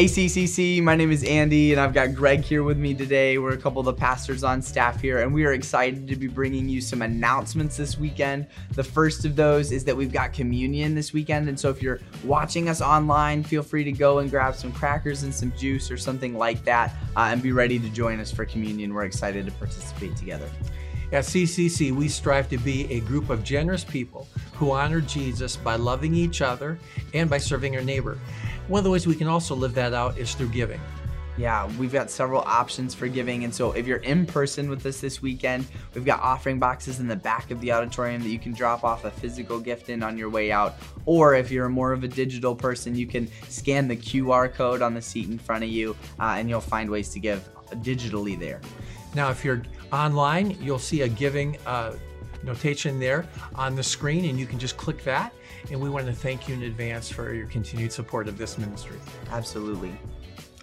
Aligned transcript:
Hey 0.00 0.06
CCC, 0.06 0.82
my 0.82 0.96
name 0.96 1.12
is 1.12 1.22
Andy 1.24 1.72
and 1.72 1.78
I've 1.78 1.92
got 1.92 2.14
Greg 2.14 2.40
here 2.40 2.62
with 2.62 2.78
me 2.78 2.94
today. 2.94 3.36
We're 3.36 3.52
a 3.52 3.58
couple 3.58 3.80
of 3.80 3.84
the 3.84 3.92
pastors 3.92 4.42
on 4.42 4.62
staff 4.62 4.98
here 4.98 5.18
and 5.18 5.34
we 5.34 5.44
are 5.44 5.52
excited 5.52 6.08
to 6.08 6.16
be 6.16 6.26
bringing 6.26 6.70
you 6.70 6.80
some 6.80 7.02
announcements 7.02 7.76
this 7.76 7.98
weekend. 7.98 8.46
The 8.72 8.82
first 8.82 9.26
of 9.26 9.36
those 9.36 9.72
is 9.72 9.84
that 9.84 9.94
we've 9.94 10.10
got 10.10 10.32
communion 10.32 10.94
this 10.94 11.12
weekend 11.12 11.50
and 11.50 11.60
so 11.60 11.68
if 11.68 11.82
you're 11.82 12.00
watching 12.24 12.70
us 12.70 12.80
online, 12.80 13.44
feel 13.44 13.62
free 13.62 13.84
to 13.84 13.92
go 13.92 14.20
and 14.20 14.30
grab 14.30 14.54
some 14.54 14.72
crackers 14.72 15.22
and 15.22 15.34
some 15.34 15.52
juice 15.54 15.90
or 15.90 15.98
something 15.98 16.32
like 16.34 16.64
that 16.64 16.94
uh, 17.14 17.28
and 17.30 17.42
be 17.42 17.52
ready 17.52 17.78
to 17.78 17.90
join 17.90 18.20
us 18.20 18.32
for 18.32 18.46
communion. 18.46 18.94
We're 18.94 19.04
excited 19.04 19.44
to 19.44 19.52
participate 19.52 20.16
together. 20.16 20.48
At 21.12 21.24
CCC, 21.24 21.92
we 21.92 22.08
strive 22.08 22.48
to 22.50 22.56
be 22.56 22.90
a 22.90 23.00
group 23.00 23.30
of 23.30 23.42
generous 23.42 23.84
people 23.84 24.28
who 24.54 24.70
honor 24.70 25.00
Jesus 25.00 25.56
by 25.56 25.74
loving 25.74 26.14
each 26.14 26.40
other 26.40 26.78
and 27.12 27.28
by 27.28 27.38
serving 27.38 27.74
our 27.76 27.82
neighbor. 27.82 28.16
One 28.70 28.78
of 28.78 28.84
the 28.84 28.90
ways 28.90 29.04
we 29.04 29.16
can 29.16 29.26
also 29.26 29.56
live 29.56 29.74
that 29.74 29.94
out 29.94 30.16
is 30.16 30.32
through 30.32 30.50
giving. 30.50 30.80
Yeah, 31.36 31.68
we've 31.76 31.92
got 31.92 32.08
several 32.08 32.42
options 32.42 32.94
for 32.94 33.08
giving. 33.08 33.42
And 33.42 33.52
so 33.52 33.72
if 33.72 33.84
you're 33.84 33.98
in 33.98 34.26
person 34.26 34.70
with 34.70 34.86
us 34.86 35.00
this 35.00 35.20
weekend, 35.20 35.66
we've 35.92 36.04
got 36.04 36.20
offering 36.20 36.60
boxes 36.60 37.00
in 37.00 37.08
the 37.08 37.16
back 37.16 37.50
of 37.50 37.60
the 37.60 37.72
auditorium 37.72 38.22
that 38.22 38.28
you 38.28 38.38
can 38.38 38.52
drop 38.52 38.84
off 38.84 39.04
a 39.04 39.10
physical 39.10 39.58
gift 39.58 39.88
in 39.88 40.04
on 40.04 40.16
your 40.16 40.30
way 40.30 40.52
out. 40.52 40.76
Or 41.04 41.34
if 41.34 41.50
you're 41.50 41.68
more 41.68 41.90
of 41.90 42.04
a 42.04 42.08
digital 42.08 42.54
person, 42.54 42.94
you 42.94 43.08
can 43.08 43.28
scan 43.48 43.88
the 43.88 43.96
QR 43.96 44.54
code 44.54 44.82
on 44.82 44.94
the 44.94 45.02
seat 45.02 45.28
in 45.28 45.36
front 45.36 45.64
of 45.64 45.70
you 45.70 45.96
uh, 46.20 46.36
and 46.38 46.48
you'll 46.48 46.60
find 46.60 46.88
ways 46.88 47.08
to 47.08 47.18
give 47.18 47.48
digitally 47.78 48.38
there. 48.38 48.60
Now, 49.16 49.30
if 49.30 49.44
you're 49.44 49.62
online, 49.92 50.56
you'll 50.62 50.78
see 50.78 51.00
a 51.00 51.08
giving 51.08 51.58
uh, 51.66 51.94
notation 52.44 53.00
there 53.00 53.26
on 53.56 53.74
the 53.74 53.82
screen, 53.82 54.26
and 54.26 54.38
you 54.38 54.46
can 54.46 54.58
just 54.58 54.76
click 54.76 55.02
that. 55.04 55.32
And 55.70 55.80
we 55.80 55.90
want 55.90 56.06
to 56.06 56.12
thank 56.12 56.48
you 56.48 56.54
in 56.54 56.62
advance 56.62 57.10
for 57.10 57.34
your 57.34 57.46
continued 57.46 57.92
support 57.92 58.28
of 58.28 58.38
this 58.38 58.58
ministry. 58.58 58.98
Absolutely. 59.30 59.92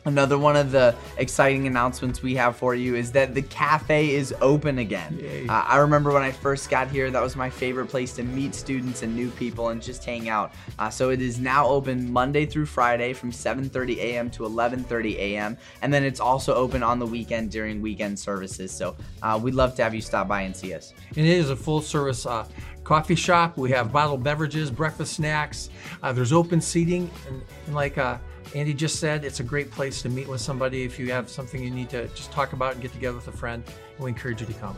Another 0.07 0.37
one 0.37 0.55
of 0.55 0.71
the 0.71 0.95
exciting 1.17 1.67
announcements 1.67 2.23
we 2.23 2.33
have 2.35 2.55
for 2.55 2.73
you 2.73 2.95
is 2.95 3.11
that 3.11 3.35
the 3.35 3.41
cafe 3.41 4.11
is 4.11 4.33
open 4.39 4.79
again. 4.79 5.19
Uh, 5.49 5.65
I 5.67 5.79
remember 5.79 6.13
when 6.13 6.23
I 6.23 6.31
first 6.31 6.69
got 6.69 6.89
here, 6.89 7.11
that 7.11 7.21
was 7.21 7.35
my 7.35 7.49
favorite 7.49 7.87
place 7.87 8.13
to 8.13 8.23
meet 8.23 8.55
students 8.55 9.03
and 9.03 9.13
new 9.13 9.29
people 9.31 9.67
and 9.67 9.81
just 9.81 10.05
hang 10.05 10.29
out. 10.29 10.53
Uh, 10.79 10.89
so 10.89 11.09
it 11.09 11.21
is 11.21 11.41
now 11.41 11.67
open 11.67 12.09
Monday 12.09 12.45
through 12.45 12.67
Friday 12.67 13.11
from 13.11 13.33
7:30 13.33 13.97
a.m. 13.97 14.29
to 14.29 14.43
11:30 14.43 15.15
a.m. 15.17 15.57
and 15.81 15.93
then 15.93 16.05
it's 16.05 16.21
also 16.21 16.55
open 16.55 16.83
on 16.83 16.99
the 16.99 17.05
weekend 17.05 17.51
during 17.51 17.81
weekend 17.81 18.17
services. 18.17 18.71
So 18.71 18.95
uh, 19.21 19.37
we'd 19.43 19.55
love 19.55 19.75
to 19.75 19.83
have 19.83 19.93
you 19.93 20.01
stop 20.01 20.29
by 20.29 20.43
and 20.43 20.55
see 20.55 20.73
us. 20.73 20.93
And 21.17 21.25
it 21.25 21.37
is 21.37 21.49
a 21.49 21.55
full 21.55 21.81
service 21.81 22.25
uh, 22.25 22.47
coffee 22.87 23.15
shop. 23.15 23.57
We 23.57 23.69
have 23.71 23.91
bottled 23.91 24.23
beverages, 24.23 24.71
breakfast 24.71 25.17
snacks. 25.17 25.69
Uh, 26.01 26.13
there's 26.13 26.31
open 26.31 26.61
seating, 26.61 27.11
and, 27.27 27.41
and 27.65 27.75
like 27.75 27.97
uh, 27.97 28.17
Andy 28.55 28.73
just 28.73 29.01
said, 29.01 29.25
it's 29.25 29.41
a 29.41 29.43
great 29.43 29.69
place 29.69 30.01
to 30.03 30.09
meet 30.09 30.25
with 30.25 30.39
somebody 30.39 30.83
if 30.83 30.97
you 30.97 31.11
have 31.11 31.29
something 31.29 31.61
you 31.61 31.69
need 31.69 31.89
to 31.89 32.07
just 32.09 32.31
talk 32.31 32.53
about 32.53 32.71
and 32.73 32.81
get 32.81 32.93
together 32.93 33.17
with 33.17 33.27
a 33.27 33.31
friend. 33.33 33.61
And 33.95 34.05
we 34.05 34.09
encourage 34.09 34.39
you 34.39 34.47
to 34.47 34.53
come. 34.53 34.77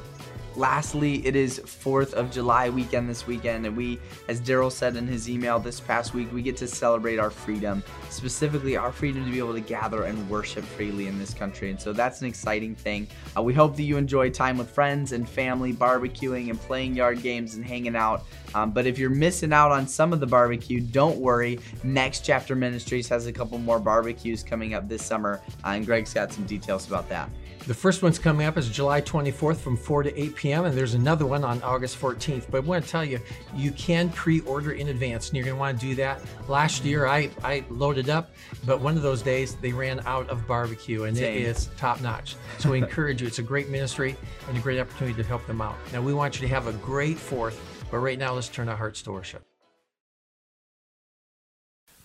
Lastly, 0.59 1.25
it 1.25 1.37
is 1.37 1.61
4th 1.61 2.11
of 2.11 2.29
July 2.31 2.67
weekend 2.67 3.09
this 3.09 3.25
weekend, 3.25 3.65
and 3.65 3.77
we, 3.77 3.97
as 4.27 4.41
Daryl 4.41 4.69
said 4.69 4.97
in 4.97 5.07
his 5.07 5.29
email 5.29 5.57
this 5.57 5.79
past 5.79 6.13
week, 6.13 6.29
we 6.33 6.41
get 6.41 6.57
to 6.57 6.67
celebrate 6.67 7.17
our 7.17 7.29
freedom, 7.29 7.81
specifically 8.09 8.75
our 8.75 8.91
freedom 8.91 9.23
to 9.23 9.31
be 9.31 9.39
able 9.39 9.53
to 9.53 9.61
gather 9.61 10.03
and 10.03 10.29
worship 10.29 10.65
freely 10.65 11.07
in 11.07 11.17
this 11.17 11.33
country. 11.33 11.69
And 11.69 11.79
so 11.79 11.93
that's 11.93 12.19
an 12.19 12.27
exciting 12.27 12.75
thing. 12.75 13.07
Uh, 13.37 13.41
we 13.41 13.53
hope 13.53 13.77
that 13.77 13.83
you 13.83 13.95
enjoy 13.95 14.31
time 14.31 14.57
with 14.57 14.69
friends 14.69 15.13
and 15.13 15.29
family, 15.29 15.71
barbecuing 15.71 16.49
and 16.49 16.59
playing 16.59 16.93
yard 16.93 17.21
games 17.21 17.55
and 17.55 17.63
hanging 17.63 17.95
out. 17.95 18.25
Um, 18.55 18.71
but 18.71 18.85
if 18.85 18.97
you're 18.97 19.09
missing 19.09 19.53
out 19.53 19.71
on 19.71 19.87
some 19.87 20.13
of 20.13 20.19
the 20.19 20.27
barbecue, 20.27 20.79
don't 20.79 21.17
worry. 21.17 21.59
Next 21.83 22.25
Chapter 22.25 22.55
Ministries 22.55 23.07
has 23.09 23.27
a 23.27 23.31
couple 23.33 23.57
more 23.57 23.79
barbecues 23.79 24.43
coming 24.43 24.73
up 24.73 24.87
this 24.87 25.05
summer, 25.05 25.41
uh, 25.63 25.69
and 25.69 25.85
Greg's 25.85 26.13
got 26.13 26.31
some 26.31 26.45
details 26.45 26.87
about 26.87 27.09
that. 27.09 27.29
The 27.69 27.75
first 27.75 28.01
one's 28.01 28.17
coming 28.17 28.47
up 28.47 28.57
is 28.57 28.67
July 28.67 29.01
24th 29.01 29.57
from 29.57 29.77
4 29.77 30.03
to 30.03 30.19
8 30.19 30.35
p.m. 30.35 30.65
and 30.65 30.75
there's 30.75 30.95
another 30.95 31.27
one 31.27 31.43
on 31.43 31.61
August 31.61 32.01
14th. 32.01 32.45
But 32.49 32.57
I 32.57 32.59
want 32.61 32.83
to 32.83 32.89
tell 32.89 33.05
you, 33.05 33.19
you 33.53 33.71
can 33.73 34.09
pre-order 34.09 34.71
in 34.71 34.87
advance 34.87 35.27
and 35.27 35.37
you're 35.37 35.45
going 35.45 35.55
to 35.55 35.59
want 35.59 35.79
to 35.79 35.85
do 35.85 35.93
that. 35.95 36.19
Last 36.47 36.83
year 36.83 37.05
I, 37.05 37.29
I 37.43 37.63
loaded 37.69 38.09
up, 38.09 38.31
but 38.65 38.81
one 38.81 38.95
of 38.95 39.03
those 39.03 39.21
days 39.21 39.55
they 39.55 39.71
ran 39.71 39.99
out 40.07 40.27
of 40.29 40.47
barbecue 40.47 41.03
and 41.03 41.15
Same. 41.15 41.37
it 41.37 41.41
is 41.43 41.69
top 41.77 42.01
notch. 42.01 42.37
So 42.57 42.71
we 42.71 42.77
encourage 42.81 43.21
you. 43.21 43.27
It's 43.27 43.39
a 43.39 43.43
great 43.43 43.69
ministry 43.69 44.15
and 44.47 44.57
a 44.57 44.61
great 44.61 44.79
opportunity 44.79 45.21
to 45.21 45.27
help 45.27 45.45
them 45.45 45.61
out. 45.61 45.75
Now 45.93 46.01
we 46.01 46.13
want 46.13 46.41
you 46.41 46.47
to 46.47 46.53
have 46.53 46.65
a 46.65 46.73
great 46.73 47.17
4th, 47.17 47.59
but 47.91 47.97
right 47.97 48.19
now 48.19 48.33
let's 48.33 48.49
turn 48.49 48.69
our 48.69 48.75
hearts 48.75 49.01
to 49.03 49.11
worship. 49.11 49.45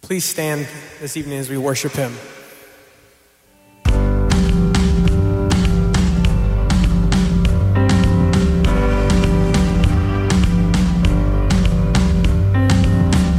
Please 0.00 0.25
stand 0.25 0.67
this 1.00 1.17
evening 1.17 1.39
as 1.39 1.49
we 1.49 1.56
worship 1.56 1.93
him. 1.93 2.12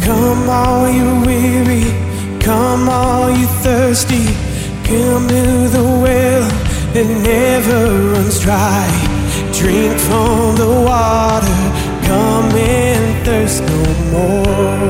Come 0.04 0.50
all 0.50 0.90
you 0.90 1.26
weary, 1.26 2.40
come 2.40 2.90
all 2.90 3.30
you 3.30 3.48
thirsty, 3.64 4.26
come 4.84 5.28
to 5.28 5.68
the 5.70 5.84
well 5.84 6.50
that 6.94 7.08
never 7.24 8.12
runs 8.14 8.40
dry. 8.40 8.88
Drink 9.52 10.00
from 10.00 10.56
the 10.56 10.70
water, 10.86 11.65
come 12.08 12.50
and 12.56 13.26
thirst 13.26 13.62
no 13.72 13.82
more. 14.14 14.90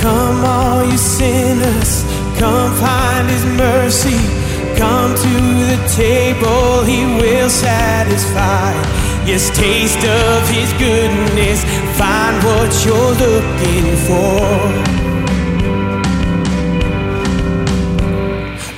Come 0.00 0.44
all 0.44 0.84
you 0.90 0.98
sinners, 0.98 2.04
come 2.38 2.72
find 2.76 3.28
his 3.28 3.44
mercy. 3.66 4.20
Come 4.76 5.14
to 5.14 5.34
the 5.70 5.78
table, 5.94 6.84
he 6.84 7.04
will 7.20 7.50
satisfy. 7.50 9.00
Yes, 9.26 9.50
taste 9.56 10.04
of 10.04 10.48
His 10.48 10.72
goodness. 10.72 11.62
Find 11.96 12.42
what 12.42 12.70
you're 12.84 13.14
looking 13.26 13.88
for. 14.08 14.40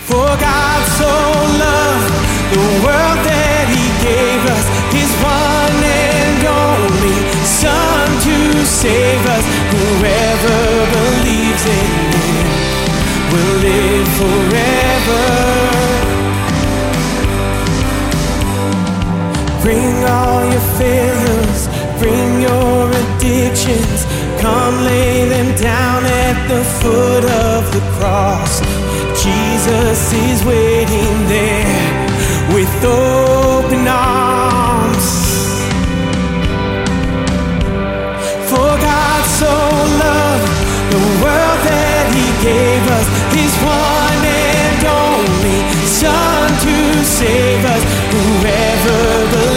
For 0.08 0.28
God 0.48 0.80
so 0.98 1.12
loved 1.64 2.14
the 2.52 2.64
world 2.84 3.18
that 3.26 3.51
gave 4.02 4.42
us 4.56 4.66
His 4.90 5.10
one 5.22 5.78
and 5.78 6.42
only 6.44 7.18
Son 7.46 8.08
to 8.26 8.38
save 8.66 9.22
us. 9.36 9.44
Whoever 9.74 10.60
believes 10.96 11.64
in 11.80 11.90
Him 12.26 12.48
will 13.32 13.54
live 13.68 14.08
forever. 14.20 15.24
Bring 19.62 19.94
all 20.18 20.42
your 20.52 20.66
failures, 20.82 21.60
bring 22.02 22.42
your 22.48 22.90
addictions. 23.02 23.98
Come 24.42 24.74
lay 24.84 25.28
them 25.28 25.54
down 25.54 26.04
at 26.04 26.36
the 26.48 26.62
foot 26.80 27.24
of 27.46 27.60
the 27.74 27.82
cross. 27.96 28.60
Jesus 29.22 30.12
is 30.12 30.44
waiting 30.44 31.14
there 31.28 31.92
with 32.52 32.84
open 32.84 33.51
arms. 33.88 35.08
For 38.50 38.72
God 38.88 39.22
so 39.40 39.54
loved 40.04 40.52
the 40.94 41.02
world 41.22 41.60
that 41.70 42.04
He 42.16 42.28
gave 42.42 42.82
us 42.98 43.06
His 43.38 43.52
one 43.62 44.22
and 44.24 44.82
only 44.84 45.60
Son 45.86 46.48
to 46.66 47.04
save 47.04 47.64
us. 47.64 47.82
Whoever 48.12 49.00
believes 49.30 49.51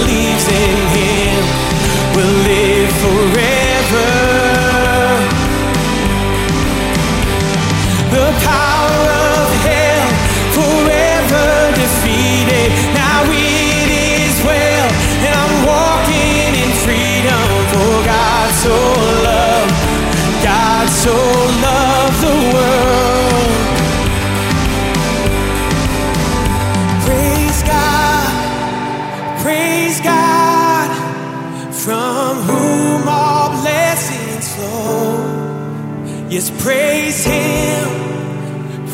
Praise 36.66 37.24
Him, 37.24 37.90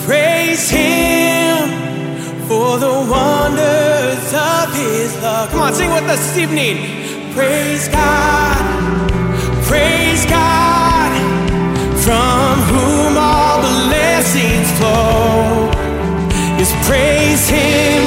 praise 0.03 0.69
Him 0.69 1.69
for 2.45 2.77
the 2.77 2.91
wonders 3.09 4.33
of 4.33 4.75
His 4.75 5.15
love. 5.23 5.50
Come 5.51 5.62
on, 5.62 5.73
sing 5.73 5.89
with 5.89 6.03
us 6.03 6.19
this 6.19 6.38
evening. 6.39 7.31
Praise 7.33 7.88
God, 7.88 9.09
praise 9.63 10.25
God, 10.25 11.12
from 12.03 12.59
whom 12.73 13.18
all 13.18 13.62
the 13.62 13.88
blessings 13.88 14.69
flow. 14.77 15.71
is 16.59 16.73
praise 16.85 17.47
Him. 17.47 18.00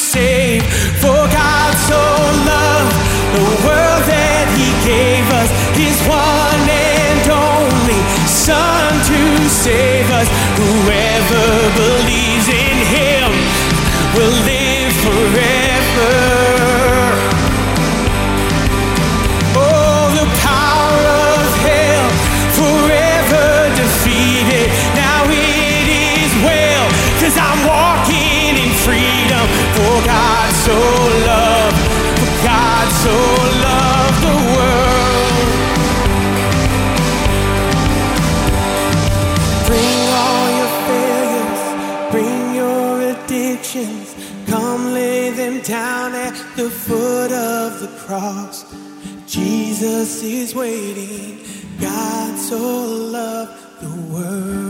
save. 0.00 0.62
For 1.02 1.20
God 1.28 1.72
so 1.76 2.00
loved 2.48 2.96
the 3.36 3.48
world 3.66 4.02
that 4.08 4.46
He 4.56 4.68
gave 4.88 5.24
us 5.40 5.50
His 5.76 5.98
one 6.08 6.66
and 6.68 7.24
only 7.28 8.00
Son 8.26 8.92
to 9.10 9.48
save 9.48 10.08
us. 10.10 10.28
Whoever 10.56 11.46
believes. 11.76 12.09
the 46.62 46.68
foot 46.68 47.32
of 47.32 47.80
the 47.80 47.88
cross, 48.04 48.66
Jesus 49.26 50.22
is 50.22 50.54
waiting. 50.54 51.38
God 51.80 52.36
so 52.36 52.58
loved 52.58 53.80
the 53.80 54.12
world. 54.12 54.69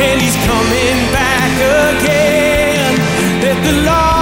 and 0.00 0.20
he's 0.20 0.36
coming 0.36 0.98
back 1.12 1.52
again. 1.94 2.94
Let 3.42 3.62
the 3.64 3.72
Lord 3.86 4.13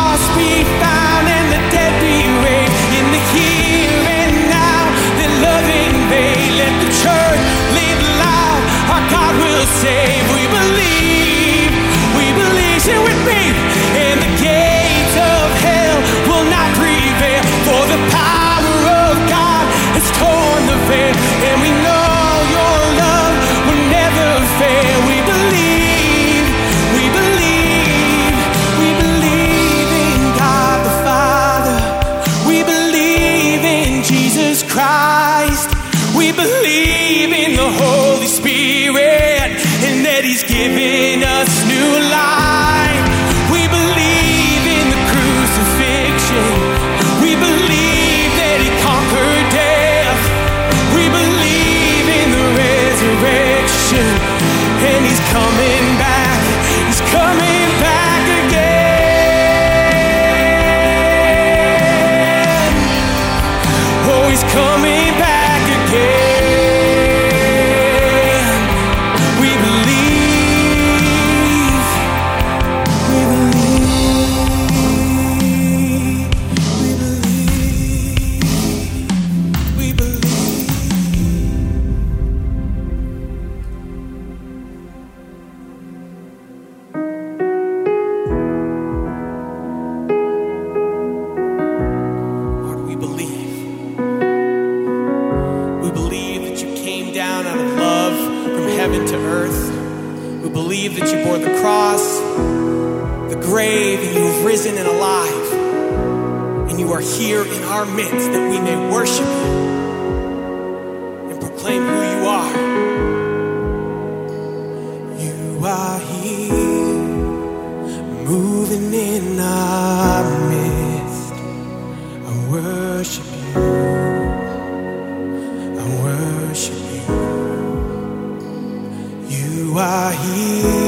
you 129.73 129.79
are 129.79 130.13
here. 130.13 130.82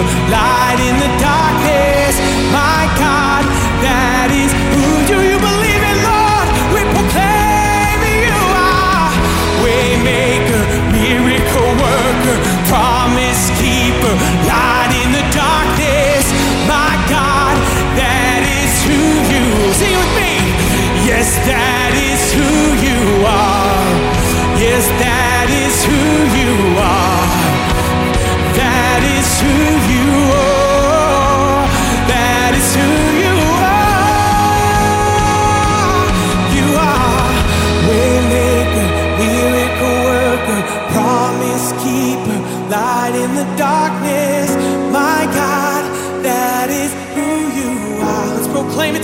light 0.00 0.80
in 0.80 0.96
the 0.96 1.10
darkness. 1.20 2.16
My 2.48 2.88
God, 2.96 3.44
that 3.84 4.32
is 4.32 4.48
who 4.72 4.88
you 5.12 5.36
believe 5.36 5.82
in, 5.84 5.98
Lord? 6.00 6.48
We 6.72 6.80
proclaim 6.96 8.00
you 8.24 8.40
are 8.56 9.12
waymaker, 9.60 10.62
miracle 10.96 11.72
worker, 11.76 12.36
promise 12.72 13.52
keeper, 13.60 14.14
light 14.48 14.92
in 14.96 15.12
the 15.12 15.24
darkness. 15.28 16.24
My 16.64 16.96
God, 17.12 17.54
that 18.00 18.40
is 18.48 18.72
who 18.88 19.00
you. 19.28 19.44
Sing 19.76 19.92
with 19.92 20.12
me. 20.16 20.56
Yes, 21.04 21.36
that 21.44 21.92
is 21.92 22.22
who 22.32 22.48
you 22.80 23.00
are. 23.28 23.92
Yes, 24.56 24.88
that 25.04 25.48
is 25.52 25.76
who 25.84 26.00
you 26.40 26.80
are. 26.80 27.01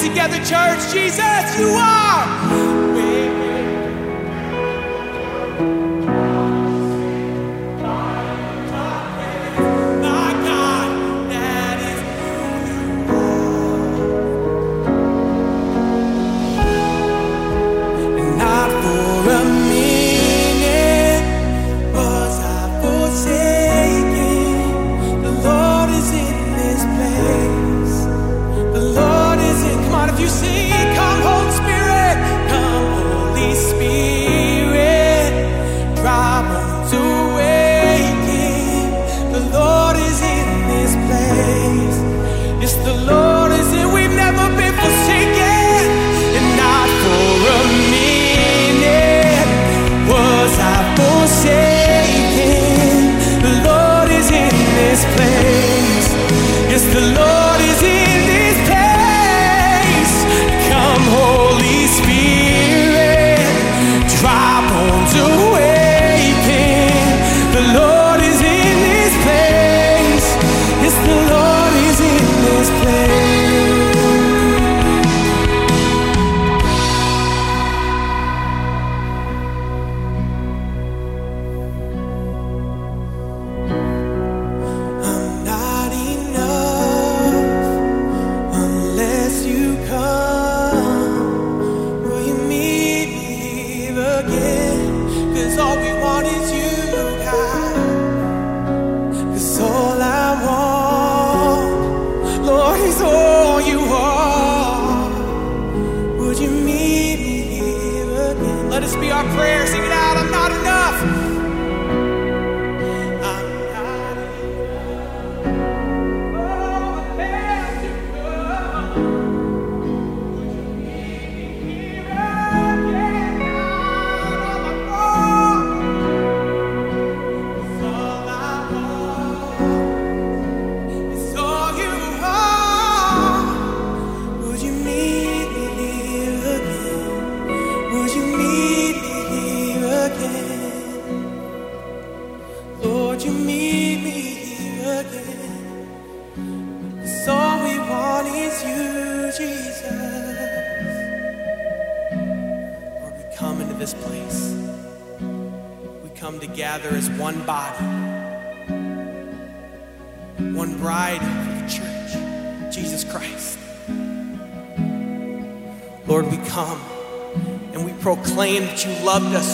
together, 0.08 0.38
church. 0.38 0.92
Jesus, 0.92 1.58
you 1.58 1.68
are. 1.68 2.47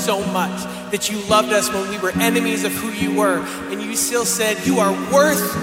So 0.05 0.25
much, 0.27 0.63
that 0.91 1.11
you 1.11 1.19
loved 1.29 1.53
us 1.53 1.73
when 1.73 1.89
we 1.89 1.99
were 1.99 2.11
enemies 2.11 2.65
of 2.65 2.73
who 2.73 2.91
you 2.91 3.19
were, 3.19 3.39
and 3.71 3.83
you 3.83 3.97
still 3.97 4.25
said, 4.25 4.67
You 4.67 4.79
are 4.79 4.93
worth 5.13 5.57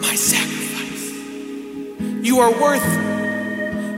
my 0.00 0.14
sacrifice. 0.14 1.10
You 2.24 2.40
are 2.40 2.52
worth 2.52 2.84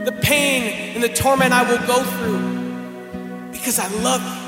the 0.05 0.11
pain 0.21 0.95
and 0.95 1.03
the 1.03 1.09
torment 1.09 1.53
I 1.53 1.63
will 1.69 1.85
go 1.85 2.03
through 2.03 3.51
because 3.51 3.79
I 3.79 3.87
love 4.01 4.21
you. 4.21 4.43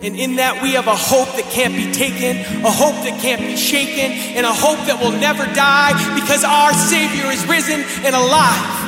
And 0.00 0.16
in 0.16 0.36
that, 0.36 0.62
we 0.62 0.74
have 0.74 0.86
a 0.86 0.94
hope 0.94 1.26
that 1.34 1.44
can't 1.50 1.74
be 1.74 1.90
taken, 1.92 2.38
a 2.64 2.70
hope 2.70 2.94
that 3.02 3.20
can't 3.20 3.40
be 3.40 3.56
shaken, 3.56 4.12
and 4.38 4.46
a 4.46 4.52
hope 4.52 4.78
that 4.86 5.02
will 5.02 5.10
never 5.10 5.44
die 5.54 5.92
because 6.14 6.44
our 6.44 6.72
Savior 6.72 7.26
is 7.26 7.44
risen 7.46 7.82
and 8.06 8.14
alive. 8.14 8.86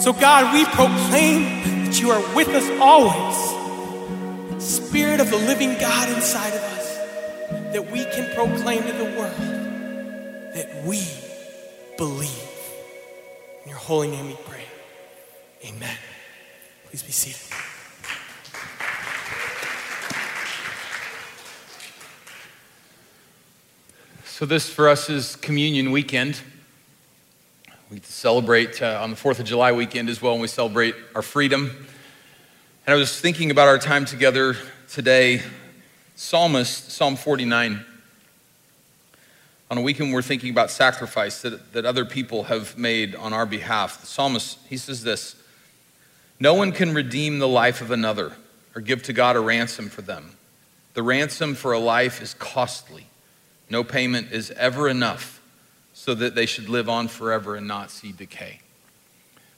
So, 0.00 0.12
God, 0.12 0.52
we 0.52 0.64
proclaim 0.66 1.77
you 2.00 2.10
are 2.10 2.34
with 2.34 2.48
us 2.48 2.68
always. 2.80 3.36
Spirit 4.62 5.20
of 5.20 5.30
the 5.30 5.36
living 5.36 5.74
God 5.78 6.08
inside 6.10 6.54
of 6.54 6.62
us, 6.62 6.96
that 7.72 7.90
we 7.90 8.04
can 8.04 8.34
proclaim 8.34 8.82
to 8.82 8.92
the 8.92 9.04
world 9.04 9.58
that 10.54 10.84
we 10.84 11.06
believe. 11.96 12.30
In 13.64 13.70
your 13.70 13.78
holy 13.78 14.10
name 14.10 14.26
we 14.26 14.36
pray. 14.46 14.64
Amen. 15.64 15.96
Please 16.88 17.02
be 17.02 17.12
seated. 17.12 17.40
So, 24.24 24.46
this 24.46 24.70
for 24.70 24.88
us 24.88 25.10
is 25.10 25.34
communion 25.36 25.90
weekend. 25.90 26.40
We 27.90 28.00
celebrate 28.00 28.82
uh, 28.82 29.00
on 29.02 29.08
the 29.08 29.16
4th 29.16 29.38
of 29.38 29.46
July 29.46 29.72
weekend 29.72 30.10
as 30.10 30.20
well, 30.20 30.34
and 30.34 30.42
we 30.42 30.48
celebrate 30.48 30.94
our 31.14 31.22
freedom. 31.22 31.70
And 32.86 32.94
I 32.94 32.98
was 32.98 33.18
thinking 33.18 33.50
about 33.50 33.66
our 33.66 33.78
time 33.78 34.04
together 34.04 34.56
today. 34.90 35.40
Psalmist, 36.14 36.92
Psalm 36.92 37.16
49. 37.16 37.82
On 39.70 39.78
a 39.78 39.80
weekend, 39.80 40.12
we're 40.12 40.20
thinking 40.20 40.50
about 40.50 40.70
sacrifice 40.70 41.40
that, 41.40 41.72
that 41.72 41.86
other 41.86 42.04
people 42.04 42.44
have 42.44 42.76
made 42.76 43.14
on 43.14 43.32
our 43.32 43.46
behalf. 43.46 44.02
The 44.02 44.06
psalmist, 44.06 44.58
he 44.68 44.76
says 44.76 45.02
this 45.02 45.36
No 46.38 46.52
one 46.52 46.72
can 46.72 46.92
redeem 46.92 47.38
the 47.38 47.48
life 47.48 47.80
of 47.80 47.90
another 47.90 48.32
or 48.74 48.82
give 48.82 49.02
to 49.04 49.14
God 49.14 49.34
a 49.34 49.40
ransom 49.40 49.88
for 49.88 50.02
them. 50.02 50.32
The 50.92 51.02
ransom 51.02 51.54
for 51.54 51.72
a 51.72 51.78
life 51.78 52.20
is 52.20 52.34
costly. 52.34 53.06
No 53.70 53.82
payment 53.82 54.30
is 54.30 54.50
ever 54.50 54.90
enough 54.90 55.37
so 56.08 56.14
that 56.14 56.34
they 56.34 56.46
should 56.46 56.70
live 56.70 56.88
on 56.88 57.06
forever 57.06 57.54
and 57.54 57.68
not 57.68 57.90
see 57.90 58.12
decay. 58.12 58.60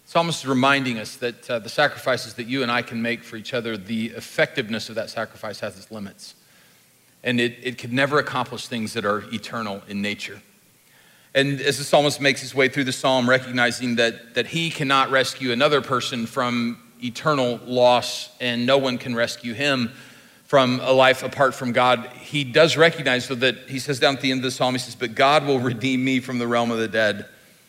Psalmist 0.04 0.42
is 0.42 0.48
reminding 0.48 0.98
us 0.98 1.14
that 1.14 1.48
uh, 1.48 1.60
the 1.60 1.68
sacrifices 1.68 2.34
that 2.34 2.48
you 2.48 2.64
and 2.64 2.72
I 2.72 2.82
can 2.82 3.00
make 3.00 3.22
for 3.22 3.36
each 3.36 3.54
other, 3.54 3.76
the 3.76 4.06
effectiveness 4.06 4.88
of 4.88 4.96
that 4.96 5.10
sacrifice 5.10 5.60
has 5.60 5.78
its 5.78 5.92
limits. 5.92 6.34
And 7.22 7.40
it, 7.40 7.56
it 7.62 7.78
could 7.78 7.92
never 7.92 8.18
accomplish 8.18 8.66
things 8.66 8.94
that 8.94 9.04
are 9.04 9.22
eternal 9.32 9.80
in 9.86 10.02
nature. 10.02 10.42
And 11.36 11.60
as 11.60 11.78
the 11.78 11.84
psalmist 11.84 12.20
makes 12.20 12.40
his 12.40 12.52
way 12.52 12.68
through 12.68 12.82
the 12.82 12.92
psalm, 12.92 13.30
recognizing 13.30 13.94
that, 13.94 14.34
that 14.34 14.48
he 14.48 14.70
cannot 14.70 15.12
rescue 15.12 15.52
another 15.52 15.80
person 15.80 16.26
from 16.26 16.82
eternal 17.00 17.60
loss 17.64 18.28
and 18.40 18.66
no 18.66 18.76
one 18.76 18.98
can 18.98 19.14
rescue 19.14 19.54
him 19.54 19.92
from 20.50 20.80
a 20.80 20.90
life 20.90 21.22
apart 21.22 21.54
from 21.54 21.70
God, 21.70 22.08
he 22.22 22.42
does 22.42 22.76
recognize 22.76 23.26
so 23.26 23.36
that 23.36 23.56
he 23.68 23.78
says 23.78 24.00
down 24.00 24.16
at 24.16 24.20
the 24.20 24.32
end 24.32 24.38
of 24.38 24.42
the 24.42 24.50
psalm, 24.50 24.74
he 24.74 24.80
says, 24.80 24.96
But 24.96 25.14
God 25.14 25.46
will 25.46 25.60
redeem 25.60 26.04
me 26.04 26.18
from 26.18 26.40
the 26.40 26.48
realm 26.48 26.72
of 26.72 26.78
the 26.78 26.88
dead. 26.88 27.26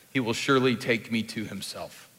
He 0.10 0.20
will 0.20 0.34
surely 0.34 0.76
take 0.76 1.12
me 1.12 1.22
to 1.22 1.44
himself. 1.44 2.10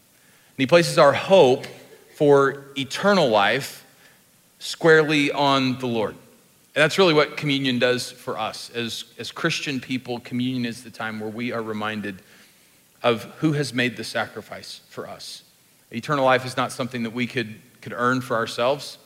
And 0.51 0.63
he 0.63 0.69
places 0.69 0.99
our 0.99 1.15
hope 1.15 1.67
for 2.15 2.67
eternal 2.79 3.29
life 3.29 3.85
squarely 4.61 5.33
on 5.33 5.81
the 5.81 5.89
Lord. 5.89 6.13
And 6.13 6.83
that's 6.83 6.97
really 6.97 7.13
what 7.13 7.37
communion 7.37 7.81
does 7.81 8.13
for 8.13 8.39
us. 8.39 8.71
As, 8.71 9.07
as 9.19 9.33
Christian 9.33 9.81
people, 9.81 10.21
communion 10.21 10.65
is 10.65 10.85
the 10.85 10.91
time 10.91 11.19
where 11.19 11.29
we 11.29 11.51
are 11.51 11.61
reminded 11.61 12.23
of 13.03 13.25
who 13.39 13.55
has 13.55 13.75
made 13.75 13.97
the 13.97 14.05
sacrifice 14.05 14.81
for 14.91 15.09
us. 15.09 15.43
Eternal 15.91 16.25
life 16.25 16.47
is 16.47 16.57
not 16.57 16.71
something 16.71 17.03
that 17.03 17.13
we 17.13 17.27
could, 17.27 17.57
could 17.81 17.93
earn 17.93 18.21
for 18.21 18.37
ourselves. 18.37 18.99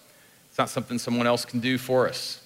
It's 0.57 0.59
not 0.59 0.71
something 0.71 0.99
someone 0.99 1.27
else 1.27 1.45
can 1.45 1.61
do 1.61 1.77
for 1.77 2.09
us. 2.09 2.40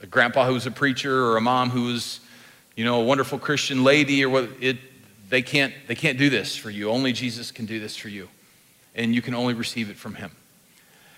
A, 0.00 0.04
a 0.04 0.06
grandpa 0.06 0.46
who's 0.46 0.64
a 0.64 0.70
preacher 0.70 1.26
or 1.26 1.36
a 1.36 1.40
mom 1.42 1.68
who's, 1.68 2.20
you 2.76 2.84
know, 2.86 3.02
a 3.02 3.04
wonderful 3.04 3.38
Christian 3.38 3.84
lady 3.84 4.24
or 4.24 4.30
what 4.30 4.48
it 4.58 4.78
they 5.28 5.42
can't 5.42 5.74
they 5.86 5.94
can't 5.94 6.16
do 6.16 6.30
this 6.30 6.56
for 6.56 6.70
you. 6.70 6.88
Only 6.88 7.12
Jesus 7.12 7.50
can 7.50 7.66
do 7.66 7.78
this 7.78 7.94
for 7.94 8.08
you. 8.08 8.30
And 8.94 9.14
you 9.14 9.20
can 9.20 9.34
only 9.34 9.52
receive 9.52 9.90
it 9.90 9.98
from 9.98 10.14
him. 10.14 10.30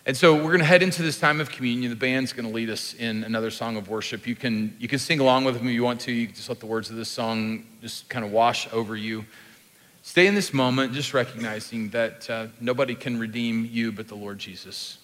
And 0.07 0.17
so 0.17 0.35
we're 0.35 0.51
going 0.51 0.59
to 0.59 0.65
head 0.65 0.83
into 0.83 1.03
this 1.03 1.21
time 1.21 1.41
of 1.41 1.53
communion. 1.53 1.89
The 1.89 1.95
band's 1.95 2.33
going 2.33 2.49
to 2.49 2.53
lead 2.53 2.69
us 2.69 2.95
in 2.95 3.23
another 3.23 3.53
song 3.53 3.77
of 3.77 3.89
worship. 3.89 4.27
You 4.27 4.35
can 4.35 4.77
you 4.81 4.89
can 4.89 4.99
sing 4.99 5.21
along 5.21 5.45
with 5.45 5.57
them 5.57 5.69
if 5.69 5.73
you 5.73 5.85
want 5.85 6.01
to. 6.01 6.13
You 6.13 6.27
can 6.27 6.35
just 6.35 6.49
let 6.49 6.59
the 6.59 6.67
words 6.67 6.91
of 6.91 6.97
this 6.97 7.09
song 7.09 7.65
just 7.81 8.09
kind 8.09 8.25
of 8.25 8.33
wash 8.33 8.67
over 8.73 8.97
you. 8.97 9.25
Stay 10.03 10.27
in 10.27 10.35
this 10.35 10.53
moment, 10.53 10.95
just 10.95 11.15
recognizing 11.15 11.91
that 11.91 12.29
uh, 12.29 12.49
nobody 12.61 12.97
can 12.97 13.21
redeem 13.21 13.69
you 13.71 13.93
but 13.93 14.09
the 14.09 14.17
Lord 14.17 14.41
Jesus 14.41 14.99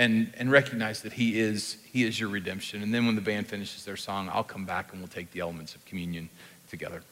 and, 0.00 0.32
and 0.38 0.50
recognize 0.50 1.02
that 1.02 1.12
he 1.12 1.38
is, 1.38 1.76
he 1.84 2.04
is 2.04 2.18
your 2.18 2.30
redemption. 2.30 2.82
And 2.82 2.92
then 2.92 3.04
when 3.04 3.16
the 3.16 3.20
band 3.20 3.48
finishes 3.48 3.84
their 3.84 3.98
song, 3.98 4.30
I'll 4.32 4.42
come 4.42 4.64
back 4.64 4.92
and 4.92 5.00
we'll 5.02 5.08
take 5.08 5.30
the 5.32 5.40
elements 5.40 5.74
of 5.74 5.84
communion 5.84 6.30
together. 6.70 7.02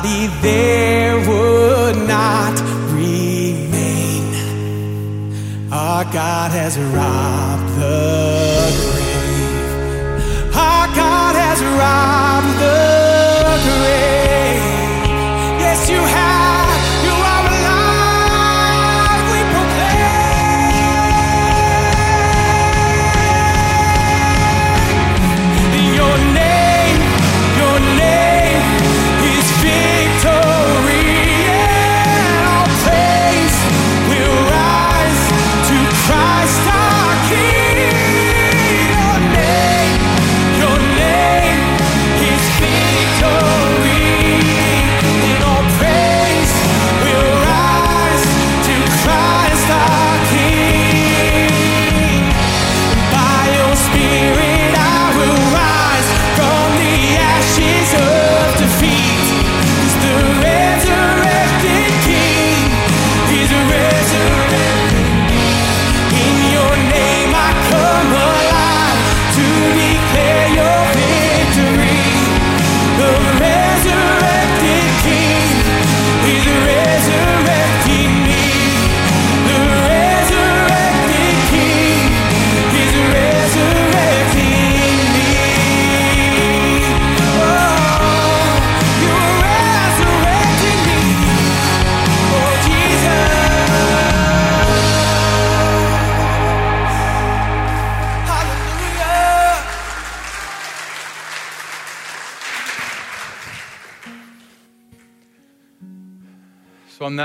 body 0.00 0.28
there 0.40 1.16
would 1.28 1.96
not 2.08 2.58
remain. 2.92 4.24
Our 5.70 6.04
God 6.04 6.50
has 6.52 6.78
robbed 6.78 7.68
the 7.78 8.70
grave. 8.92 10.56
Our 10.56 10.86
God 10.96 11.34
has 11.44 11.60
robbed 11.82 12.54
the 12.64 12.80
grave. 13.66 14.60
Yes, 15.60 15.90
you 15.90 15.98
have. 15.98 16.29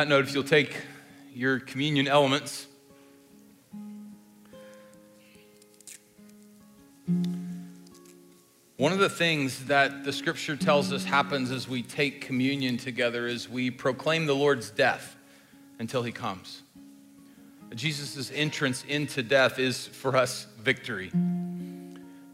That 0.06 0.10
note, 0.10 0.26
if 0.26 0.36
you'll 0.36 0.44
take 0.44 0.84
your 1.34 1.60
communion 1.60 2.08
elements, 2.08 2.68
one 8.78 8.92
of 8.92 9.00
the 9.00 9.10
things 9.10 9.66
that 9.66 10.04
the 10.04 10.14
scripture 10.14 10.56
tells 10.56 10.94
us 10.94 11.04
happens 11.04 11.50
as 11.50 11.68
we 11.68 11.82
take 11.82 12.22
communion 12.22 12.78
together 12.78 13.26
is 13.26 13.50
we 13.50 13.72
proclaim 13.72 14.28
the 14.28 14.36
Lord's 14.36 14.70
death 14.70 15.16
until 15.80 16.04
he 16.04 16.12
comes. 16.12 16.62
Jesus' 17.74 18.32
entrance 18.32 18.86
into 18.88 19.24
death 19.24 19.58
is 19.58 19.88
for 19.88 20.16
us 20.16 20.46
victory. 20.60 21.12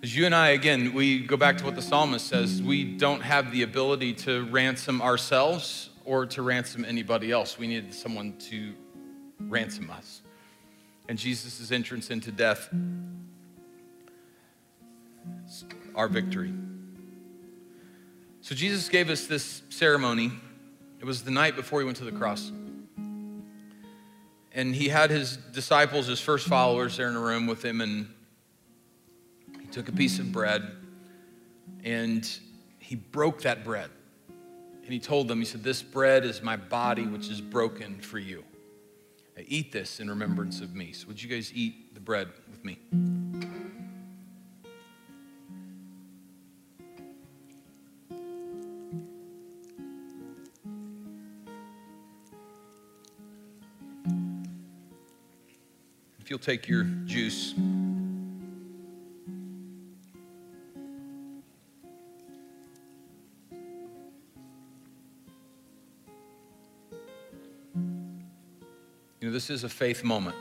As 0.04 0.14
you 0.14 0.26
and 0.26 0.36
I, 0.36 0.50
again, 0.50 0.94
we 0.94 1.20
go 1.20 1.38
back 1.38 1.58
to 1.60 1.64
what 1.64 1.76
the 1.76 1.82
psalmist 1.82 2.28
says 2.28 2.62
we 2.62 2.84
don't 2.98 3.22
have 3.22 3.54
the 3.54 3.64
ability 3.64 4.14
to 4.16 4.44
ransom 4.48 5.02
ourselves 5.02 5.91
or 6.06 6.26
to 6.26 6.42
ransom 6.42 6.86
anybody 6.86 7.32
else. 7.32 7.58
We 7.58 7.68
needed 7.68 7.94
someone 7.94 8.38
to 8.50 8.74
ransom 9.40 9.90
us. 9.90 10.22
And 11.08 11.18
Jesus' 11.18 11.72
entrance 11.72 12.10
into 12.10 12.32
death 12.32 12.70
our 15.96 16.08
victory. 16.08 16.54
So 18.42 18.56
Jesus 18.56 18.90
gave 18.90 19.10
us 19.10 19.28
this 19.28 19.62
ceremony. 19.70 20.32
It 21.00 21.06
was 21.06 21.24
the 21.24 21.32
night 21.32 21.56
before 21.56 21.80
he 21.80 21.86
went 21.86 21.98
to 21.98 22.06
the 22.06 22.12
cross. 22.12 22.52
And 24.54 24.76
he 24.76 24.90
had 24.90 25.10
his 25.10 25.38
disciples, 25.38 26.08
his 26.08 26.20
first 26.20 26.48
followers, 26.48 26.98
there 26.98 27.08
in 27.08 27.16
a 27.16 27.20
room 27.20 27.48
with 27.48 27.64
him, 27.64 27.82
and 27.82 28.08
he 29.60 29.68
took 29.68 29.88
a 29.90 29.92
piece 29.94 30.20
of 30.20 30.32
bread 30.32 30.64
and 31.84 32.28
he 32.80 32.96
broke 32.96 33.42
that 33.44 33.64
bread. 33.64 33.90
And 34.84 34.92
he 34.92 35.00
told 35.00 35.28
them, 35.28 35.40
He 35.40 35.46
said, 35.46 35.64
This 35.64 35.82
bread 35.82 36.26
is 36.26 36.42
my 36.42 36.56
body, 36.56 37.06
which 37.06 37.30
is 37.30 37.42
broken 37.42 38.00
for 38.00 38.20
you. 38.20 38.44
Eat 39.48 39.72
this 39.72 40.00
in 40.00 40.10
remembrance 40.10 40.62
of 40.62 40.76
me. 40.76 40.94
So, 40.94 41.08
would 41.08 41.22
you 41.22 41.30
guys 41.30 41.52
eat 41.54 41.94
the 41.94 42.00
bread 42.00 42.30
with 42.50 42.64
me? 42.64 42.78
If 56.20 56.30
you'll 56.30 56.40
take 56.40 56.68
your 56.70 56.84
juice. 56.84 57.54
This 69.42 69.50
is 69.50 69.64
a 69.64 69.70
faith 69.70 70.04
moment. 70.04 70.36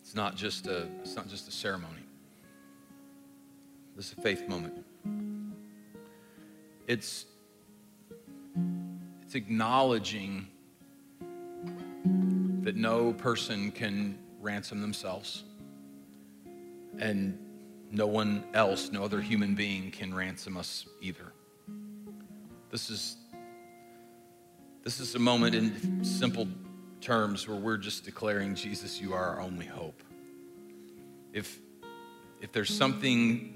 It's 0.00 0.14
not 0.14 0.34
just 0.34 0.66
a, 0.66 0.88
it's 1.02 1.14
not 1.14 1.28
just 1.28 1.46
a 1.46 1.50
ceremony. 1.50 2.06
This 3.94 4.06
is 4.06 4.14
a 4.16 4.22
faith 4.22 4.48
moment. 4.48 4.82
It's, 6.86 7.26
it's 9.20 9.34
acknowledging 9.34 10.46
that 12.62 12.76
no 12.76 13.12
person 13.12 13.70
can 13.70 14.18
ransom 14.40 14.80
themselves 14.80 15.44
and 16.98 17.38
no 17.90 18.06
one 18.06 18.42
else, 18.54 18.90
no 18.90 19.04
other 19.04 19.20
human 19.20 19.54
being 19.54 19.90
can 19.90 20.14
ransom 20.14 20.56
us 20.56 20.86
either. 21.02 21.30
This 22.70 22.88
is 22.88 23.18
this 24.82 24.98
is 24.98 25.14
a 25.14 25.18
moment 25.18 25.54
in 25.54 26.04
simple 26.04 26.48
terms 27.00 27.46
where 27.46 27.56
we're 27.56 27.76
just 27.76 28.04
declaring, 28.04 28.56
Jesus, 28.56 29.00
you 29.00 29.12
are 29.12 29.36
our 29.36 29.40
only 29.40 29.66
hope. 29.66 30.02
If, 31.32 31.60
if 32.40 32.50
there's 32.50 32.74
something 32.74 33.54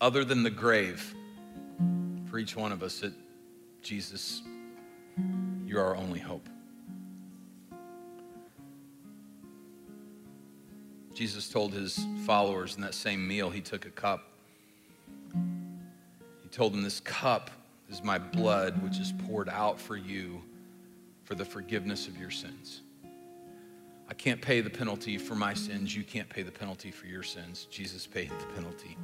other 0.00 0.24
than 0.24 0.44
the 0.44 0.50
grave 0.50 1.12
for 2.26 2.38
each 2.38 2.54
one 2.54 2.70
of 2.70 2.84
us, 2.84 3.00
that 3.00 3.12
Jesus, 3.82 4.42
you're 5.66 5.82
our 5.82 5.96
only 5.96 6.20
hope. 6.20 6.48
Jesus 11.14 11.48
told 11.48 11.72
his 11.72 11.98
followers 12.26 12.76
in 12.76 12.82
that 12.82 12.94
same 12.94 13.26
meal, 13.26 13.50
he 13.50 13.60
took 13.60 13.86
a 13.86 13.90
cup. 13.90 14.30
He 16.42 16.48
told 16.50 16.72
them, 16.72 16.82
This 16.82 17.00
cup 17.00 17.50
is 17.88 18.02
my 18.02 18.18
blood, 18.18 18.82
which 18.82 18.98
is 18.98 19.12
poured 19.26 19.48
out 19.48 19.78
for 19.78 19.96
you 19.96 20.42
for 21.24 21.34
the 21.34 21.44
forgiveness 21.44 22.08
of 22.08 22.18
your 22.18 22.30
sins. 22.30 22.82
I 24.08 24.14
can't 24.14 24.40
pay 24.40 24.60
the 24.60 24.70
penalty 24.70 25.16
for 25.16 25.34
my 25.34 25.54
sins. 25.54 25.96
You 25.96 26.04
can't 26.04 26.28
pay 26.28 26.42
the 26.42 26.52
penalty 26.52 26.90
for 26.90 27.06
your 27.06 27.22
sins. 27.22 27.66
Jesus 27.70 28.06
paid 28.06 28.30
the 28.30 28.46
penalty 28.54 28.96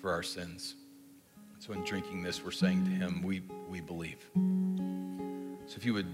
for 0.00 0.10
our 0.10 0.22
sins. 0.22 0.74
So, 1.60 1.72
in 1.72 1.84
drinking 1.84 2.22
this, 2.22 2.44
we're 2.44 2.50
saying 2.50 2.84
to 2.84 2.90
him, 2.90 3.22
We, 3.22 3.42
we 3.70 3.80
believe. 3.80 4.18
So, 5.66 5.76
if 5.76 5.84
you 5.84 5.94
would 5.94 6.08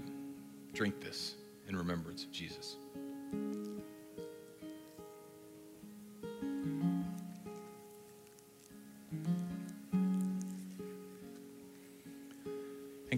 drink 0.73 1.01
this 1.01 1.35
in 1.67 1.75
remembrance 1.75 2.23
of 2.23 2.31
Jesus. 2.31 2.77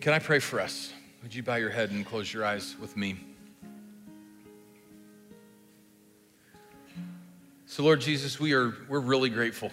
Can 0.03 0.11
I 0.11 0.19
pray 0.19 0.39
for 0.39 0.59
us? 0.59 0.91
Would 1.21 1.33
you 1.33 1.43
bow 1.43 1.55
your 1.55 1.69
head 1.69 1.91
and 1.91 2.05
close 2.05 2.33
your 2.33 2.43
eyes 2.43 2.75
with 2.77 2.97
me? 2.97 3.15
So, 7.67 7.83
Lord 7.83 8.01
Jesus, 8.01 8.37
we 8.37 8.51
are 8.51 8.75
we're 8.89 8.99
really 8.99 9.29
grateful. 9.29 9.71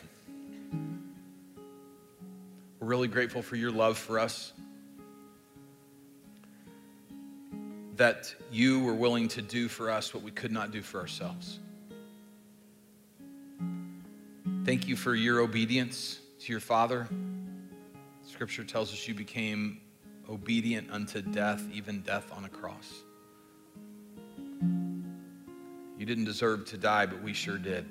We're 2.79 2.87
really 2.87 3.09
grateful 3.09 3.43
for 3.43 3.57
your 3.57 3.73
love 3.73 3.99
for 3.99 4.21
us. 4.21 4.53
That 7.97 8.33
you 8.53 8.85
were 8.85 8.95
willing 8.95 9.27
to 9.31 9.43
do 9.43 9.66
for 9.66 9.90
us 9.90 10.14
what 10.14 10.23
we 10.23 10.31
could 10.31 10.53
not 10.53 10.71
do 10.71 10.81
for 10.81 11.01
ourselves. 11.01 11.59
Thank 14.64 14.87
you 14.87 14.95
for 14.95 15.12
your 15.12 15.40
obedience 15.40 16.21
to 16.38 16.53
your 16.53 16.61
Father. 16.61 17.09
Scripture 18.23 18.62
tells 18.62 18.93
us 18.93 19.09
you 19.09 19.14
became 19.14 19.81
obedient 20.31 20.90
unto 20.90 21.21
death, 21.21 21.62
even 21.73 22.01
death 22.03 22.31
on 22.33 22.45
a 22.45 22.49
cross. 22.49 23.03
You 25.99 26.07
didn't 26.07 26.25
deserve 26.25 26.66
to 26.66 26.79
die, 26.79 27.07
but 27.07 27.23
we 27.23 27.35
sure 27.35 27.59
did. 27.59 27.85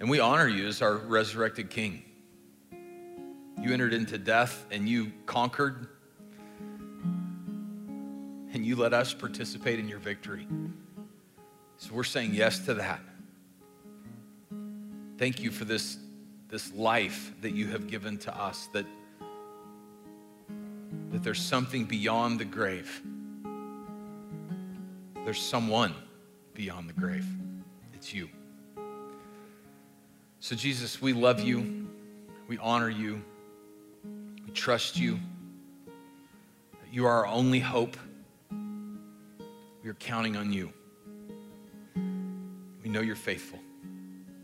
And 0.00 0.08
we 0.10 0.18
honor 0.18 0.48
you 0.48 0.66
as 0.66 0.82
our 0.82 0.96
resurrected 0.96 1.70
King. 1.70 2.02
You 3.60 3.72
entered 3.72 3.92
into 3.92 4.18
death 4.18 4.66
and 4.70 4.88
you 4.88 5.12
conquered, 5.26 5.86
and 8.52 8.64
you 8.64 8.76
let 8.76 8.92
us 8.92 9.14
participate 9.14 9.78
in 9.78 9.88
your 9.88 9.98
victory. 9.98 10.48
So 11.76 11.94
we're 11.94 12.04
saying 12.04 12.34
yes 12.34 12.58
to 12.66 12.74
that. 12.74 13.00
Thank 15.18 15.40
you 15.40 15.50
for 15.50 15.64
this 15.64 15.98
this 16.50 16.72
life 16.74 17.32
that 17.42 17.52
you 17.52 17.68
have 17.68 17.86
given 17.86 18.18
to 18.18 18.36
us, 18.36 18.68
that, 18.72 18.84
that 21.10 21.22
there's 21.22 21.40
something 21.40 21.84
beyond 21.84 22.40
the 22.40 22.44
grave. 22.44 23.00
There's 25.24 25.40
someone 25.40 25.94
beyond 26.54 26.88
the 26.88 26.92
grave. 26.92 27.26
It's 27.94 28.12
you. 28.12 28.28
So, 30.40 30.56
Jesus, 30.56 31.00
we 31.00 31.12
love 31.12 31.40
you. 31.40 31.88
We 32.48 32.58
honor 32.58 32.88
you. 32.88 33.22
We 34.44 34.50
trust 34.52 34.98
you. 34.98 35.18
You 36.90 37.06
are 37.06 37.24
our 37.24 37.26
only 37.26 37.60
hope. 37.60 37.96
We 39.84 39.90
are 39.90 39.94
counting 39.94 40.36
on 40.36 40.52
you. 40.52 40.72
We 42.82 42.90
know 42.90 43.00
you're 43.00 43.14
faithful. 43.14 43.60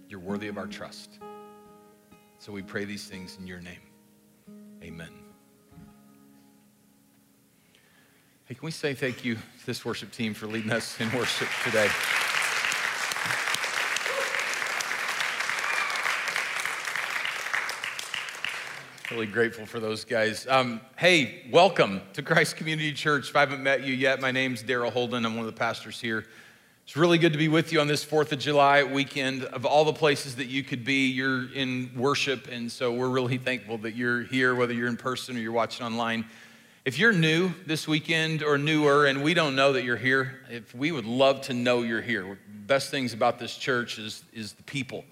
You're 0.08 0.20
worthy 0.20 0.46
of 0.48 0.58
our 0.58 0.66
trust. 0.66 1.18
So 2.46 2.52
we 2.52 2.62
pray 2.62 2.84
these 2.84 3.04
things 3.04 3.36
in 3.40 3.46
your 3.48 3.58
name. 3.58 3.80
Amen. 4.80 5.10
Hey, 8.44 8.54
can 8.54 8.64
we 8.64 8.70
say 8.70 8.94
thank 8.94 9.24
you 9.24 9.34
to 9.34 9.66
this 9.66 9.84
worship 9.84 10.12
team 10.12 10.32
for 10.32 10.46
leading 10.46 10.70
us 10.70 11.00
in 11.00 11.10
worship 11.12 11.48
today? 11.64 11.88
Really 19.10 19.26
grateful 19.26 19.66
for 19.66 19.80
those 19.80 20.04
guys. 20.04 20.46
Um, 20.46 20.80
hey, 20.96 21.48
welcome 21.50 22.00
to 22.12 22.22
Christ 22.22 22.56
Community 22.56 22.92
Church. 22.92 23.30
If 23.30 23.34
I 23.34 23.40
haven't 23.40 23.64
met 23.64 23.82
you 23.82 23.92
yet, 23.92 24.20
my 24.20 24.30
name's 24.30 24.62
Daryl 24.62 24.92
Holden. 24.92 25.26
I'm 25.26 25.34
one 25.34 25.44
of 25.44 25.52
the 25.52 25.58
pastors 25.58 26.00
here. 26.00 26.24
It's 26.86 26.96
really 26.96 27.18
good 27.18 27.32
to 27.32 27.38
be 27.38 27.48
with 27.48 27.72
you 27.72 27.80
on 27.80 27.88
this 27.88 28.04
4th 28.04 28.30
of 28.30 28.38
July 28.38 28.84
weekend. 28.84 29.42
Of 29.42 29.66
all 29.66 29.84
the 29.84 29.92
places 29.92 30.36
that 30.36 30.46
you 30.46 30.62
could 30.62 30.84
be, 30.84 31.08
you're 31.08 31.52
in 31.52 31.90
worship. 31.96 32.46
And 32.46 32.70
so 32.70 32.92
we're 32.92 33.08
really 33.08 33.38
thankful 33.38 33.76
that 33.78 33.96
you're 33.96 34.22
here, 34.22 34.54
whether 34.54 34.72
you're 34.72 34.86
in 34.86 34.96
person 34.96 35.36
or 35.36 35.40
you're 35.40 35.50
watching 35.50 35.84
online. 35.84 36.26
If 36.84 36.96
you're 36.96 37.12
new 37.12 37.50
this 37.66 37.88
weekend 37.88 38.44
or 38.44 38.56
newer 38.56 39.06
and 39.06 39.24
we 39.24 39.34
don't 39.34 39.56
know 39.56 39.72
that 39.72 39.82
you're 39.82 39.96
here, 39.96 40.42
if 40.48 40.72
we 40.76 40.92
would 40.92 41.06
love 41.06 41.40
to 41.42 41.54
know 41.54 41.82
you're 41.82 42.00
here. 42.00 42.38
Best 42.68 42.92
things 42.92 43.12
about 43.12 43.40
this 43.40 43.56
church 43.56 43.98
is, 43.98 44.22
is 44.32 44.52
the 44.52 44.62
people. 44.62 45.04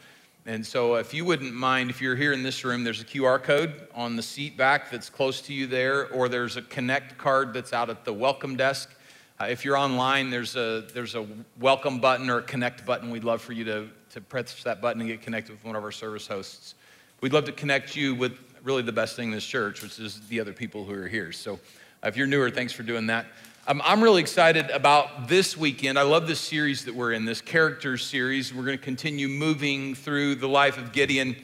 And 0.46 0.64
so 0.64 0.94
if 0.94 1.12
you 1.12 1.24
wouldn't 1.24 1.54
mind, 1.54 1.90
if 1.90 2.00
you're 2.00 2.14
here 2.14 2.32
in 2.32 2.44
this 2.44 2.64
room, 2.64 2.84
there's 2.84 3.00
a 3.00 3.04
QR 3.04 3.42
code 3.42 3.88
on 3.96 4.14
the 4.14 4.22
seat 4.22 4.56
back 4.56 4.92
that's 4.92 5.10
close 5.10 5.40
to 5.42 5.52
you 5.52 5.66
there, 5.66 6.06
or 6.10 6.28
there's 6.28 6.56
a 6.56 6.62
connect 6.62 7.18
card 7.18 7.52
that's 7.52 7.72
out 7.72 7.90
at 7.90 8.04
the 8.04 8.12
welcome 8.12 8.54
desk. 8.54 8.94
Uh, 9.40 9.46
if 9.46 9.64
you're 9.64 9.76
online, 9.76 10.30
there's 10.30 10.54
a, 10.54 10.84
there's 10.94 11.16
a 11.16 11.26
welcome 11.58 11.98
button 11.98 12.30
or 12.30 12.38
a 12.38 12.42
connect 12.42 12.86
button. 12.86 13.10
We'd 13.10 13.24
love 13.24 13.42
for 13.42 13.52
you 13.52 13.64
to, 13.64 13.88
to 14.10 14.20
press 14.20 14.62
that 14.62 14.80
button 14.80 15.00
and 15.00 15.10
get 15.10 15.22
connected 15.22 15.52
with 15.52 15.64
one 15.64 15.74
of 15.74 15.82
our 15.82 15.90
service 15.90 16.28
hosts. 16.28 16.76
We'd 17.20 17.32
love 17.32 17.44
to 17.46 17.52
connect 17.52 17.96
you 17.96 18.14
with 18.14 18.38
really 18.62 18.82
the 18.82 18.92
best 18.92 19.16
thing 19.16 19.28
in 19.28 19.34
this 19.34 19.44
church, 19.44 19.82
which 19.82 19.98
is 19.98 20.20
the 20.28 20.38
other 20.38 20.52
people 20.52 20.84
who 20.84 20.94
are 20.94 21.08
here. 21.08 21.32
So 21.32 21.54
uh, 21.54 22.08
if 22.08 22.16
you're 22.16 22.28
newer, 22.28 22.48
thanks 22.48 22.72
for 22.72 22.84
doing 22.84 23.08
that. 23.08 23.26
Um, 23.66 23.82
I'm 23.84 24.04
really 24.04 24.20
excited 24.20 24.70
about 24.70 25.26
this 25.26 25.56
weekend. 25.56 25.98
I 25.98 26.02
love 26.02 26.28
this 26.28 26.38
series 26.38 26.84
that 26.84 26.94
we're 26.94 27.12
in, 27.12 27.24
this 27.24 27.40
character 27.40 27.96
series. 27.98 28.54
We're 28.54 28.64
going 28.64 28.78
to 28.78 28.84
continue 28.84 29.26
moving 29.26 29.96
through 29.96 30.36
the 30.36 30.48
life 30.48 30.78
of 30.78 30.92
Gideon. 30.92 31.34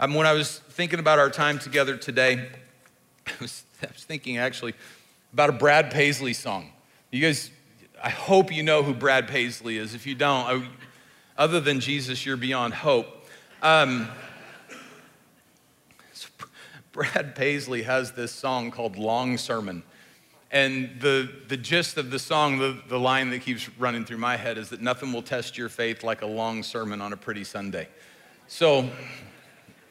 Um, 0.00 0.14
when 0.14 0.26
I 0.26 0.32
was 0.32 0.60
thinking 0.70 0.98
about 0.98 1.18
our 1.18 1.28
time 1.28 1.58
together 1.58 1.98
today, 1.98 2.48
I 3.26 3.32
was, 3.38 3.64
I 3.82 3.88
was 3.92 4.04
thinking 4.04 4.38
actually 4.38 4.72
about 5.34 5.50
a 5.50 5.54
Brad 5.54 5.90
Paisley 5.90 6.32
song. 6.32 6.70
You 7.14 7.20
guys, 7.20 7.52
I 8.02 8.10
hope 8.10 8.52
you 8.52 8.64
know 8.64 8.82
who 8.82 8.92
Brad 8.92 9.28
Paisley 9.28 9.78
is. 9.78 9.94
If 9.94 10.04
you 10.04 10.16
don't, 10.16 10.46
I, 10.46 10.68
other 11.38 11.60
than 11.60 11.78
Jesus, 11.78 12.26
you're 12.26 12.36
beyond 12.36 12.74
hope. 12.74 13.06
Um, 13.62 14.08
so 16.12 16.28
Brad 16.90 17.36
Paisley 17.36 17.84
has 17.84 18.10
this 18.10 18.32
song 18.32 18.72
called 18.72 18.96
Long 18.96 19.38
Sermon. 19.38 19.84
And 20.50 21.00
the, 21.00 21.30
the 21.46 21.56
gist 21.56 21.98
of 21.98 22.10
the 22.10 22.18
song, 22.18 22.58
the, 22.58 22.82
the 22.88 22.98
line 22.98 23.30
that 23.30 23.42
keeps 23.42 23.68
running 23.78 24.04
through 24.04 24.18
my 24.18 24.36
head 24.36 24.58
is 24.58 24.70
that 24.70 24.82
nothing 24.82 25.12
will 25.12 25.22
test 25.22 25.56
your 25.56 25.68
faith 25.68 26.02
like 26.02 26.22
a 26.22 26.26
long 26.26 26.64
sermon 26.64 27.00
on 27.00 27.12
a 27.12 27.16
pretty 27.16 27.44
Sunday. 27.44 27.86
So 28.48 28.90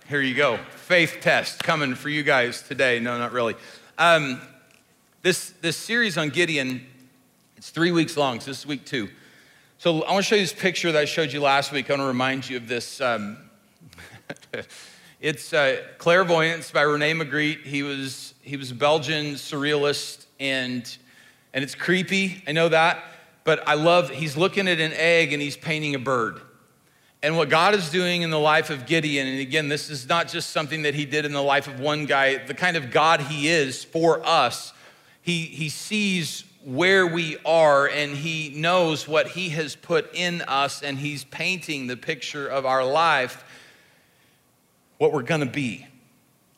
here 0.09 0.19
you 0.19 0.35
go. 0.35 0.59
Faith 0.75 1.19
test 1.21 1.63
coming 1.63 1.95
for 1.95 2.09
you 2.09 2.23
guys 2.23 2.63
today. 2.63 2.99
No, 2.99 3.17
not 3.17 3.31
really. 3.31 3.55
Um, 3.97 4.41
this, 5.21 5.51
this 5.61 5.77
series 5.77 6.17
on 6.17 6.27
Gideon 6.27 6.85
it's 7.63 7.69
three 7.69 7.93
weeks 7.93 8.17
long, 8.17 8.41
so 8.41 8.47
this 8.47 8.59
is 8.59 8.65
week 8.65 8.85
two. 8.85 9.07
So 9.77 10.01
I 10.03 10.11
want 10.11 10.25
to 10.25 10.29
show 10.29 10.35
you 10.35 10.41
this 10.41 10.51
picture 10.51 10.91
that 10.91 10.99
I 10.99 11.05
showed 11.05 11.31
you 11.31 11.39
last 11.39 11.71
week. 11.71 11.89
I 11.89 11.93
want 11.93 12.01
to 12.01 12.07
remind 12.07 12.49
you 12.49 12.57
of 12.57 12.67
this. 12.67 12.99
Um, 12.99 13.37
it's 15.21 15.53
uh, 15.53 15.81
Clairvoyance 15.97 16.71
by 16.71 16.81
Rene 16.81 17.13
Magritte. 17.13 17.63
He 17.63 17.81
was, 17.81 18.33
he 18.41 18.57
was 18.57 18.71
a 18.71 18.75
Belgian 18.75 19.35
surrealist, 19.35 20.25
and, 20.41 20.97
and 21.53 21.63
it's 21.63 21.73
creepy. 21.73 22.43
I 22.45 22.51
know 22.51 22.67
that. 22.67 23.01
But 23.45 23.65
I 23.65 23.75
love, 23.75 24.09
he's 24.09 24.35
looking 24.35 24.67
at 24.67 24.81
an 24.81 24.91
egg 24.95 25.31
and 25.31 25.41
he's 25.41 25.55
painting 25.55 25.95
a 25.95 25.99
bird. 25.99 26.41
And 27.21 27.37
what 27.37 27.47
God 27.47 27.75
is 27.75 27.89
doing 27.89 28.23
in 28.23 28.29
the 28.29 28.39
life 28.39 28.71
of 28.71 28.85
Gideon, 28.85 29.25
and 29.25 29.39
again, 29.39 29.69
this 29.69 29.89
is 29.89 30.09
not 30.09 30.27
just 30.27 30.49
something 30.49 30.81
that 30.81 30.95
he 30.95 31.05
did 31.05 31.23
in 31.23 31.31
the 31.31 31.41
life 31.41 31.67
of 31.67 31.79
one 31.79 32.07
guy, 32.07 32.43
the 32.43 32.55
kind 32.55 32.75
of 32.75 32.91
God 32.91 33.21
he 33.21 33.47
is 33.47 33.85
for 33.85 34.21
us, 34.25 34.73
he, 35.21 35.43
he 35.43 35.69
sees 35.69 36.43
where 36.65 37.05
we 37.05 37.37
are 37.45 37.87
and 37.87 38.15
he 38.15 38.53
knows 38.55 39.07
what 39.07 39.27
he 39.27 39.49
has 39.49 39.75
put 39.75 40.13
in 40.15 40.41
us 40.43 40.81
and 40.81 40.97
he's 40.97 41.23
painting 41.25 41.87
the 41.87 41.97
picture 41.97 42.47
of 42.47 42.65
our 42.65 42.85
life 42.85 43.43
what 44.97 45.11
we're 45.11 45.23
going 45.23 45.41
to 45.41 45.45
be. 45.45 45.85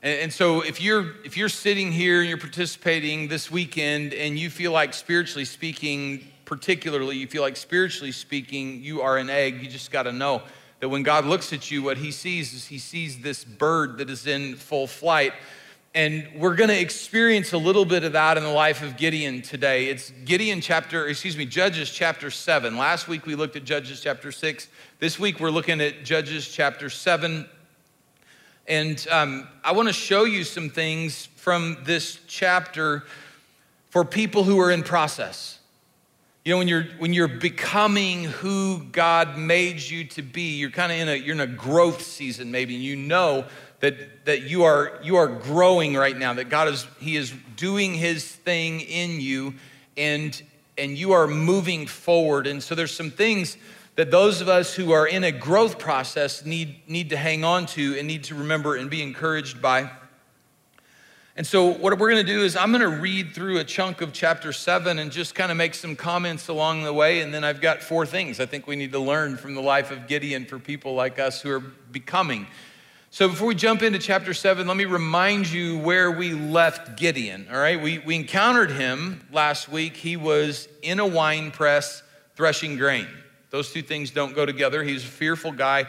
And, 0.03 0.19
and, 0.19 0.33
so 0.33 0.61
if 0.61 0.79
you're 0.79 1.15
if 1.23 1.35
you're 1.35 1.49
sitting 1.49 1.91
here 1.91 2.19
and 2.19 2.29
you're 2.29 2.37
participating 2.37 3.27
this 3.27 3.49
weekend 3.49 4.13
and 4.13 4.37
you 4.37 4.51
feel 4.51 4.71
like 4.71 4.93
spiritually 4.93 5.45
speaking 5.45 6.27
particularly 6.45 7.17
you 7.17 7.25
feel 7.25 7.41
like 7.41 7.57
spiritually 7.57 8.11
speaking 8.11 8.83
you 8.83 9.01
are 9.01 9.17
an 9.17 9.31
egg 9.31 9.63
you 9.63 9.67
just 9.67 9.89
got 9.89 10.03
to 10.03 10.11
know 10.11 10.43
that 10.79 10.89
when 10.89 11.01
god 11.01 11.25
looks 11.25 11.51
at 11.53 11.71
you 11.71 11.81
what 11.81 11.97
he 11.97 12.11
sees 12.11 12.53
is 12.53 12.67
he 12.67 12.77
sees 12.77 13.19
this 13.21 13.43
bird 13.43 13.97
that 13.97 14.11
is 14.11 14.27
in 14.27 14.53
full 14.53 14.85
flight 14.85 15.33
and 15.95 16.27
we're 16.35 16.55
going 16.55 16.69
to 16.69 16.77
experience 16.77 17.53
a 17.53 17.57
little 17.57 17.85
bit 17.85 18.03
of 18.03 18.11
that 18.11 18.35
in 18.35 18.43
the 18.43 18.49
life 18.49 18.83
of 18.83 18.97
Gideon 18.97 19.41
today. 19.41 19.85
It's 19.85 20.11
Gideon 20.25 20.59
chapter, 20.59 21.07
excuse 21.07 21.37
me, 21.37 21.45
Judges 21.45 21.89
chapter 21.89 22.29
7. 22.29 22.75
Last 22.75 23.07
week 23.07 23.25
we 23.25 23.33
looked 23.33 23.55
at 23.55 23.63
Judges 23.63 24.01
chapter 24.01 24.29
6. 24.29 24.67
This 24.99 25.17
week 25.17 25.39
we're 25.39 25.51
looking 25.51 25.79
at 25.79 26.03
Judges 26.03 26.49
chapter 26.49 26.89
7. 26.89 27.47
And 28.67 29.07
um, 29.09 29.47
I 29.63 29.71
want 29.71 29.87
to 29.87 29.93
show 29.93 30.25
you 30.25 30.43
some 30.43 30.69
things 30.69 31.27
from 31.37 31.77
this 31.85 32.19
chapter 32.27 33.05
for 33.89 34.03
people 34.03 34.43
who 34.43 34.59
are 34.59 34.71
in 34.71 34.83
process. 34.83 35.59
You 36.43 36.51
know, 36.51 36.57
when 36.57 36.67
you're 36.67 36.83
when 36.99 37.13
you're 37.13 37.27
becoming 37.27 38.25
who 38.25 38.83
God 38.91 39.35
made 39.35 39.79
you 39.79 40.03
to 40.03 40.21
be, 40.21 40.57
you're 40.57 40.69
kind 40.69 40.91
of 40.91 40.99
in 40.99 41.09
a 41.09 41.15
you're 41.15 41.33
in 41.33 41.39
a 41.39 41.47
growth 41.47 42.03
season 42.03 42.51
maybe, 42.51 42.75
and 42.75 42.83
you 42.83 42.95
know 42.95 43.45
that, 43.85 44.25
that 44.25 44.41
you, 44.41 44.63
are, 44.63 44.99
you 45.03 45.17
are 45.17 45.27
growing 45.27 45.93
right 45.93 46.17
now, 46.17 46.33
that 46.33 46.49
God 46.49 46.69
is, 46.69 46.87
He 46.99 47.15
is 47.15 47.31
doing 47.55 47.93
His 47.93 48.25
thing 48.25 48.81
in 48.81 49.21
you 49.21 49.53
and, 49.95 50.41
and 50.75 50.97
you 50.97 51.11
are 51.11 51.27
moving 51.27 51.85
forward. 51.85 52.47
And 52.47 52.63
so 52.63 52.73
there's 52.73 52.95
some 52.95 53.11
things 53.11 53.57
that 53.93 54.09
those 54.09 54.41
of 54.41 54.49
us 54.49 54.73
who 54.73 54.91
are 54.91 55.05
in 55.05 55.23
a 55.23 55.31
growth 55.31 55.77
process 55.77 56.43
need, 56.43 56.81
need 56.89 57.11
to 57.11 57.17
hang 57.17 57.43
on 57.43 57.67
to 57.67 57.95
and 57.99 58.07
need 58.07 58.23
to 58.23 58.33
remember 58.35 58.75
and 58.75 58.89
be 58.89 59.03
encouraged 59.03 59.61
by. 59.61 59.91
And 61.37 61.45
so, 61.45 61.65
what 61.65 61.99
we're 61.99 62.09
going 62.09 62.25
to 62.25 62.33
do 62.33 62.43
is, 62.43 62.55
I'm 62.55 62.71
going 62.71 62.81
to 62.81 63.01
read 63.01 63.35
through 63.35 63.59
a 63.59 63.63
chunk 63.65 63.99
of 63.99 64.13
chapter 64.13 64.51
seven 64.53 64.99
and 64.99 65.11
just 65.11 65.35
kind 65.35 65.51
of 65.51 65.57
make 65.57 65.73
some 65.73 65.95
comments 65.95 66.47
along 66.47 66.83
the 66.83 66.93
way. 66.93 67.19
And 67.19 67.33
then 67.33 67.43
I've 67.43 67.59
got 67.59 67.83
four 67.83 68.05
things 68.05 68.39
I 68.39 68.45
think 68.45 68.67
we 68.67 68.77
need 68.77 68.93
to 68.93 68.99
learn 68.99 69.35
from 69.35 69.53
the 69.53 69.61
life 69.61 69.91
of 69.91 70.07
Gideon 70.07 70.45
for 70.45 70.59
people 70.59 70.95
like 70.95 71.19
us 71.19 71.41
who 71.41 71.51
are 71.51 71.59
becoming 71.59 72.47
so 73.15 73.29
before 73.29 73.47
we 73.47 73.55
jump 73.55 73.81
into 73.81 73.97
chapter 73.97 74.33
seven, 74.33 74.67
let 74.67 74.75
me 74.75 74.83
remind 74.83 75.49
you 75.49 75.77
where 75.77 76.11
we 76.11 76.33
left 76.33 76.97
Gideon. 76.97 77.47
All 77.49 77.57
right, 77.57 77.81
we, 77.81 77.99
we 77.99 78.13
encountered 78.13 78.71
him 78.71 79.25
last 79.31 79.69
week. 79.69 79.95
He 79.95 80.17
was 80.17 80.67
in 80.81 80.99
a 80.99 81.07
wine 81.07 81.51
press 81.51 82.03
threshing 82.35 82.75
grain. 82.75 83.07
Those 83.51 83.71
two 83.71 83.83
things 83.83 84.11
don't 84.11 84.35
go 84.35 84.45
together. 84.45 84.83
He's 84.83 85.01
a 85.01 85.07
fearful 85.07 85.53
guy. 85.53 85.85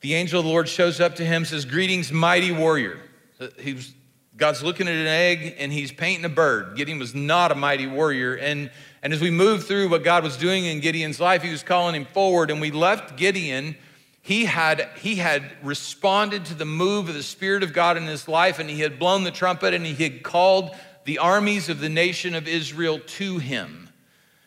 The 0.00 0.14
angel 0.14 0.40
of 0.40 0.46
the 0.46 0.50
Lord 0.50 0.66
shows 0.66 0.98
up 0.98 1.16
to 1.16 1.26
him, 1.26 1.44
says, 1.44 1.66
Greetings, 1.66 2.10
mighty 2.10 2.52
warrior. 2.52 2.98
Uh, 3.38 3.48
he 3.60 3.74
was, 3.74 3.92
God's 4.34 4.62
looking 4.62 4.88
at 4.88 4.94
an 4.94 5.06
egg 5.06 5.56
and 5.58 5.70
he's 5.70 5.92
painting 5.92 6.24
a 6.24 6.30
bird. 6.30 6.74
Gideon 6.74 7.00
was 7.00 7.14
not 7.14 7.52
a 7.52 7.54
mighty 7.54 7.86
warrior. 7.86 8.34
And, 8.36 8.70
and 9.02 9.12
as 9.12 9.20
we 9.20 9.30
move 9.30 9.66
through 9.66 9.90
what 9.90 10.04
God 10.04 10.24
was 10.24 10.38
doing 10.38 10.64
in 10.64 10.80
Gideon's 10.80 11.20
life, 11.20 11.42
he 11.42 11.50
was 11.50 11.62
calling 11.62 11.94
him 11.94 12.06
forward. 12.06 12.50
And 12.50 12.62
we 12.62 12.70
left 12.70 13.18
Gideon 13.18 13.76
he 14.22 14.44
had, 14.44 14.88
he 15.00 15.16
had 15.16 15.42
responded 15.62 16.44
to 16.46 16.54
the 16.54 16.64
move 16.64 17.08
of 17.08 17.14
the 17.14 17.24
Spirit 17.24 17.64
of 17.64 17.72
God 17.72 17.96
in 17.96 18.04
his 18.04 18.28
life, 18.28 18.60
and 18.60 18.70
he 18.70 18.80
had 18.80 18.98
blown 18.98 19.24
the 19.24 19.32
trumpet, 19.32 19.74
and 19.74 19.84
he 19.84 20.00
had 20.00 20.22
called 20.22 20.74
the 21.04 21.18
armies 21.18 21.68
of 21.68 21.80
the 21.80 21.88
nation 21.88 22.34
of 22.36 22.46
Israel 22.46 23.00
to 23.00 23.38
him 23.38 23.90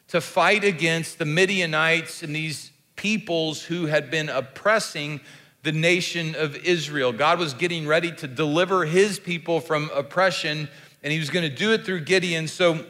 to 0.07 0.21
fight 0.21 0.63
against 0.63 1.19
the 1.19 1.25
Midianites 1.25 2.23
and 2.23 2.33
these 2.33 2.71
peoples 2.95 3.63
who 3.63 3.87
had 3.87 4.09
been 4.09 4.29
oppressing 4.29 5.19
the 5.63 5.73
nation 5.73 6.35
of 6.35 6.55
Israel. 6.55 7.11
God 7.11 7.37
was 7.37 7.53
getting 7.53 7.85
ready 7.85 8.13
to 8.13 8.27
deliver 8.27 8.85
his 8.85 9.19
people 9.19 9.59
from 9.59 9.89
oppression, 9.93 10.69
and 11.03 11.11
he 11.11 11.19
was 11.19 11.29
going 11.29 11.49
to 11.49 11.53
do 11.53 11.73
it 11.73 11.83
through 11.83 12.01
Gideon. 12.01 12.47
So 12.47 12.85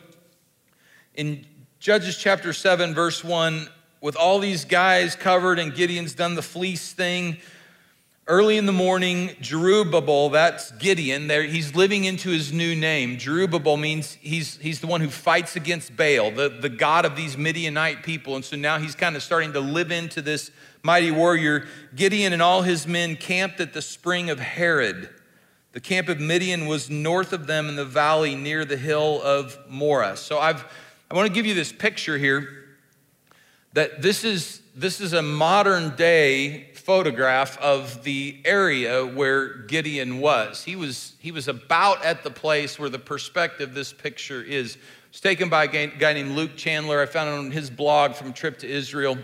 in 1.16 1.48
Judges 1.80 2.18
chapter 2.18 2.54
7, 2.54 2.94
verse 2.94 3.24
1, 3.24 3.70
with 4.06 4.16
all 4.16 4.38
these 4.38 4.66
guys 4.66 5.16
covered, 5.16 5.58
and 5.58 5.74
Gideon's 5.74 6.14
done 6.14 6.36
the 6.36 6.44
fleece 6.44 6.94
thing. 6.94 7.38
Early 8.28 8.56
in 8.60 8.68
the 8.68 8.72
morning, 8.72 9.30
Jerubbaal, 9.42 10.32
that's 10.32 10.70
Gideon, 10.74 11.26
there, 11.26 11.42
he's 11.42 11.74
living 11.74 12.06
into 12.06 12.30
his 12.30 12.54
new 12.54 12.76
name. 12.76 13.18
Jerubbaal 13.18 13.82
means 13.82 14.14
he's, 14.22 14.58
he's 14.58 14.80
the 14.80 14.86
one 14.86 15.02
who 15.02 15.10
fights 15.10 15.56
against 15.56 15.98
Baal, 15.98 16.30
the, 16.30 16.50
the 16.50 16.70
god 16.70 17.06
of 17.06 17.16
these 17.16 17.36
Midianite 17.36 18.04
people. 18.04 18.36
And 18.36 18.46
so 18.46 18.56
now 18.56 18.78
he's 18.78 18.94
kind 18.94 19.16
of 19.16 19.24
starting 19.24 19.54
to 19.54 19.60
live 19.60 19.92
into 19.92 20.22
this 20.22 20.52
mighty 20.84 21.10
warrior. 21.10 21.66
Gideon 21.96 22.32
and 22.32 22.44
all 22.44 22.62
his 22.62 22.86
men 22.86 23.16
camped 23.16 23.60
at 23.60 23.74
the 23.74 23.82
spring 23.82 24.30
of 24.30 24.40
Harod. 24.40 25.10
The 25.72 25.80
camp 25.82 26.10
of 26.10 26.20
Midian 26.20 26.68
was 26.68 26.92
north 26.92 27.34
of 27.34 27.48
them 27.48 27.70
in 27.70 27.76
the 27.76 27.86
valley 27.86 28.36
near 28.36 28.66
the 28.66 28.78
hill 28.78 29.20
of 29.24 29.58
Moreh. 29.68 30.16
So 30.16 30.38
I've, 30.38 30.64
I 31.10 31.16
want 31.16 31.28
to 31.28 31.34
give 31.34 31.48
you 31.48 31.56
this 31.56 31.72
picture 31.72 32.20
here 32.20 32.65
that 33.76 34.02
this 34.02 34.24
is, 34.24 34.62
this 34.74 35.02
is 35.02 35.12
a 35.12 35.22
modern 35.22 35.98
day 35.98 36.70
photograph 36.76 37.58
of 37.58 38.06
the 38.06 38.42
area 38.46 39.06
where 39.06 39.50
Gideon 39.64 40.20
was. 40.20 40.64
He 40.64 40.78
was, 40.78 41.14
he 41.20 41.32
was 41.32 41.50
about 41.50 42.04
at 42.06 42.24
the 42.24 42.32
place 42.32 42.80
where 42.80 42.88
the 42.90 43.00
perspective 43.00 43.74
this 43.74 43.92
picture 43.92 44.42
is. 44.42 44.78
was 45.12 45.20
taken 45.20 45.50
by 45.50 45.66
a 45.66 45.88
guy 45.88 46.14
named 46.14 46.32
Luke 46.32 46.56
Chandler. 46.56 47.02
I 47.02 47.06
found 47.06 47.30
it 47.30 47.38
on 47.38 47.52
his 47.52 47.70
blog 47.70 48.16
from 48.16 48.32
trip 48.32 48.60
to 48.60 48.68
Israel. 48.68 49.18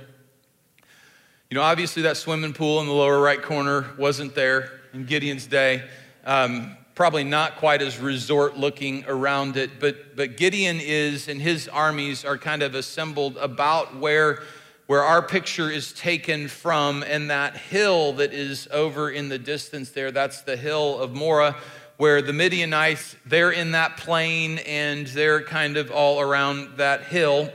You 1.49 1.55
know, 1.55 1.61
obviously 1.61 2.03
that 2.03 2.17
swimming 2.17 2.51
pool 2.51 2.81
in 2.81 2.87
the 2.87 2.93
lower 2.93 3.21
right 3.21 3.41
corner 3.41 3.85
wasn't 3.97 4.35
there 4.35 4.81
in 4.93 5.05
Gideon's 5.05 5.47
day. 5.47 5.87
Um, 6.25 6.75
probably 7.01 7.23
not 7.23 7.55
quite 7.55 7.81
as 7.81 7.97
resort 7.97 8.57
looking 8.57 9.03
around 9.07 9.57
it, 9.57 9.79
but, 9.79 10.15
but 10.15 10.37
Gideon 10.37 10.77
is 10.79 11.27
and 11.27 11.41
his 11.41 11.67
armies 11.67 12.23
are 12.23 12.37
kind 12.37 12.61
of 12.61 12.75
assembled 12.75 13.37
about 13.37 13.97
where, 13.97 14.43
where 14.85 15.01
our 15.01 15.23
picture 15.23 15.71
is 15.71 15.93
taken 15.93 16.47
from, 16.47 17.01
and 17.01 17.31
that 17.31 17.57
hill 17.57 18.13
that 18.13 18.33
is 18.33 18.67
over 18.71 19.09
in 19.09 19.29
the 19.29 19.39
distance 19.39 19.89
there, 19.89 20.11
that's 20.11 20.41
the 20.43 20.55
hill 20.55 20.99
of 20.99 21.15
Moreh, 21.15 21.55
where 21.97 22.21
the 22.21 22.33
Midianites, 22.33 23.15
they're 23.25 23.49
in 23.49 23.71
that 23.71 23.97
plain 23.97 24.59
and 24.59 25.07
they're 25.07 25.41
kind 25.41 25.77
of 25.77 25.89
all 25.89 26.21
around 26.21 26.77
that 26.77 27.05
hill. 27.05 27.49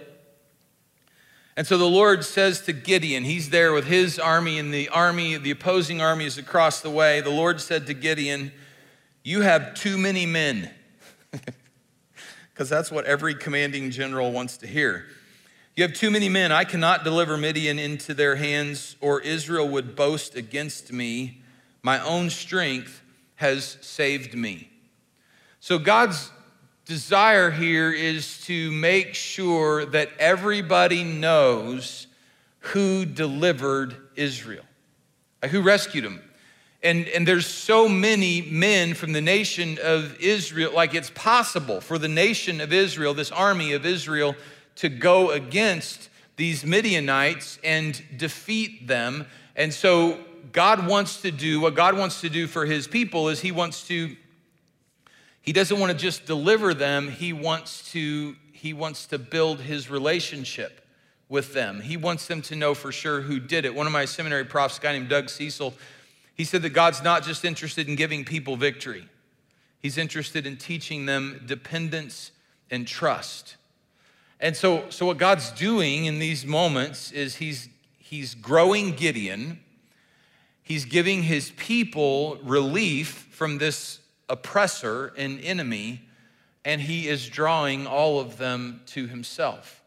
And 1.56 1.64
so 1.64 1.78
the 1.78 1.84
Lord 1.84 2.24
says 2.24 2.62
to 2.62 2.72
Gideon, 2.72 3.22
he's 3.22 3.50
there 3.50 3.72
with 3.72 3.86
his 3.86 4.18
army, 4.18 4.58
and 4.58 4.74
the 4.74 4.88
army, 4.88 5.36
the 5.36 5.52
opposing 5.52 6.00
army 6.00 6.24
is 6.24 6.36
across 6.36 6.80
the 6.80 6.90
way. 6.90 7.20
The 7.20 7.30
Lord 7.30 7.60
said 7.60 7.86
to 7.86 7.94
Gideon, 7.94 8.50
You 9.26 9.40
have 9.40 9.74
too 9.74 9.98
many 9.98 10.24
men. 10.24 10.70
Because 12.52 12.70
that's 12.70 12.90
what 12.90 13.04
every 13.04 13.34
commanding 13.34 13.90
general 13.90 14.32
wants 14.32 14.56
to 14.58 14.66
hear. 14.66 15.04
You 15.74 15.82
have 15.82 15.92
too 15.92 16.10
many 16.10 16.30
men. 16.30 16.52
I 16.52 16.64
cannot 16.64 17.04
deliver 17.04 17.36
Midian 17.36 17.78
into 17.78 18.14
their 18.14 18.36
hands, 18.36 18.96
or 19.02 19.20
Israel 19.20 19.68
would 19.68 19.94
boast 19.94 20.36
against 20.36 20.90
me. 20.90 21.42
My 21.82 22.02
own 22.02 22.30
strength 22.30 23.02
has 23.34 23.76
saved 23.82 24.32
me. 24.32 24.70
So 25.60 25.78
God's 25.78 26.30
desire 26.86 27.50
here 27.50 27.92
is 27.92 28.42
to 28.46 28.72
make 28.72 29.14
sure 29.14 29.84
that 29.84 30.08
everybody 30.18 31.04
knows 31.04 32.06
who 32.60 33.04
delivered 33.04 33.94
Israel, 34.14 34.64
who 35.50 35.60
rescued 35.60 36.04
them. 36.04 36.22
And, 36.86 37.08
and 37.08 37.26
there's 37.26 37.48
so 37.48 37.88
many 37.88 38.42
men 38.42 38.94
from 38.94 39.12
the 39.12 39.20
nation 39.20 39.76
of 39.82 40.20
Israel, 40.20 40.72
like 40.72 40.94
it's 40.94 41.10
possible 41.10 41.80
for 41.80 41.98
the 41.98 42.06
nation 42.06 42.60
of 42.60 42.72
Israel, 42.72 43.12
this 43.12 43.32
army 43.32 43.72
of 43.72 43.84
Israel, 43.84 44.36
to 44.76 44.88
go 44.88 45.32
against 45.32 46.08
these 46.36 46.64
Midianites 46.64 47.58
and 47.64 48.00
defeat 48.16 48.86
them. 48.86 49.26
And 49.56 49.74
so 49.74 50.20
God 50.52 50.86
wants 50.86 51.22
to 51.22 51.32
do, 51.32 51.58
what 51.58 51.74
God 51.74 51.98
wants 51.98 52.20
to 52.20 52.28
do 52.28 52.46
for 52.46 52.64
his 52.64 52.86
people 52.86 53.30
is 53.30 53.40
he 53.40 53.50
wants 53.50 53.88
to 53.88 54.14
he 55.40 55.52
doesn't 55.52 55.78
want 55.80 55.90
to 55.90 55.98
just 55.98 56.24
deliver 56.24 56.72
them, 56.72 57.10
he 57.10 57.32
wants 57.32 57.90
to 57.92 58.36
he 58.52 58.72
wants 58.72 59.06
to 59.06 59.18
build 59.18 59.58
his 59.58 59.90
relationship 59.90 60.86
with 61.28 61.52
them. 61.52 61.80
He 61.80 61.96
wants 61.96 62.26
them 62.28 62.42
to 62.42 62.54
know 62.54 62.74
for 62.74 62.92
sure 62.92 63.22
who 63.22 63.40
did 63.40 63.64
it. 63.64 63.74
One 63.74 63.88
of 63.88 63.92
my 63.92 64.04
seminary 64.04 64.44
profs, 64.44 64.78
a 64.78 64.80
guy 64.80 64.92
named 64.92 65.08
Doug 65.08 65.28
Cecil, 65.28 65.74
he 66.36 66.44
said 66.44 66.62
that 66.62 66.70
God's 66.70 67.02
not 67.02 67.24
just 67.24 67.44
interested 67.44 67.88
in 67.88 67.96
giving 67.96 68.24
people 68.24 68.56
victory. 68.56 69.08
He's 69.80 69.96
interested 69.96 70.46
in 70.46 70.58
teaching 70.58 71.06
them 71.06 71.42
dependence 71.46 72.30
and 72.70 72.86
trust. 72.86 73.56
And 74.38 74.54
so, 74.54 74.84
so 74.90 75.06
what 75.06 75.16
God's 75.16 75.50
doing 75.50 76.04
in 76.04 76.18
these 76.18 76.44
moments 76.44 77.10
is 77.10 77.36
he's, 77.36 77.70
he's 77.98 78.34
growing 78.34 78.92
Gideon. 78.92 79.60
He's 80.62 80.84
giving 80.84 81.22
his 81.22 81.52
people 81.52 82.36
relief 82.42 83.28
from 83.30 83.56
this 83.56 84.00
oppressor 84.28 85.14
and 85.16 85.40
enemy, 85.40 86.02
and 86.66 86.82
he 86.82 87.08
is 87.08 87.26
drawing 87.28 87.86
all 87.86 88.20
of 88.20 88.36
them 88.36 88.82
to 88.86 89.06
himself. 89.06 89.82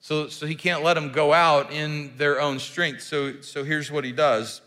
So, 0.00 0.28
so 0.28 0.46
he 0.46 0.54
can't 0.54 0.84
let 0.84 0.94
them 0.94 1.10
go 1.10 1.32
out 1.32 1.72
in 1.72 2.12
their 2.16 2.40
own 2.40 2.60
strength. 2.60 3.02
So, 3.02 3.40
so 3.40 3.64
here's 3.64 3.90
what 3.90 4.04
he 4.04 4.12
does. 4.12 4.60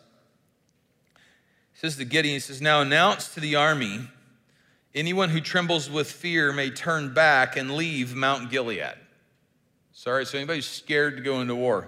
Says 1.79 1.95
to 1.97 2.05
Gideon, 2.05 2.33
he 2.33 2.39
says, 2.39 2.59
Now 2.59 2.81
announce 2.81 3.35
to 3.35 3.39
the 3.39 3.55
army, 3.55 3.99
anyone 4.95 5.29
who 5.29 5.39
trembles 5.39 5.91
with 5.91 6.11
fear 6.11 6.51
may 6.51 6.71
turn 6.71 7.13
back 7.13 7.55
and 7.55 7.75
leave 7.75 8.15
Mount 8.15 8.49
Gilead. 8.49 8.95
Sorry, 9.91 10.25
so 10.25 10.39
anybody 10.39 10.57
who's 10.57 10.67
scared 10.67 11.17
to 11.17 11.21
go 11.21 11.39
into 11.39 11.55
war. 11.55 11.87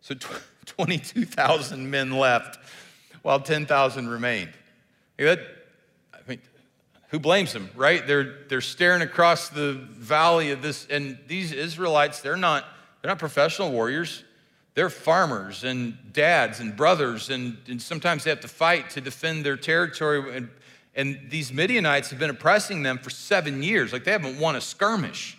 So 0.00 0.16
22,000 0.66 1.88
men 1.88 2.10
left 2.10 2.58
while 3.22 3.38
10,000 3.38 4.08
remained. 4.08 4.50
That, 5.16 5.42
who 7.10 7.20
blames 7.20 7.52
them, 7.52 7.70
right? 7.76 8.04
They're, 8.04 8.38
they're 8.48 8.60
staring 8.60 9.02
across 9.02 9.48
the 9.48 9.74
valley 9.74 10.50
of 10.50 10.60
this, 10.60 10.88
and 10.90 11.16
these 11.28 11.52
Israelites, 11.52 12.20
they're 12.20 12.36
not, 12.36 12.64
they're 13.00 13.10
not 13.10 13.20
professional 13.20 13.70
warriors. 13.70 14.24
They're 14.78 14.88
farmers 14.88 15.64
and 15.64 15.98
dads 16.12 16.60
and 16.60 16.76
brothers, 16.76 17.30
and, 17.30 17.56
and 17.66 17.82
sometimes 17.82 18.22
they 18.22 18.30
have 18.30 18.42
to 18.42 18.48
fight 18.48 18.90
to 18.90 19.00
defend 19.00 19.44
their 19.44 19.56
territory. 19.56 20.36
And, 20.36 20.48
and 20.94 21.18
these 21.30 21.52
Midianites 21.52 22.10
have 22.10 22.20
been 22.20 22.30
oppressing 22.30 22.84
them 22.84 22.98
for 22.98 23.10
seven 23.10 23.60
years. 23.64 23.92
Like 23.92 24.04
they 24.04 24.12
haven't 24.12 24.38
won 24.38 24.54
a 24.54 24.60
skirmish 24.60 25.36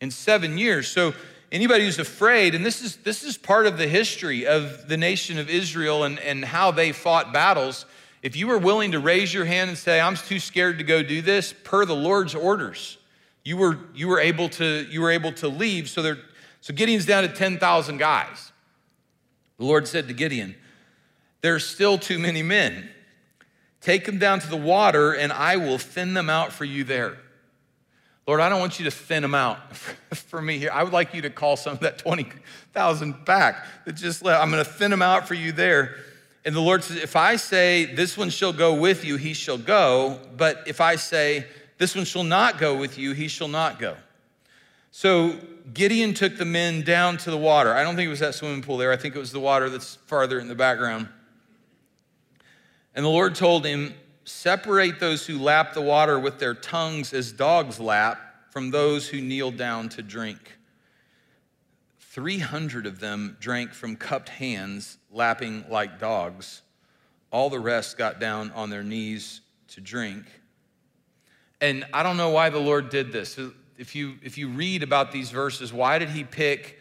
in 0.00 0.10
seven 0.10 0.58
years. 0.58 0.88
So 0.88 1.14
anybody 1.52 1.84
who's 1.84 2.00
afraid, 2.00 2.56
and 2.56 2.66
this 2.66 2.82
is 2.82 2.96
this 2.96 3.22
is 3.22 3.38
part 3.38 3.68
of 3.68 3.78
the 3.78 3.86
history 3.86 4.48
of 4.48 4.88
the 4.88 4.96
nation 4.96 5.38
of 5.38 5.48
Israel 5.48 6.02
and, 6.02 6.18
and 6.18 6.44
how 6.44 6.72
they 6.72 6.90
fought 6.90 7.32
battles 7.32 7.86
if 8.20 8.34
you 8.34 8.48
were 8.48 8.58
willing 8.58 8.90
to 8.90 8.98
raise 8.98 9.32
your 9.32 9.44
hand 9.44 9.70
and 9.70 9.78
say, 9.78 10.00
I'm 10.00 10.16
too 10.16 10.40
scared 10.40 10.78
to 10.78 10.84
go 10.84 11.04
do 11.04 11.22
this, 11.22 11.54
per 11.62 11.84
the 11.84 11.94
Lord's 11.94 12.34
orders, 12.34 12.98
you 13.44 13.56
were, 13.56 13.78
you 13.94 14.08
were, 14.08 14.18
able, 14.18 14.48
to, 14.48 14.86
you 14.90 15.02
were 15.02 15.12
able 15.12 15.30
to 15.34 15.46
leave. 15.46 15.88
So, 15.88 16.02
there, 16.02 16.18
so 16.60 16.74
Gideon's 16.74 17.06
down 17.06 17.22
to 17.22 17.28
10,000 17.28 17.98
guys. 17.98 18.51
The 19.62 19.68
Lord 19.68 19.86
said 19.86 20.08
to 20.08 20.12
Gideon, 20.12 20.56
There 21.40 21.54
are 21.54 21.60
still 21.60 21.96
too 21.96 22.18
many 22.18 22.42
men. 22.42 22.90
Take 23.80 24.06
them 24.06 24.18
down 24.18 24.40
to 24.40 24.50
the 24.50 24.56
water, 24.56 25.12
and 25.12 25.32
I 25.32 25.56
will 25.56 25.78
thin 25.78 26.14
them 26.14 26.28
out 26.28 26.52
for 26.52 26.64
you 26.64 26.82
there. 26.82 27.16
Lord, 28.26 28.40
I 28.40 28.48
don't 28.48 28.58
want 28.58 28.80
you 28.80 28.86
to 28.86 28.90
thin 28.90 29.22
them 29.22 29.36
out 29.36 29.76
for 30.14 30.42
me 30.42 30.58
here. 30.58 30.70
I 30.72 30.82
would 30.82 30.92
like 30.92 31.14
you 31.14 31.22
to 31.22 31.30
call 31.30 31.56
some 31.56 31.74
of 31.74 31.78
that 31.78 31.98
20,000 31.98 33.24
back 33.24 33.64
that 33.84 33.92
just 33.92 34.24
left. 34.24 34.42
I'm 34.42 34.50
going 34.50 34.64
to 34.64 34.68
thin 34.68 34.90
them 34.90 35.00
out 35.00 35.28
for 35.28 35.34
you 35.34 35.52
there. 35.52 35.94
And 36.44 36.56
the 36.56 36.60
Lord 36.60 36.82
says, 36.82 36.96
If 36.96 37.14
I 37.14 37.36
say, 37.36 37.84
This 37.84 38.18
one 38.18 38.30
shall 38.30 38.52
go 38.52 38.74
with 38.74 39.04
you, 39.04 39.14
he 39.14 39.32
shall 39.32 39.58
go. 39.58 40.18
But 40.36 40.64
if 40.66 40.80
I 40.80 40.96
say, 40.96 41.46
This 41.78 41.94
one 41.94 42.04
shall 42.04 42.24
not 42.24 42.58
go 42.58 42.76
with 42.76 42.98
you, 42.98 43.12
he 43.12 43.28
shall 43.28 43.46
not 43.46 43.78
go. 43.78 43.96
So 44.94 45.38
Gideon 45.72 46.12
took 46.12 46.36
the 46.36 46.44
men 46.44 46.82
down 46.82 47.16
to 47.16 47.30
the 47.30 47.36
water. 47.36 47.74
I 47.74 47.82
don't 47.82 47.96
think 47.96 48.06
it 48.06 48.10
was 48.10 48.20
that 48.20 48.34
swimming 48.34 48.60
pool 48.60 48.76
there. 48.76 48.92
I 48.92 48.96
think 48.96 49.16
it 49.16 49.18
was 49.18 49.32
the 49.32 49.40
water 49.40 49.70
that's 49.70 49.96
farther 50.06 50.38
in 50.38 50.48
the 50.48 50.54
background. 50.54 51.08
And 52.94 53.02
the 53.04 53.08
Lord 53.08 53.34
told 53.34 53.64
him, 53.64 53.94
Separate 54.24 55.00
those 55.00 55.26
who 55.26 55.38
lap 55.38 55.72
the 55.72 55.80
water 55.80 56.18
with 56.18 56.38
their 56.38 56.54
tongues 56.54 57.12
as 57.12 57.32
dogs 57.32 57.80
lap 57.80 58.20
from 58.50 58.70
those 58.70 59.08
who 59.08 59.20
kneel 59.20 59.50
down 59.50 59.88
to 59.88 60.02
drink. 60.02 60.58
300 61.98 62.86
of 62.86 63.00
them 63.00 63.36
drank 63.40 63.72
from 63.72 63.96
cupped 63.96 64.28
hands, 64.28 64.98
lapping 65.10 65.64
like 65.70 65.98
dogs. 65.98 66.60
All 67.32 67.48
the 67.48 67.58
rest 67.58 67.96
got 67.96 68.20
down 68.20 68.52
on 68.52 68.68
their 68.68 68.84
knees 68.84 69.40
to 69.68 69.80
drink. 69.80 70.24
And 71.60 71.84
I 71.94 72.02
don't 72.02 72.18
know 72.18 72.30
why 72.30 72.50
the 72.50 72.60
Lord 72.60 72.90
did 72.90 73.10
this. 73.10 73.40
If 73.82 73.96
you, 73.96 74.14
if 74.22 74.38
you 74.38 74.48
read 74.48 74.84
about 74.84 75.10
these 75.10 75.30
verses, 75.30 75.72
why 75.72 75.98
did 75.98 76.08
He 76.08 76.22
pick 76.22 76.78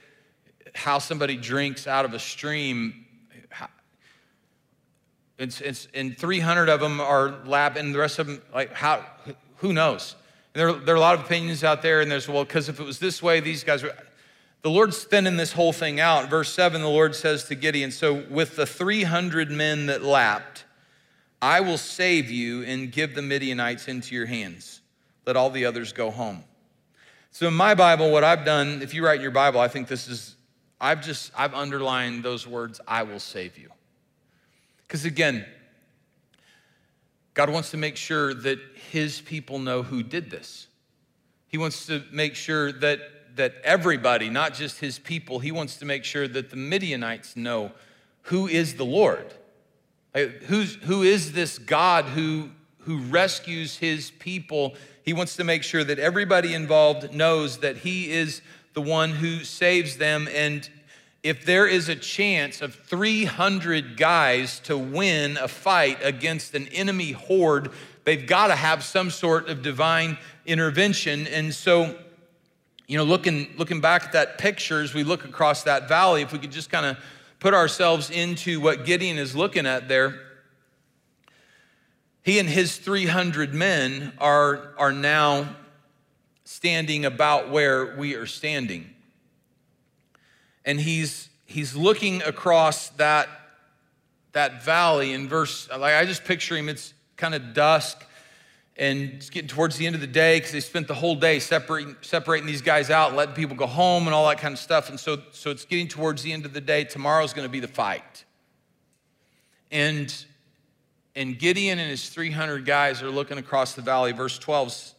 how 0.75 0.99
somebody 0.99 1.35
drinks 1.35 1.87
out 1.87 2.05
of 2.05 2.13
a 2.13 2.19
stream? 2.19 3.07
It's, 5.39 5.61
it's, 5.61 5.87
and 5.95 6.15
300 6.15 6.69
of 6.69 6.79
them 6.79 7.01
are 7.01 7.39
lapping, 7.43 7.85
and 7.85 7.95
the 7.95 7.97
rest 7.97 8.19
of 8.19 8.27
them, 8.27 8.43
like, 8.53 8.71
how, 8.71 9.03
who 9.55 9.73
knows? 9.73 10.15
There, 10.53 10.73
there 10.73 10.93
are 10.93 10.97
a 10.97 11.01
lot 11.01 11.15
of 11.15 11.21
opinions 11.21 11.63
out 11.63 11.81
there, 11.81 12.01
and 12.01 12.11
there's, 12.11 12.27
well, 12.27 12.43
because 12.43 12.69
if 12.69 12.79
it 12.79 12.83
was 12.83 12.99
this 12.99 13.23
way, 13.23 13.39
these 13.39 13.63
guys 13.63 13.81
were. 13.81 13.95
The 14.61 14.69
Lord's 14.69 15.03
thinning 15.03 15.37
this 15.37 15.53
whole 15.53 15.73
thing 15.73 15.99
out. 15.99 16.29
Verse 16.29 16.53
7, 16.53 16.83
the 16.83 16.87
Lord 16.87 17.15
says 17.15 17.45
to 17.45 17.55
Gideon, 17.55 17.89
So 17.89 18.25
with 18.29 18.55
the 18.55 18.67
300 18.67 19.49
men 19.49 19.87
that 19.87 20.03
lapped, 20.03 20.65
I 21.41 21.61
will 21.61 21.79
save 21.79 22.29
you 22.29 22.61
and 22.61 22.91
give 22.91 23.15
the 23.15 23.23
Midianites 23.23 23.87
into 23.87 24.13
your 24.13 24.27
hands. 24.27 24.81
Let 25.25 25.35
all 25.35 25.49
the 25.49 25.65
others 25.65 25.93
go 25.93 26.11
home. 26.11 26.43
So 27.31 27.47
in 27.47 27.53
my 27.53 27.75
Bible, 27.75 28.11
what 28.11 28.23
I've 28.23 28.45
done, 28.45 28.81
if 28.81 28.93
you 28.93 29.05
write 29.05 29.15
in 29.15 29.21
your 29.21 29.31
Bible, 29.31 29.59
I 29.59 29.67
think 29.67 29.87
this 29.87 30.07
is, 30.07 30.35
I've 30.79 31.01
just, 31.01 31.31
I've 31.35 31.53
underlined 31.53 32.23
those 32.23 32.45
words, 32.45 32.79
I 32.87 33.03
will 33.03 33.19
save 33.19 33.57
you. 33.57 33.69
Because 34.87 35.05
again, 35.05 35.45
God 37.33 37.49
wants 37.49 37.71
to 37.71 37.77
make 37.77 37.95
sure 37.95 38.33
that 38.33 38.59
his 38.91 39.21
people 39.21 39.59
know 39.59 39.83
who 39.83 40.03
did 40.03 40.29
this. 40.29 40.67
He 41.47 41.57
wants 41.57 41.85
to 41.87 42.03
make 42.11 42.35
sure 42.35 42.71
that 42.73 42.99
that 43.35 43.55
everybody, 43.63 44.29
not 44.29 44.53
just 44.53 44.79
his 44.79 44.99
people, 44.99 45.39
he 45.39 45.51
wants 45.51 45.77
to 45.77 45.85
make 45.85 46.03
sure 46.03 46.27
that 46.27 46.49
the 46.49 46.55
Midianites 46.55 47.35
know 47.35 47.71
who 48.23 48.47
is 48.47 48.75
the 48.75 48.85
Lord. 48.85 49.33
Who's, 50.47 50.75
who 50.75 51.03
is 51.03 51.31
this 51.31 51.57
God 51.57 52.05
who, 52.05 52.49
who 52.81 52.97
rescues 52.97 53.77
his 53.77 54.11
people. 54.11 54.75
He 55.03 55.13
wants 55.13 55.35
to 55.37 55.43
make 55.43 55.63
sure 55.63 55.83
that 55.83 55.99
everybody 55.99 56.53
involved 56.53 57.13
knows 57.13 57.59
that 57.59 57.77
he 57.77 58.11
is 58.11 58.41
the 58.73 58.81
one 58.81 59.11
who 59.11 59.43
saves 59.43 59.97
them. 59.97 60.27
And 60.33 60.67
if 61.23 61.45
there 61.45 61.67
is 61.67 61.89
a 61.89 61.95
chance 61.95 62.61
of 62.61 62.73
300 62.73 63.97
guys 63.97 64.59
to 64.61 64.77
win 64.77 65.37
a 65.37 65.47
fight 65.47 65.99
against 66.01 66.55
an 66.55 66.67
enemy 66.69 67.11
horde, 67.11 67.71
they've 68.05 68.25
got 68.25 68.47
to 68.47 68.55
have 68.55 68.83
some 68.83 69.11
sort 69.11 69.47
of 69.47 69.61
divine 69.61 70.17
intervention. 70.45 71.27
And 71.27 71.53
so, 71.53 71.95
you 72.87 72.97
know, 72.97 73.03
looking, 73.03 73.53
looking 73.57 73.81
back 73.81 74.05
at 74.05 74.11
that 74.13 74.37
picture 74.37 74.81
as 74.81 74.93
we 74.93 75.03
look 75.03 75.25
across 75.25 75.63
that 75.63 75.87
valley, 75.87 76.23
if 76.23 76.33
we 76.33 76.39
could 76.39 76.51
just 76.51 76.71
kind 76.71 76.85
of 76.85 76.97
put 77.39 77.53
ourselves 77.53 78.09
into 78.09 78.59
what 78.59 78.85
Gideon 78.85 79.17
is 79.17 79.35
looking 79.35 79.65
at 79.65 79.87
there, 79.87 80.30
he 82.23 82.39
and 82.39 82.47
his 82.47 82.77
300 82.77 83.53
men 83.53 84.13
are, 84.19 84.73
are 84.77 84.91
now 84.91 85.55
standing 86.43 87.05
about 87.05 87.49
where 87.49 87.95
we 87.95 88.15
are 88.15 88.27
standing. 88.27 88.93
And 90.63 90.79
he's, 90.79 91.29
he's 91.45 91.75
looking 91.75 92.21
across 92.21 92.89
that, 92.91 93.27
that 94.33 94.63
valley 94.63 95.13
in 95.13 95.27
verse, 95.27 95.67
like 95.69 95.95
I 95.95 96.05
just 96.05 96.23
picture 96.23 96.55
him, 96.55 96.69
it's 96.69 96.93
kind 97.17 97.33
of 97.33 97.53
dusk 97.53 98.05
and 98.77 99.01
it's 99.01 99.29
getting 99.29 99.47
towards 99.47 99.77
the 99.77 99.85
end 99.85 99.95
of 99.95 100.01
the 100.01 100.07
day 100.07 100.37
because 100.37 100.51
they 100.51 100.59
spent 100.59 100.87
the 100.87 100.93
whole 100.93 101.15
day 101.15 101.39
separating, 101.39 101.95
separating 102.01 102.47
these 102.47 102.61
guys 102.61 102.89
out 102.89 103.15
letting 103.15 103.35
people 103.35 103.55
go 103.55 103.67
home 103.67 104.05
and 104.05 104.13
all 104.13 104.27
that 104.27 104.37
kind 104.37 104.53
of 104.53 104.59
stuff. 104.59 104.89
And 104.89 104.99
so, 104.99 105.21
so 105.31 105.49
it's 105.49 105.65
getting 105.65 105.87
towards 105.87 106.23
the 106.23 106.31
end 106.31 106.45
of 106.45 106.53
the 106.53 106.61
day. 106.61 106.83
Tomorrow's 106.83 107.33
going 107.33 107.47
to 107.47 107.51
be 107.51 107.59
the 107.59 107.67
fight. 107.67 108.25
And, 109.71 110.13
and 111.15 111.37
Gideon 111.37 111.79
and 111.79 111.89
his 111.89 112.09
300 112.09 112.65
guys 112.65 113.01
are 113.01 113.09
looking 113.09 113.37
across 113.37 113.73
the 113.73 113.81
valley. 113.81 114.11
Verse 114.11 114.37
12 114.39 114.93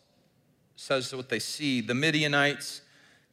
says 0.76 1.14
what 1.14 1.28
they 1.28 1.38
see. 1.38 1.80
The 1.80 1.94
Midianites, 1.94 2.82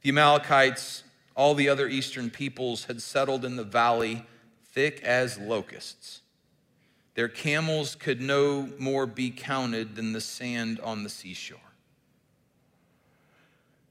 the 0.02 0.10
Amalekites, 0.10 1.04
all 1.36 1.56
the 1.56 1.70
other 1.70 1.88
eastern 1.88 2.30
peoples 2.30 2.86
had 2.86 3.02
settled 3.02 3.46
in 3.46 3.56
the 3.56 3.64
valley 3.64 4.26
thick 4.72 5.02
as 5.04 5.38
locusts. 5.38 6.22
Their 7.16 7.28
camels 7.28 7.96
could 7.96 8.22
no 8.22 8.70
more 8.78 9.06
be 9.06 9.30
counted 9.30 9.96
than 9.96 10.14
the 10.14 10.22
sand 10.22 10.80
on 10.80 11.04
the 11.04 11.10
seashore. 11.10 11.58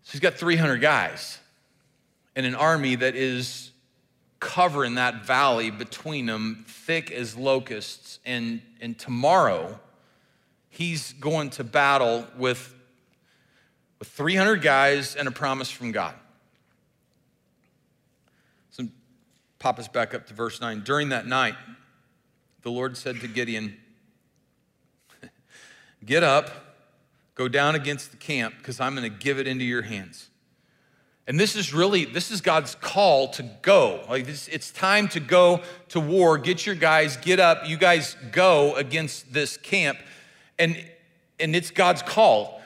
So 0.02 0.12
he's 0.12 0.20
got 0.20 0.34
300 0.34 0.78
guys 0.78 1.38
and 2.34 2.46
an 2.46 2.54
army 2.54 2.94
that 2.94 3.16
is 3.16 3.72
covering 4.40 4.94
that 4.94 5.24
valley 5.24 5.70
between 5.70 6.26
them, 6.26 6.64
thick 6.68 7.10
as 7.10 7.36
locusts. 7.36 8.20
And, 8.24 8.62
and 8.80 8.98
tomorrow, 8.98 9.78
he's 10.68 11.12
going 11.14 11.50
to 11.50 11.64
battle 11.64 12.26
with, 12.36 12.74
with 13.98 14.08
300 14.08 14.62
guys 14.62 15.16
and 15.16 15.26
a 15.26 15.32
promise 15.32 15.70
from 15.70 15.92
God. 15.92 16.14
So 18.70 18.84
pop 19.58 19.78
us 19.78 19.88
back 19.88 20.14
up 20.14 20.26
to 20.28 20.34
verse 20.34 20.60
9. 20.60 20.82
During 20.84 21.08
that 21.08 21.26
night, 21.26 21.54
the 22.62 22.70
Lord 22.70 22.96
said 22.96 23.20
to 23.20 23.28
Gideon, 23.28 23.76
Get 26.04 26.22
up, 26.22 26.50
go 27.34 27.48
down 27.48 27.74
against 27.74 28.12
the 28.12 28.16
camp, 28.16 28.54
because 28.58 28.78
I'm 28.78 28.94
going 28.94 29.10
to 29.10 29.18
give 29.18 29.38
it 29.38 29.46
into 29.48 29.64
your 29.64 29.82
hands. 29.82 30.28
And 31.28 31.38
this 31.38 31.56
is 31.56 31.74
really, 31.74 32.06
this 32.06 32.30
is 32.30 32.40
God's 32.40 32.74
call 32.76 33.28
to 33.32 33.42
go. 33.60 34.00
Like 34.08 34.24
this, 34.24 34.48
it's 34.48 34.70
time 34.70 35.08
to 35.08 35.20
go 35.20 35.60
to 35.90 36.00
war. 36.00 36.38
Get 36.38 36.64
your 36.64 36.74
guys, 36.74 37.18
get 37.18 37.38
up. 37.38 37.68
You 37.68 37.76
guys 37.76 38.16
go 38.32 38.74
against 38.76 39.30
this 39.30 39.58
camp. 39.58 39.98
And, 40.58 40.82
and 41.38 41.54
it's 41.54 41.70
God's 41.70 42.00
call. 42.00 42.62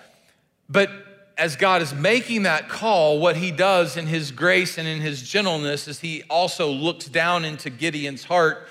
But 0.68 0.90
as 1.36 1.56
God 1.56 1.82
is 1.82 1.92
making 1.92 2.44
that 2.44 2.68
call, 2.68 3.18
what 3.18 3.34
he 3.34 3.50
does 3.50 3.96
in 3.96 4.06
his 4.06 4.30
grace 4.30 4.78
and 4.78 4.86
in 4.86 5.00
his 5.00 5.28
gentleness 5.28 5.88
is 5.88 5.98
he 5.98 6.22
also 6.30 6.70
looks 6.70 7.06
down 7.06 7.44
into 7.44 7.68
Gideon's 7.68 8.22
heart 8.22 8.68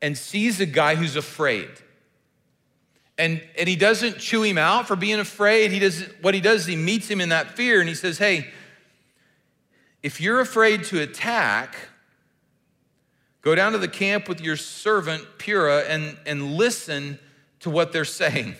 and 0.00 0.16
sees 0.16 0.60
a 0.60 0.66
guy 0.66 0.94
who's 0.94 1.14
afraid. 1.14 1.68
And, 3.18 3.42
and 3.58 3.68
he 3.68 3.76
doesn't 3.76 4.16
chew 4.16 4.44
him 4.44 4.56
out 4.56 4.88
for 4.88 4.96
being 4.96 5.20
afraid. 5.20 5.72
He 5.72 5.78
doesn't, 5.78 6.22
what 6.22 6.32
he 6.32 6.40
does 6.40 6.62
is 6.62 6.66
he 6.68 6.76
meets 6.76 7.06
him 7.06 7.20
in 7.20 7.28
that 7.28 7.50
fear 7.50 7.80
and 7.80 7.88
he 7.88 7.94
says, 7.94 8.16
Hey, 8.16 8.50
if 10.06 10.20
you're 10.20 10.38
afraid 10.38 10.84
to 10.84 11.02
attack, 11.02 11.74
go 13.42 13.56
down 13.56 13.72
to 13.72 13.78
the 13.78 13.88
camp 13.88 14.28
with 14.28 14.40
your 14.40 14.56
servant 14.56 15.26
Purah 15.36 15.84
and, 15.88 16.16
and 16.24 16.52
listen 16.52 17.18
to 17.58 17.70
what 17.70 17.90
they're 17.90 18.04
saying. 18.04 18.54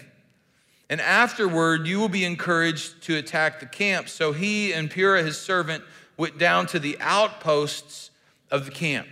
And 0.91 1.01
afterward, 1.01 1.87
you 1.87 2.01
will 2.01 2.09
be 2.09 2.25
encouraged 2.25 3.01
to 3.03 3.15
attack 3.15 3.61
the 3.61 3.67
camp. 3.67 4.09
So 4.09 4.33
he 4.33 4.73
and 4.73 4.91
Purah, 4.91 5.25
his 5.25 5.39
servant, 5.39 5.85
went 6.17 6.37
down 6.37 6.67
to 6.67 6.81
the 6.81 6.97
outposts 6.99 8.11
of 8.51 8.65
the 8.65 8.73
camp. 8.73 9.07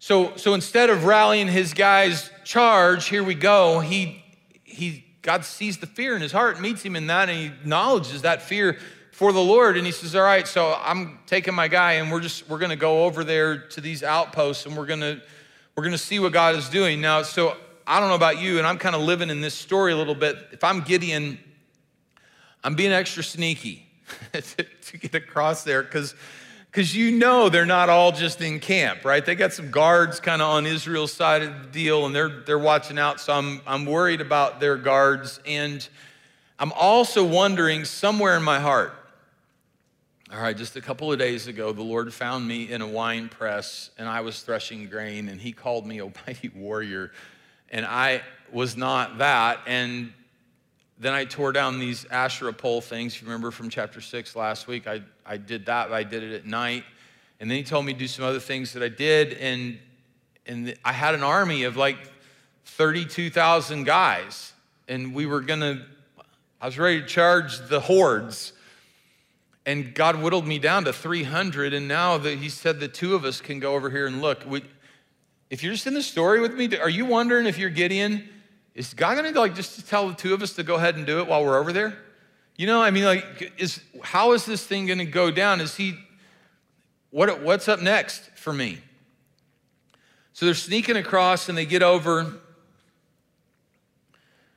So, 0.00 0.34
so 0.34 0.54
instead 0.54 0.90
of 0.90 1.04
rallying 1.04 1.46
his 1.46 1.72
guys, 1.72 2.32
charge, 2.42 3.06
here 3.06 3.22
we 3.22 3.36
go, 3.36 3.78
he, 3.78 4.24
he, 4.64 5.04
God 5.22 5.44
sees 5.44 5.78
the 5.78 5.86
fear 5.86 6.16
in 6.16 6.22
his 6.22 6.32
heart, 6.32 6.60
meets 6.60 6.82
him 6.82 6.96
in 6.96 7.06
that, 7.06 7.28
and 7.28 7.38
he 7.38 7.46
acknowledges 7.46 8.22
that 8.22 8.42
fear 8.42 8.80
for 9.16 9.32
the 9.32 9.40
Lord. 9.40 9.78
And 9.78 9.86
he 9.86 9.92
says, 9.92 10.14
All 10.14 10.22
right, 10.22 10.46
so 10.46 10.76
I'm 10.78 11.18
taking 11.26 11.54
my 11.54 11.68
guy, 11.68 11.92
and 11.94 12.12
we're 12.12 12.20
just, 12.20 12.46
we're 12.50 12.58
gonna 12.58 12.76
go 12.76 13.06
over 13.06 13.24
there 13.24 13.56
to 13.56 13.80
these 13.80 14.02
outposts, 14.02 14.66
and 14.66 14.76
we're 14.76 14.84
gonna, 14.84 15.22
we're 15.74 15.84
gonna 15.84 15.96
see 15.96 16.18
what 16.18 16.34
God 16.34 16.54
is 16.54 16.68
doing. 16.68 17.00
Now, 17.00 17.22
so 17.22 17.56
I 17.86 17.98
don't 17.98 18.10
know 18.10 18.14
about 18.14 18.38
you, 18.38 18.58
and 18.58 18.66
I'm 18.66 18.76
kind 18.76 18.94
of 18.94 19.00
living 19.00 19.30
in 19.30 19.40
this 19.40 19.54
story 19.54 19.92
a 19.92 19.96
little 19.96 20.14
bit. 20.14 20.36
If 20.52 20.62
I'm 20.62 20.82
Gideon, 20.82 21.38
I'm 22.62 22.74
being 22.74 22.92
extra 22.92 23.22
sneaky 23.22 23.86
to, 24.34 24.42
to 24.82 24.98
get 24.98 25.14
across 25.14 25.64
there 25.64 25.82
because 25.82 26.14
because 26.70 26.94
you 26.94 27.10
know 27.10 27.48
they're 27.48 27.64
not 27.64 27.88
all 27.88 28.12
just 28.12 28.42
in 28.42 28.60
camp, 28.60 29.02
right? 29.02 29.24
They 29.24 29.34
got 29.34 29.54
some 29.54 29.70
guards 29.70 30.20
kind 30.20 30.42
of 30.42 30.48
on 30.50 30.66
Israel's 30.66 31.10
side 31.10 31.40
of 31.40 31.62
the 31.62 31.68
deal, 31.68 32.04
and 32.04 32.14
they're 32.14 32.42
they're 32.44 32.58
watching 32.58 32.98
out. 32.98 33.18
So 33.18 33.32
I'm 33.32 33.62
I'm 33.66 33.86
worried 33.86 34.20
about 34.20 34.60
their 34.60 34.76
guards, 34.76 35.40
and 35.46 35.88
I'm 36.58 36.72
also 36.72 37.24
wondering 37.24 37.86
somewhere 37.86 38.36
in 38.36 38.42
my 38.42 38.60
heart. 38.60 38.92
All 40.32 40.40
right, 40.40 40.56
just 40.56 40.74
a 40.74 40.80
couple 40.80 41.12
of 41.12 41.20
days 41.20 41.46
ago, 41.46 41.72
the 41.72 41.82
Lord 41.82 42.12
found 42.12 42.48
me 42.48 42.68
in 42.68 42.82
a 42.82 42.86
wine 42.86 43.28
press, 43.28 43.90
and 43.96 44.08
I 44.08 44.22
was 44.22 44.42
threshing 44.42 44.88
grain, 44.88 45.28
and 45.28 45.40
He 45.40 45.52
called 45.52 45.86
me 45.86 46.00
a 46.00 46.06
mighty 46.26 46.48
warrior, 46.48 47.12
and 47.70 47.86
I 47.86 48.22
was 48.50 48.76
not 48.76 49.18
that, 49.18 49.60
and 49.68 50.12
then 50.98 51.12
I 51.12 51.26
tore 51.26 51.52
down 51.52 51.78
these 51.78 52.06
Asherah 52.06 52.52
pole 52.52 52.80
things. 52.80 53.20
You 53.20 53.28
remember 53.28 53.52
from 53.52 53.70
chapter 53.70 54.00
six 54.00 54.34
last 54.34 54.66
week, 54.66 54.88
I, 54.88 55.02
I 55.24 55.36
did 55.36 55.66
that, 55.66 55.92
I 55.92 56.02
did 56.02 56.24
it 56.24 56.32
at 56.32 56.44
night. 56.44 56.82
And 57.38 57.48
then 57.48 57.58
he 57.58 57.62
told 57.62 57.84
me 57.84 57.92
to 57.92 57.98
do 57.98 58.08
some 58.08 58.24
other 58.24 58.40
things 58.40 58.72
that 58.72 58.82
I 58.82 58.88
did. 58.88 59.34
And, 59.34 59.78
and 60.46 60.74
I 60.84 60.92
had 60.92 61.14
an 61.14 61.22
army 61.22 61.64
of 61.64 61.76
like 61.76 61.98
32,000 62.64 63.84
guys. 63.84 64.54
And 64.88 65.14
we 65.14 65.26
were 65.26 65.42
going 65.42 65.60
to, 65.60 65.82
I 66.60 66.66
was 66.66 66.78
ready 66.78 67.02
to 67.02 67.06
charge 67.06 67.58
the 67.68 67.78
hordes. 67.78 68.54
And 69.66 69.92
God 69.92 70.22
whittled 70.22 70.46
me 70.46 70.60
down 70.60 70.84
to 70.84 70.92
300. 70.92 71.74
And 71.74 71.88
now 71.88 72.16
that 72.18 72.38
he 72.38 72.48
said 72.48 72.78
the 72.78 72.88
two 72.88 73.16
of 73.16 73.24
us 73.24 73.40
can 73.40 73.58
go 73.58 73.74
over 73.74 73.90
here 73.90 74.06
and 74.06 74.22
look. 74.22 74.46
We, 74.46 74.62
if 75.50 75.62
you're 75.62 75.72
just 75.72 75.88
in 75.88 75.94
the 75.94 76.02
story 76.02 76.40
with 76.40 76.54
me, 76.54 76.74
are 76.78 76.88
you 76.88 77.04
wondering 77.04 77.46
if 77.46 77.58
you're 77.58 77.70
Gideon? 77.70 78.28
Is 78.76 78.94
God 78.94 79.16
gonna 79.16 79.32
like 79.32 79.54
just 79.54 79.88
tell 79.88 80.08
the 80.08 80.14
two 80.14 80.34
of 80.34 80.42
us 80.42 80.52
to 80.54 80.62
go 80.62 80.76
ahead 80.76 80.96
and 80.96 81.04
do 81.06 81.18
it 81.18 81.26
while 81.26 81.44
we're 81.44 81.58
over 81.58 81.72
there? 81.72 81.98
You 82.56 82.66
know, 82.66 82.82
I 82.82 82.90
mean, 82.90 83.04
like, 83.04 83.52
is 83.58 83.80
how 84.02 84.32
is 84.32 84.44
this 84.44 84.64
thing 84.66 84.86
gonna 84.86 85.04
go 85.04 85.30
down? 85.30 85.60
Is 85.60 85.76
he 85.76 85.94
what 87.10 87.42
what's 87.42 87.68
up 87.68 87.80
next 87.80 88.30
for 88.36 88.52
me? 88.52 88.78
So 90.32 90.44
they're 90.44 90.54
sneaking 90.54 90.96
across 90.96 91.48
and 91.48 91.56
they 91.56 91.64
get 91.64 91.82
over. 91.82 92.34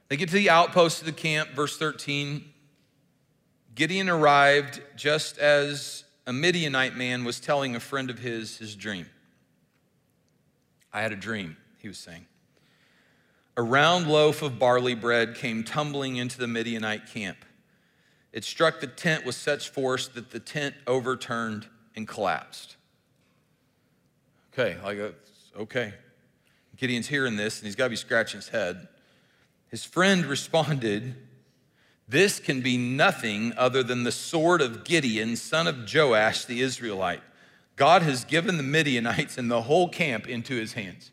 They 0.09 0.17
get 0.17 0.27
to 0.29 0.35
the 0.35 0.49
outpost 0.49 0.99
of 0.99 1.05
the 1.05 1.13
camp, 1.13 1.51
verse 1.51 1.77
13. 1.77 2.48
Gideon 3.79 4.09
arrived 4.09 4.81
just 4.97 5.37
as 5.37 6.03
a 6.27 6.33
Midianite 6.33 6.97
man 6.97 7.23
was 7.23 7.39
telling 7.39 7.77
a 7.77 7.79
friend 7.79 8.09
of 8.09 8.19
his 8.19 8.57
his 8.57 8.75
dream. 8.75 9.05
I 10.91 10.99
had 11.01 11.13
a 11.13 11.15
dream, 11.15 11.55
he 11.77 11.87
was 11.87 11.97
saying. 11.97 12.25
A 13.55 13.63
round 13.63 14.07
loaf 14.07 14.41
of 14.41 14.59
barley 14.59 14.95
bread 14.95 15.33
came 15.33 15.63
tumbling 15.63 16.17
into 16.17 16.37
the 16.37 16.45
Midianite 16.45 17.07
camp. 17.07 17.37
It 18.33 18.43
struck 18.43 18.81
the 18.81 18.87
tent 18.87 19.25
with 19.25 19.35
such 19.35 19.69
force 19.69 20.09
that 20.09 20.31
the 20.31 20.41
tent 20.41 20.75
overturned 20.85 21.65
and 21.95 22.05
collapsed. 22.05 22.75
Okay, 24.51 24.75
like, 24.83 25.15
okay. 25.57 25.93
Gideon's 26.75 27.07
hearing 27.07 27.37
this 27.37 27.59
and 27.59 27.65
he's 27.65 27.77
got 27.77 27.85
to 27.85 27.91
be 27.91 27.95
scratching 27.95 28.39
his 28.39 28.49
head. 28.49 28.89
His 29.69 29.85
friend 29.85 30.25
responded, 30.25 31.15
This 32.09 32.39
can 32.39 32.61
be 32.61 32.75
nothing 32.75 33.53
other 33.55 33.83
than 33.83 34.03
the 34.03 34.11
sword 34.11 34.61
of 34.63 34.83
Gideon, 34.83 35.35
son 35.35 35.67
of 35.67 35.87
Joash 35.93 36.45
the 36.45 36.61
Israelite. 36.61 37.21
God 37.75 38.01
has 38.01 38.25
given 38.25 38.57
the 38.57 38.63
Midianites 38.63 39.37
and 39.37 39.49
the 39.49 39.61
whole 39.61 39.87
camp 39.87 40.27
into 40.27 40.55
his 40.55 40.73
hands. 40.73 41.11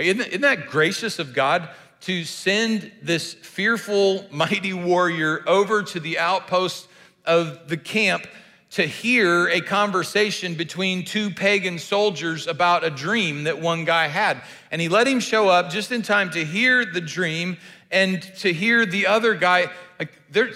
Isn't 0.00 0.40
that 0.40 0.66
gracious 0.66 1.20
of 1.20 1.32
God 1.32 1.68
to 2.00 2.24
send 2.24 2.90
this 3.00 3.34
fearful, 3.34 4.24
mighty 4.32 4.72
warrior 4.72 5.44
over 5.46 5.84
to 5.84 6.00
the 6.00 6.18
outpost 6.18 6.88
of 7.24 7.68
the 7.68 7.76
camp 7.76 8.26
to 8.70 8.86
hear 8.86 9.48
a 9.48 9.60
conversation 9.60 10.54
between 10.54 11.04
two 11.04 11.30
pagan 11.30 11.78
soldiers 11.78 12.46
about 12.46 12.84
a 12.84 12.90
dream 12.90 13.44
that 13.44 13.60
one 13.60 13.84
guy 13.84 14.06
had. 14.06 14.42
And 14.70 14.80
he 14.80 14.88
let 14.88 15.06
him 15.06 15.20
show 15.20 15.48
up 15.48 15.70
just 15.70 15.92
in 15.92 16.02
time 16.02 16.30
to 16.30 16.44
hear 16.44 16.84
the 16.84 17.00
dream 17.00 17.58
and 17.90 18.22
to 18.38 18.52
hear 18.52 18.86
the 18.86 19.06
other 19.06 19.34
guy. 19.34 19.70
Like 19.98 20.12
they're, 20.30 20.50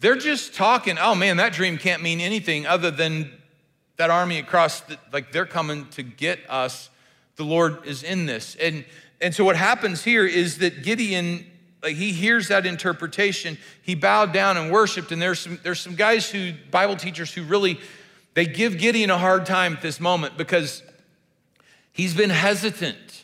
they're 0.00 0.16
just 0.16 0.54
talking, 0.54 0.98
oh 0.98 1.14
man, 1.14 1.36
that 1.36 1.52
dream 1.52 1.78
can't 1.78 2.02
mean 2.02 2.20
anything 2.20 2.66
other 2.66 2.90
than 2.90 3.32
that 3.96 4.10
army 4.10 4.38
across, 4.38 4.80
the, 4.80 4.98
like 5.12 5.32
they're 5.32 5.46
coming 5.46 5.86
to 5.90 6.02
get 6.02 6.38
us. 6.48 6.90
The 7.36 7.44
Lord 7.44 7.86
is 7.86 8.02
in 8.02 8.26
this. 8.26 8.56
And, 8.56 8.84
and 9.20 9.34
so 9.34 9.44
what 9.44 9.56
happens 9.56 10.02
here 10.02 10.26
is 10.26 10.58
that 10.58 10.82
Gideon 10.82 11.46
like 11.82 11.96
he 11.96 12.12
hears 12.12 12.48
that 12.48 12.64
interpretation 12.64 13.58
he 13.82 13.94
bowed 13.94 14.32
down 14.32 14.56
and 14.56 14.70
worshiped 14.70 15.10
and 15.10 15.20
there's 15.20 15.40
some 15.40 15.58
there's 15.62 15.80
some 15.80 15.96
guys 15.96 16.30
who 16.30 16.52
bible 16.70 16.96
teachers 16.96 17.32
who 17.32 17.42
really 17.42 17.80
they 18.34 18.46
give 18.46 18.78
gideon 18.78 19.10
a 19.10 19.18
hard 19.18 19.44
time 19.44 19.74
at 19.74 19.82
this 19.82 19.98
moment 19.98 20.36
because 20.36 20.82
he's 21.92 22.14
been 22.14 22.30
hesitant 22.30 23.21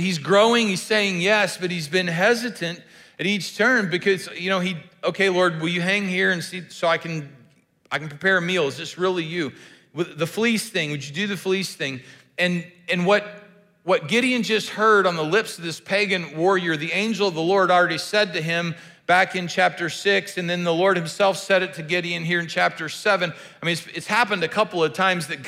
he's 0.00 0.18
growing 0.18 0.68
he's 0.68 0.82
saying 0.82 1.20
yes 1.20 1.56
but 1.56 1.70
he's 1.70 1.88
been 1.88 2.06
hesitant 2.06 2.82
at 3.18 3.26
each 3.26 3.56
turn 3.56 3.90
because 3.90 4.28
you 4.38 4.50
know 4.50 4.60
he 4.60 4.76
okay 5.04 5.28
lord 5.28 5.60
will 5.60 5.68
you 5.68 5.80
hang 5.80 6.06
here 6.06 6.30
and 6.30 6.42
see 6.42 6.62
so 6.68 6.88
i 6.88 6.98
can 6.98 7.28
i 7.90 7.98
can 7.98 8.08
prepare 8.08 8.38
a 8.38 8.42
meal? 8.42 8.66
Is 8.66 8.76
this 8.76 8.98
really 8.98 9.24
you? 9.24 9.52
With 9.92 10.18
the 10.18 10.26
fleece 10.26 10.68
thing 10.68 10.90
would 10.90 11.06
you 11.06 11.12
do 11.12 11.26
the 11.26 11.36
fleece 11.36 11.74
thing? 11.74 12.00
And 12.38 12.64
and 12.88 13.04
what 13.06 13.26
what 13.82 14.08
Gideon 14.08 14.42
just 14.42 14.70
heard 14.70 15.06
on 15.06 15.16
the 15.16 15.24
lips 15.24 15.58
of 15.58 15.64
this 15.64 15.80
pagan 15.80 16.36
warrior, 16.36 16.76
the 16.76 16.92
angel 16.92 17.26
of 17.26 17.34
the 17.34 17.42
Lord 17.42 17.70
already 17.70 17.98
said 17.98 18.34
to 18.34 18.42
him 18.42 18.74
back 19.06 19.34
in 19.34 19.48
chapter 19.48 19.90
six, 19.90 20.38
and 20.38 20.48
then 20.48 20.62
the 20.62 20.72
Lord 20.72 20.96
himself 20.96 21.36
said 21.38 21.62
it 21.62 21.74
to 21.74 21.82
Gideon 21.82 22.24
here 22.24 22.40
in 22.40 22.46
chapter 22.46 22.88
seven. 22.88 23.32
I 23.60 23.66
mean, 23.66 23.72
it's, 23.72 23.86
it's 23.88 24.06
happened 24.06 24.44
a 24.44 24.48
couple 24.48 24.84
of 24.84 24.92
times 24.92 25.26
that, 25.28 25.38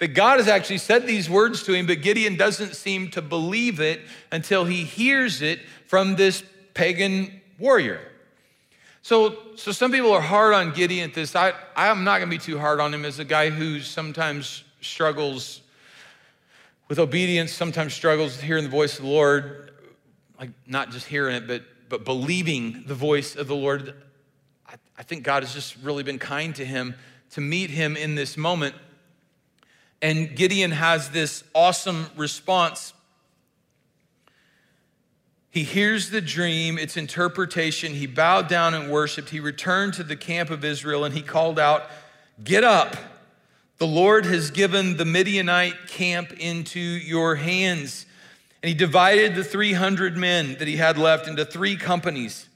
that 0.00 0.08
God 0.08 0.38
has 0.38 0.48
actually 0.48 0.78
said 0.78 1.06
these 1.06 1.30
words 1.30 1.62
to 1.64 1.74
him, 1.74 1.86
but 1.86 2.00
Gideon 2.00 2.36
doesn't 2.36 2.74
seem 2.74 3.10
to 3.10 3.22
believe 3.22 3.80
it 3.80 4.00
until 4.32 4.64
he 4.64 4.82
hears 4.82 5.42
it 5.42 5.60
from 5.86 6.16
this 6.16 6.42
pagan 6.74 7.40
warrior. 7.58 8.00
So, 9.02 9.36
so 9.56 9.72
some 9.72 9.92
people 9.92 10.12
are 10.12 10.20
hard 10.20 10.54
on 10.54 10.72
Gideon 10.72 11.10
at 11.10 11.14
this. 11.14 11.36
I, 11.36 11.52
I'm 11.76 12.02
not 12.02 12.18
going 12.18 12.30
to 12.30 12.36
be 12.36 12.42
too 12.42 12.58
hard 12.58 12.80
on 12.80 12.92
him 12.92 13.04
as 13.04 13.18
a 13.18 13.24
guy 13.24 13.50
who 13.50 13.80
sometimes 13.80 14.64
struggles 14.80 15.60
with 16.88 16.98
obedience 16.98 17.52
sometimes 17.52 17.94
struggles 17.94 18.40
hearing 18.40 18.64
the 18.64 18.70
voice 18.70 18.98
of 18.98 19.04
the 19.04 19.10
Lord, 19.10 19.70
like 20.40 20.50
not 20.66 20.90
just 20.90 21.06
hearing 21.06 21.36
it, 21.36 21.46
but, 21.46 21.62
but 21.88 22.04
believing 22.04 22.82
the 22.84 22.96
voice 22.96 23.36
of 23.36 23.46
the 23.46 23.54
Lord. 23.54 23.94
I, 24.66 24.74
I 24.98 25.04
think 25.04 25.22
God 25.22 25.44
has 25.44 25.54
just 25.54 25.76
really 25.84 26.02
been 26.02 26.18
kind 26.18 26.52
to 26.56 26.64
him 26.64 26.96
to 27.30 27.40
meet 27.40 27.70
him 27.70 27.96
in 27.96 28.16
this 28.16 28.36
moment. 28.36 28.74
And 30.02 30.34
Gideon 30.34 30.70
has 30.70 31.10
this 31.10 31.44
awesome 31.54 32.06
response. 32.16 32.94
He 35.50 35.64
hears 35.64 36.10
the 36.10 36.20
dream, 36.20 36.78
its 36.78 36.96
interpretation. 36.96 37.92
He 37.92 38.06
bowed 38.06 38.48
down 38.48 38.72
and 38.72 38.90
worshiped. 38.90 39.30
He 39.30 39.40
returned 39.40 39.94
to 39.94 40.04
the 40.04 40.16
camp 40.16 40.48
of 40.50 40.64
Israel 40.64 41.04
and 41.04 41.14
he 41.14 41.22
called 41.22 41.58
out, 41.58 41.84
Get 42.42 42.64
up! 42.64 42.96
The 43.78 43.86
Lord 43.86 44.26
has 44.26 44.50
given 44.50 44.96
the 44.96 45.04
Midianite 45.04 45.88
camp 45.88 46.32
into 46.34 46.80
your 46.80 47.34
hands. 47.36 48.06
And 48.62 48.68
he 48.68 48.74
divided 48.74 49.34
the 49.34 49.42
300 49.42 50.16
men 50.16 50.56
that 50.58 50.68
he 50.68 50.76
had 50.76 50.98
left 50.98 51.26
into 51.26 51.44
three 51.44 51.76
companies. 51.76 52.46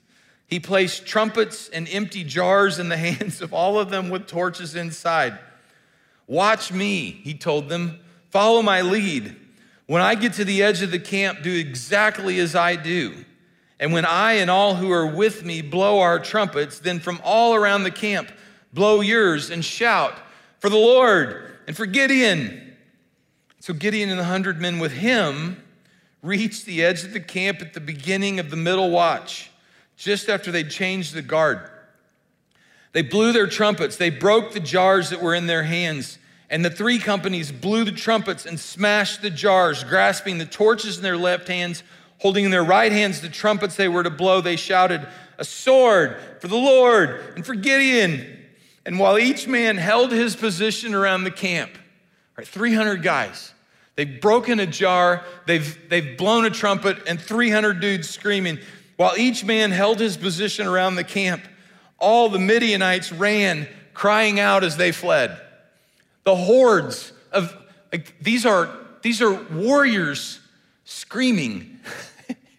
He 0.46 0.60
placed 0.60 1.06
trumpets 1.06 1.68
and 1.70 1.88
empty 1.88 2.24
jars 2.24 2.78
in 2.78 2.90
the 2.90 2.96
hands 2.98 3.40
of 3.40 3.52
all 3.52 3.78
of 3.78 3.90
them 3.90 4.10
with 4.10 4.26
torches 4.26 4.76
inside. 4.76 5.38
Watch 6.26 6.72
me, 6.72 7.10
he 7.22 7.34
told 7.34 7.68
them. 7.68 8.00
Follow 8.30 8.62
my 8.62 8.80
lead. 8.80 9.36
When 9.86 10.02
I 10.02 10.14
get 10.14 10.34
to 10.34 10.44
the 10.44 10.62
edge 10.62 10.82
of 10.82 10.90
the 10.90 10.98
camp, 10.98 11.42
do 11.42 11.54
exactly 11.54 12.40
as 12.40 12.54
I 12.54 12.76
do. 12.76 13.24
And 13.78 13.92
when 13.92 14.06
I 14.06 14.34
and 14.34 14.50
all 14.50 14.74
who 14.76 14.90
are 14.90 15.06
with 15.06 15.44
me 15.44 15.60
blow 15.60 16.00
our 16.00 16.18
trumpets, 16.18 16.78
then 16.78 17.00
from 17.00 17.20
all 17.22 17.54
around 17.54 17.82
the 17.82 17.90
camp, 17.90 18.32
blow 18.72 19.00
yours 19.00 19.50
and 19.50 19.64
shout 19.64 20.14
for 20.58 20.70
the 20.70 20.76
Lord 20.76 21.58
and 21.66 21.76
for 21.76 21.86
Gideon. 21.86 22.76
So 23.60 23.74
Gideon 23.74 24.10
and 24.10 24.18
the 24.18 24.24
hundred 24.24 24.60
men 24.60 24.78
with 24.78 24.92
him 24.92 25.62
reached 26.22 26.64
the 26.64 26.82
edge 26.82 27.04
of 27.04 27.12
the 27.12 27.20
camp 27.20 27.60
at 27.60 27.74
the 27.74 27.80
beginning 27.80 28.40
of 28.40 28.50
the 28.50 28.56
middle 28.56 28.90
watch, 28.90 29.50
just 29.96 30.28
after 30.28 30.50
they'd 30.50 30.70
changed 30.70 31.14
the 31.14 31.22
guard. 31.22 31.70
They 32.94 33.02
blew 33.02 33.32
their 33.32 33.48
trumpets, 33.48 33.96
they 33.96 34.08
broke 34.08 34.52
the 34.52 34.60
jars 34.60 35.10
that 35.10 35.20
were 35.20 35.34
in 35.34 35.46
their 35.46 35.64
hands. 35.64 36.18
And 36.48 36.64
the 36.64 36.70
three 36.70 37.00
companies 37.00 37.50
blew 37.50 37.84
the 37.84 37.90
trumpets 37.90 38.46
and 38.46 38.58
smashed 38.58 39.20
the 39.20 39.30
jars, 39.30 39.82
grasping 39.82 40.38
the 40.38 40.46
torches 40.46 40.96
in 40.96 41.02
their 41.02 41.16
left 41.16 41.48
hands, 41.48 41.82
holding 42.18 42.44
in 42.44 42.52
their 42.52 42.62
right 42.62 42.92
hands 42.92 43.20
the 43.20 43.28
trumpets 43.28 43.74
they 43.74 43.88
were 43.88 44.04
to 44.04 44.10
blow. 44.10 44.40
They 44.40 44.54
shouted, 44.54 45.06
A 45.38 45.44
sword 45.44 46.16
for 46.40 46.46
the 46.46 46.56
Lord 46.56 47.20
and 47.34 47.44
for 47.44 47.56
Gideon. 47.56 48.38
And 48.86 49.00
while 49.00 49.18
each 49.18 49.48
man 49.48 49.76
held 49.76 50.12
his 50.12 50.36
position 50.36 50.94
around 50.94 51.24
the 51.24 51.32
camp, 51.32 51.72
right, 52.38 52.46
300 52.46 53.02
guys, 53.02 53.52
they've 53.96 54.20
broken 54.20 54.60
a 54.60 54.66
jar, 54.66 55.24
they've, 55.46 55.76
they've 55.88 56.16
blown 56.16 56.44
a 56.44 56.50
trumpet, 56.50 56.98
and 57.08 57.20
300 57.20 57.80
dudes 57.80 58.08
screaming. 58.08 58.60
While 58.96 59.16
each 59.16 59.44
man 59.44 59.72
held 59.72 59.98
his 59.98 60.16
position 60.16 60.68
around 60.68 60.94
the 60.94 61.02
camp, 61.02 61.42
all 62.04 62.28
the 62.28 62.38
Midianites 62.38 63.10
ran, 63.10 63.66
crying 63.94 64.38
out 64.38 64.62
as 64.62 64.76
they 64.76 64.92
fled. 64.92 65.40
The 66.24 66.36
hordes 66.36 67.12
of, 67.32 67.56
like, 67.90 68.14
these 68.20 68.44
are, 68.44 68.68
these 69.02 69.22
are 69.22 69.32
warriors 69.32 70.40
screaming 70.84 71.80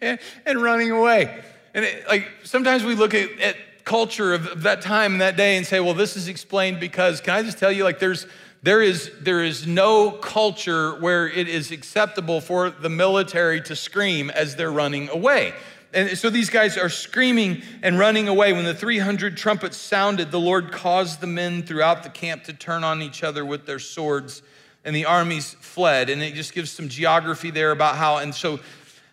and 0.00 0.62
running 0.62 0.90
away. 0.90 1.42
And 1.74 1.84
it, 1.84 2.08
like 2.08 2.28
sometimes 2.42 2.84
we 2.84 2.94
look 2.94 3.14
at, 3.14 3.30
at 3.40 3.56
culture 3.84 4.34
of 4.34 4.62
that 4.62 4.82
time 4.82 5.12
and 5.12 5.20
that 5.20 5.36
day 5.36 5.56
and 5.56 5.64
say, 5.64 5.78
well, 5.78 5.94
this 5.94 6.16
is 6.16 6.26
explained 6.26 6.80
because, 6.80 7.20
can 7.20 7.34
I 7.34 7.42
just 7.42 7.58
tell 7.58 7.70
you, 7.70 7.84
like, 7.84 8.00
there's, 8.00 8.26
there 8.62 8.82
is, 8.82 9.12
there 9.20 9.44
is 9.44 9.66
no 9.66 10.10
culture 10.10 10.98
where 11.00 11.28
it 11.28 11.48
is 11.48 11.70
acceptable 11.70 12.40
for 12.40 12.70
the 12.70 12.88
military 12.88 13.60
to 13.62 13.76
scream 13.76 14.28
as 14.30 14.56
they're 14.56 14.72
running 14.72 15.08
away. 15.08 15.54
And 15.96 16.16
so 16.16 16.30
these 16.30 16.50
guys 16.50 16.76
are 16.76 16.90
screaming 16.90 17.62
and 17.82 17.98
running 17.98 18.28
away. 18.28 18.52
When 18.52 18.64
the 18.64 18.74
300 18.74 19.36
trumpets 19.36 19.76
sounded, 19.78 20.30
the 20.30 20.38
Lord 20.38 20.70
caused 20.70 21.20
the 21.20 21.26
men 21.26 21.62
throughout 21.62 22.02
the 22.02 22.10
camp 22.10 22.44
to 22.44 22.52
turn 22.52 22.84
on 22.84 23.00
each 23.00 23.24
other 23.24 23.44
with 23.44 23.64
their 23.66 23.78
swords, 23.78 24.42
and 24.84 24.94
the 24.94 25.06
armies 25.06 25.56
fled. 25.60 26.10
And 26.10 26.22
it 26.22 26.34
just 26.34 26.52
gives 26.52 26.70
some 26.70 26.88
geography 26.88 27.50
there 27.50 27.70
about 27.70 27.96
how, 27.96 28.18
and 28.18 28.34
so 28.34 28.60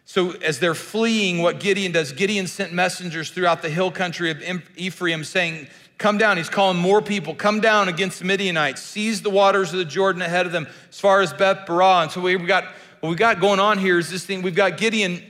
so, 0.06 0.32
as 0.32 0.60
they're 0.60 0.76
fleeing, 0.76 1.42
what 1.42 1.60
Gideon 1.60 1.94
does, 1.94 2.12
Gideon 2.12 2.46
sent 2.48 2.74
messengers 2.74 3.32
throughout 3.32 3.62
the 3.62 3.70
hill 3.70 3.90
country 3.90 4.32
of 4.32 4.44
Ephraim 4.76 5.24
saying, 5.24 5.68
Come 5.98 6.18
down. 6.18 6.36
He's 6.36 6.50
calling 6.50 6.78
more 6.78 7.02
people. 7.02 7.34
Come 7.34 7.62
down 7.62 7.88
against 7.88 8.20
the 8.20 8.26
Midianites. 8.26 8.82
Seize 8.82 9.22
the 9.22 9.30
waters 9.30 9.72
of 9.72 9.80
the 9.80 9.86
Jordan 9.86 10.22
ahead 10.22 10.46
of 10.46 10.52
them 10.52 10.68
as 10.90 11.00
far 11.00 11.22
as 11.22 11.32
Beth 11.32 11.66
Barah. 11.66 12.04
And 12.04 12.12
so, 12.12 12.20
we 12.20 12.36
got 12.38 12.66
what 13.00 13.10
we 13.10 13.16
got 13.16 13.40
going 13.40 13.60
on 13.60 13.78
here 13.78 13.98
is 13.98 14.10
this 14.10 14.26
thing. 14.26 14.42
We've 14.42 14.56
got 14.56 14.78
Gideon 14.78 15.24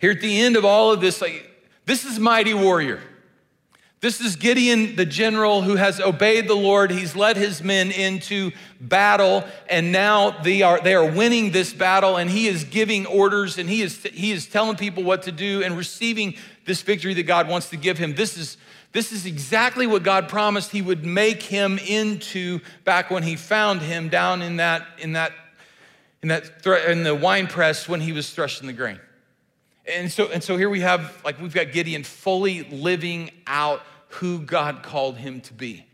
here 0.00 0.10
at 0.10 0.20
the 0.20 0.40
end 0.40 0.56
of 0.56 0.64
all 0.64 0.92
of 0.92 1.00
this. 1.00 1.20
Like, 1.20 1.50
this 1.86 2.04
is 2.04 2.18
mighty 2.18 2.54
warrior. 2.54 3.00
This 4.00 4.22
is 4.22 4.36
Gideon, 4.36 4.96
the 4.96 5.04
general 5.04 5.60
who 5.60 5.76
has 5.76 6.00
obeyed 6.00 6.48
the 6.48 6.54
Lord. 6.54 6.90
He's 6.90 7.14
led 7.14 7.36
his 7.36 7.62
men 7.62 7.90
into 7.90 8.50
battle, 8.80 9.44
and 9.68 9.92
now 9.92 10.30
they 10.42 10.62
are, 10.62 10.80
they 10.80 10.94
are 10.94 11.04
winning 11.04 11.50
this 11.50 11.74
battle, 11.74 12.16
and 12.16 12.30
he 12.30 12.48
is 12.48 12.64
giving 12.64 13.04
orders, 13.04 13.58
and 13.58 13.68
he 13.68 13.82
is, 13.82 14.02
he 14.04 14.32
is 14.32 14.46
telling 14.46 14.76
people 14.76 15.02
what 15.02 15.24
to 15.24 15.32
do 15.32 15.62
and 15.62 15.76
receiving 15.76 16.34
this 16.64 16.80
victory 16.80 17.12
that 17.12 17.24
God 17.24 17.46
wants 17.46 17.68
to 17.70 17.76
give 17.76 17.98
him. 17.98 18.14
This 18.14 18.38
is, 18.38 18.56
this 18.92 19.12
is 19.12 19.26
exactly 19.26 19.86
what 19.86 20.02
God 20.02 20.30
promised 20.30 20.70
he 20.70 20.80
would 20.80 21.04
make 21.04 21.42
him 21.42 21.78
into 21.78 22.60
back 22.84 23.10
when 23.10 23.22
he 23.22 23.36
found 23.36 23.82
him 23.82 24.08
down 24.08 24.40
in 24.40 24.56
that, 24.56 24.86
in 24.96 25.12
that, 25.12 25.32
in 26.22 26.28
that, 26.28 26.66
in 26.88 27.02
the 27.02 27.14
wine 27.14 27.48
press 27.48 27.86
when 27.86 28.00
he 28.00 28.12
was 28.12 28.32
threshing 28.32 28.66
the 28.66 28.72
grain. 28.72 28.98
And 29.90 30.10
so, 30.10 30.28
and 30.28 30.42
so 30.42 30.56
here 30.56 30.70
we 30.70 30.80
have, 30.80 31.20
like, 31.24 31.40
we've 31.40 31.54
got 31.54 31.72
Gideon 31.72 32.04
fully 32.04 32.62
living 32.64 33.30
out 33.46 33.82
who 34.08 34.40
God 34.40 34.82
called 34.82 35.16
him 35.16 35.40
to 35.42 35.52
be. 35.52 35.84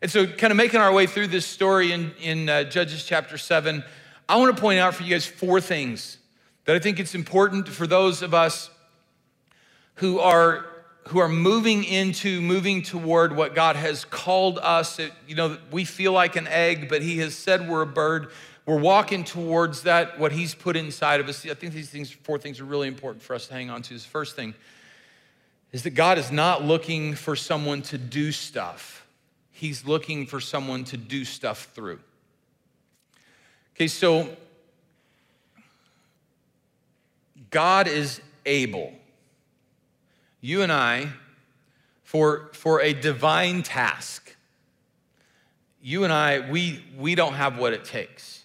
And 0.00 0.10
so, 0.10 0.26
kind 0.26 0.50
of 0.50 0.56
making 0.56 0.80
our 0.80 0.92
way 0.92 1.06
through 1.06 1.28
this 1.28 1.46
story 1.46 1.92
in, 1.92 2.12
in 2.20 2.48
uh, 2.48 2.64
Judges 2.64 3.04
chapter 3.04 3.38
7, 3.38 3.82
I 4.28 4.36
want 4.36 4.54
to 4.54 4.60
point 4.60 4.78
out 4.78 4.94
for 4.94 5.02
you 5.02 5.10
guys 5.10 5.26
four 5.26 5.60
things 5.60 6.18
that 6.64 6.76
I 6.76 6.78
think 6.78 7.00
it's 7.00 7.14
important 7.14 7.68
for 7.68 7.86
those 7.86 8.22
of 8.22 8.34
us 8.34 8.70
who 9.96 10.18
are 10.18 10.66
who 11.08 11.20
are 11.20 11.28
moving 11.28 11.84
into 11.84 12.40
moving 12.40 12.82
toward 12.82 13.36
what 13.36 13.54
God 13.54 13.76
has 13.76 14.04
called 14.04 14.58
us. 14.58 14.98
It, 14.98 15.12
you 15.28 15.36
know, 15.36 15.56
we 15.70 15.84
feel 15.84 16.10
like 16.10 16.34
an 16.34 16.48
egg, 16.48 16.88
but 16.88 17.00
He 17.00 17.18
has 17.18 17.34
said 17.34 17.68
we're 17.68 17.82
a 17.82 17.86
bird. 17.86 18.30
We're 18.66 18.80
walking 18.80 19.22
towards 19.22 19.82
that, 19.82 20.18
what 20.18 20.32
He's 20.32 20.54
put 20.54 20.76
inside 20.76 21.20
of 21.20 21.28
us. 21.28 21.46
I 21.46 21.54
think 21.54 21.72
these 21.72 21.88
things, 21.88 22.10
four 22.10 22.36
things 22.36 22.60
are 22.60 22.64
really 22.64 22.88
important 22.88 23.22
for 23.22 23.34
us 23.34 23.46
to 23.46 23.54
hang 23.54 23.70
on 23.70 23.80
to. 23.82 23.94
The 23.94 24.00
first 24.00 24.34
thing 24.34 24.54
is 25.72 25.84
that 25.84 25.90
God 25.90 26.18
is 26.18 26.32
not 26.32 26.64
looking 26.64 27.14
for 27.14 27.36
someone 27.36 27.82
to 27.82 27.96
do 27.96 28.32
stuff, 28.32 29.06
He's 29.52 29.86
looking 29.86 30.26
for 30.26 30.40
someone 30.40 30.84
to 30.84 30.96
do 30.96 31.24
stuff 31.24 31.68
through. 31.74 32.00
Okay, 33.74 33.86
so 33.86 34.28
God 37.50 37.88
is 37.88 38.20
able. 38.44 38.92
You 40.40 40.62
and 40.62 40.72
I, 40.72 41.08
for, 42.04 42.50
for 42.52 42.80
a 42.80 42.92
divine 42.92 43.62
task, 43.62 44.34
you 45.82 46.04
and 46.04 46.12
I, 46.12 46.50
we, 46.50 46.84
we 46.98 47.14
don't 47.14 47.34
have 47.34 47.58
what 47.58 47.72
it 47.72 47.84
takes. 47.84 48.35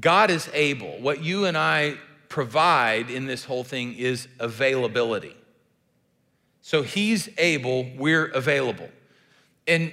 God 0.00 0.30
is 0.30 0.48
able. 0.52 1.00
What 1.00 1.22
you 1.22 1.44
and 1.44 1.56
I 1.56 1.96
provide 2.28 3.10
in 3.10 3.26
this 3.26 3.44
whole 3.44 3.64
thing 3.64 3.94
is 3.94 4.26
availability. 4.38 5.36
So 6.62 6.82
he's 6.82 7.28
able, 7.36 7.90
we're 7.96 8.26
available. 8.26 8.88
And 9.66 9.92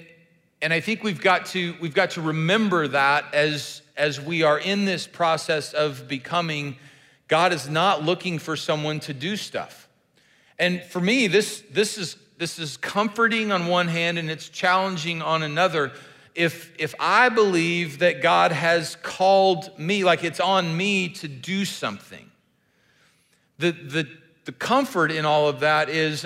and 0.62 0.74
I 0.74 0.82
think 0.82 1.04
we've 1.04 1.22
got 1.22 1.46
to 1.48 1.76
we've 1.82 1.94
got 1.94 2.12
to 2.12 2.22
remember 2.22 2.88
that 2.90 3.34
as 3.34 3.82
as 3.98 4.20
we 4.20 4.44
are 4.44 4.60
in 4.60 4.86
this 4.86 5.08
process 5.08 5.74
of 5.74 6.08
becoming 6.08 6.78
God 7.28 7.54
is 7.54 7.70
not 7.70 8.04
looking 8.04 8.40
for 8.40 8.56
someone 8.56 9.00
to 9.02 9.14
do 9.14 9.36
stuff. 9.36 9.88
And 10.58 10.82
for 10.84 11.00
me 11.00 11.28
this 11.28 11.64
this 11.72 11.98
is 11.98 12.18
this 12.38 12.60
is 12.60 12.78
comforting 12.78 13.52
on 13.52 13.68
one 13.68 13.88
hand 13.88 14.18
and 14.18 14.30
it's 14.30 14.50
challenging 14.50 15.22
on 15.22 15.44
another. 15.44 15.92
If 16.36 16.74
if 16.80 16.96
I 17.00 17.30
believe 17.30 18.00
that 18.00 18.22
God 18.22 18.52
has 18.52 18.96
called 18.98 19.78
me 19.78 20.04
like 20.04 20.24
it's 20.24 20.40
on 20.40 20.76
me 20.76 21.10
to 21.10 21.28
do 21.28 21.66
something. 21.66 22.30
The 23.58 23.72
the 23.72 24.08
the 24.46 24.52
comfort 24.52 25.12
in 25.12 25.26
all 25.26 25.48
of 25.48 25.60
that 25.60 25.90
is 25.90 26.26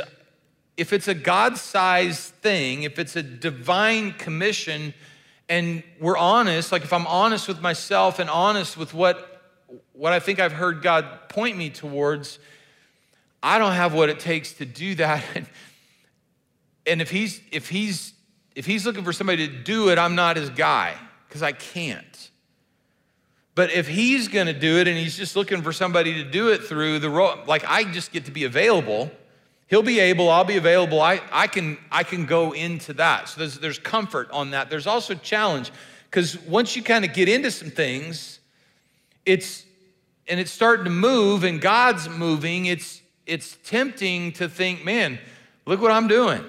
if 0.77 0.93
it's 0.93 1.07
a 1.07 1.13
God 1.13 1.57
sized 1.57 2.33
thing, 2.35 2.83
if 2.83 2.97
it's 2.97 3.15
a 3.15 3.23
divine 3.23 4.13
commission, 4.13 4.93
and 5.49 5.83
we're 5.99 6.17
honest, 6.17 6.71
like 6.71 6.83
if 6.83 6.93
I'm 6.93 7.07
honest 7.07 7.47
with 7.47 7.61
myself 7.61 8.19
and 8.19 8.29
honest 8.29 8.77
with 8.77 8.93
what, 8.93 9.41
what 9.93 10.13
I 10.13 10.19
think 10.19 10.39
I've 10.39 10.53
heard 10.53 10.81
God 10.81 11.29
point 11.29 11.57
me 11.57 11.69
towards, 11.69 12.39
I 13.41 13.59
don't 13.59 13.73
have 13.73 13.93
what 13.93 14.09
it 14.09 14.19
takes 14.19 14.53
to 14.53 14.65
do 14.65 14.95
that. 14.95 15.23
and 16.87 17.01
if 17.01 17.11
he's, 17.11 17.41
if 17.51 17.69
he's, 17.69 18.12
if 18.55 18.65
he's 18.65 18.85
looking 18.85 19.03
for 19.03 19.13
somebody 19.13 19.47
to 19.47 19.53
do 19.53 19.89
it, 19.89 19.97
I'm 19.97 20.15
not 20.15 20.37
his 20.37 20.49
guy 20.49 20.95
because 21.27 21.41
I 21.41 21.51
can't. 21.51 22.31
But 23.55 23.71
if 23.71 23.87
he's 23.87 24.27
going 24.27 24.47
to 24.47 24.53
do 24.53 24.79
it 24.79 24.87
and 24.87 24.97
he's 24.97 25.15
just 25.15 25.35
looking 25.35 25.61
for 25.61 25.71
somebody 25.71 26.15
to 26.15 26.23
do 26.23 26.49
it 26.49 26.63
through 26.63 26.99
the 26.99 27.09
role, 27.09 27.35
like 27.45 27.63
I 27.67 27.83
just 27.83 28.11
get 28.11 28.25
to 28.25 28.31
be 28.31 28.45
available 28.45 29.11
He'll 29.73 29.81
be 29.81 29.99
able, 29.99 30.29
I'll 30.29 30.43
be 30.43 30.57
available. 30.57 31.01
I, 31.01 31.19
I, 31.31 31.47
can, 31.47 31.79
I 31.91 32.03
can 32.03 32.27
go 32.27 32.51
into 32.51 32.93
that. 32.93 33.29
So 33.29 33.39
there's, 33.39 33.57
there's 33.57 33.79
comfort 33.79 34.29
on 34.29 34.51
that. 34.51 34.69
There's 34.69 34.85
also 34.85 35.15
challenge 35.15 35.71
because 36.09 36.39
once 36.41 36.75
you 36.75 36.83
kind 36.83 37.03
of 37.03 37.11
get 37.11 37.27
into 37.27 37.49
some 37.49 37.71
things, 37.71 38.39
it's 39.25 39.65
and 40.27 40.39
it's 40.39 40.51
starting 40.51 40.85
to 40.85 40.91
move 40.91 41.43
and 41.43 41.59
God's 41.59 42.07
moving, 42.07 42.67
it's 42.67 43.01
it's 43.25 43.57
tempting 43.63 44.33
to 44.33 44.47
think, 44.47 44.85
man, 44.85 45.17
look 45.65 45.81
what 45.81 45.91
I'm 45.91 46.07
doing. 46.07 46.43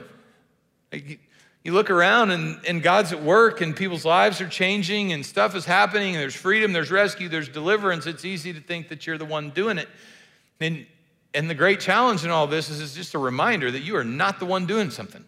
You 1.64 1.72
look 1.72 1.90
around 1.90 2.30
and, 2.30 2.60
and 2.68 2.82
God's 2.82 3.12
at 3.12 3.22
work 3.22 3.60
and 3.60 3.74
people's 3.74 4.04
lives 4.04 4.40
are 4.40 4.48
changing 4.48 5.12
and 5.12 5.24
stuff 5.24 5.56
is 5.56 5.64
happening 5.64 6.14
and 6.14 6.22
there's 6.22 6.36
freedom, 6.36 6.72
there's 6.72 6.90
rescue, 6.90 7.28
there's 7.28 7.48
deliverance. 7.48 8.06
It's 8.06 8.24
easy 8.24 8.52
to 8.52 8.60
think 8.60 8.88
that 8.88 9.06
you're 9.06 9.18
the 9.18 9.24
one 9.24 9.50
doing 9.50 9.78
it. 9.78 9.88
And 10.60 10.86
and 11.34 11.50
the 11.50 11.54
great 11.54 11.80
challenge 11.80 12.24
in 12.24 12.30
all 12.30 12.46
this 12.46 12.70
is 12.70 12.80
it's 12.80 12.94
just 12.94 13.14
a 13.14 13.18
reminder 13.18 13.70
that 13.70 13.80
you 13.80 13.96
are 13.96 14.04
not 14.04 14.38
the 14.38 14.46
one 14.46 14.66
doing 14.66 14.90
something. 14.90 15.24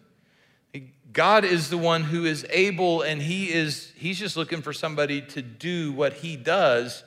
God 1.11 1.43
is 1.43 1.69
the 1.69 1.77
one 1.77 2.03
who 2.03 2.25
is 2.25 2.45
able, 2.49 3.01
and 3.01 3.21
He 3.21 3.51
is, 3.51 3.91
He's 3.95 4.17
just 4.17 4.37
looking 4.37 4.61
for 4.61 4.71
somebody 4.71 5.21
to 5.21 5.41
do 5.41 5.91
what 5.91 6.13
He 6.13 6.35
does 6.37 7.03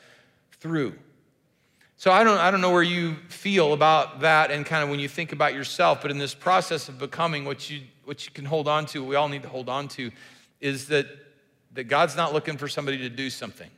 through. 0.58 0.94
So 1.96 2.10
I 2.10 2.24
don't, 2.24 2.38
I 2.38 2.50
don't 2.50 2.60
know 2.60 2.72
where 2.72 2.82
you 2.82 3.16
feel 3.28 3.72
about 3.72 4.20
that 4.20 4.50
and 4.50 4.66
kind 4.66 4.82
of 4.82 4.90
when 4.90 5.00
you 5.00 5.08
think 5.08 5.32
about 5.32 5.54
yourself, 5.54 6.02
but 6.02 6.10
in 6.10 6.18
this 6.18 6.34
process 6.34 6.88
of 6.88 6.98
becoming 6.98 7.44
what 7.44 7.70
you 7.70 7.82
what 8.10 8.26
you 8.26 8.32
can 8.32 8.44
hold 8.44 8.66
on 8.66 8.86
to, 8.86 9.04
we 9.04 9.14
all 9.14 9.28
need 9.28 9.44
to 9.44 9.48
hold 9.48 9.68
on 9.68 9.86
to, 9.86 10.10
is 10.60 10.88
that, 10.88 11.06
that 11.74 11.84
God's 11.84 12.16
not 12.16 12.32
looking 12.32 12.56
for 12.56 12.66
somebody 12.66 12.98
to 12.98 13.08
do 13.08 13.30
something. 13.30 13.70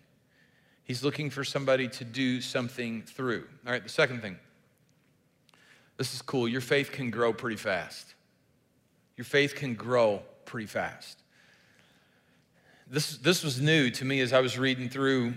He's 0.84 1.04
looking 1.04 1.28
for 1.28 1.44
somebody 1.44 1.86
to 1.88 2.02
do 2.02 2.40
something 2.40 3.02
through. 3.02 3.44
All 3.66 3.72
right, 3.72 3.82
the 3.82 3.90
second 3.90 4.22
thing. 4.22 4.38
This 5.98 6.14
is 6.14 6.22
cool. 6.22 6.48
Your 6.48 6.62
faith 6.62 6.92
can 6.92 7.10
grow 7.10 7.34
pretty 7.34 7.58
fast. 7.58 8.14
Your 9.18 9.26
faith 9.26 9.54
can 9.54 9.74
grow 9.74 10.22
pretty 10.46 10.66
fast. 10.66 11.18
This, 12.88 13.18
this 13.18 13.44
was 13.44 13.60
new 13.60 13.90
to 13.90 14.04
me 14.06 14.22
as 14.22 14.32
I 14.32 14.40
was 14.40 14.58
reading 14.58 14.88
through 14.88 15.34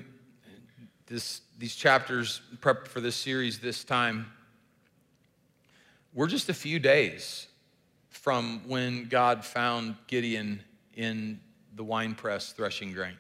this, 1.07 1.41
these 1.59 1.75
chapters, 1.75 2.39
prep 2.61 2.87
for 2.87 3.01
this 3.01 3.17
series 3.17 3.59
this 3.59 3.83
time. 3.83 4.31
We're 6.13 6.27
just 6.27 6.47
a 6.47 6.53
few 6.53 6.79
days 6.79 7.47
from 8.25 8.59
when 8.65 9.07
God 9.07 9.45
found 9.45 9.95
Gideon 10.07 10.63
in 10.95 11.39
the 11.75 11.83
winepress 11.83 12.53
threshing 12.53 12.91
grain. 12.91 13.19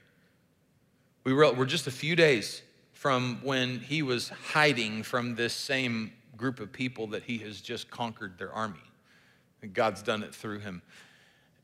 We 1.23 1.31
were, 1.31 1.53
we're 1.53 1.67
just 1.67 1.85
a 1.85 1.91
few 1.91 2.15
days 2.15 2.63
from 2.91 3.37
when 3.43 3.81
he 3.81 4.01
was 4.01 4.29
hiding 4.29 5.03
from 5.03 5.35
this 5.35 5.53
same 5.53 6.11
group 6.35 6.59
of 6.59 6.71
people 6.71 7.05
that 7.09 7.21
he 7.21 7.37
has 7.37 7.61
just 7.61 7.91
conquered 7.91 8.39
their 8.39 8.51
army. 8.51 8.79
And 9.61 9.75
God's 9.75 10.01
done 10.01 10.23
it 10.23 10.33
through 10.33 10.57
him. 10.61 10.81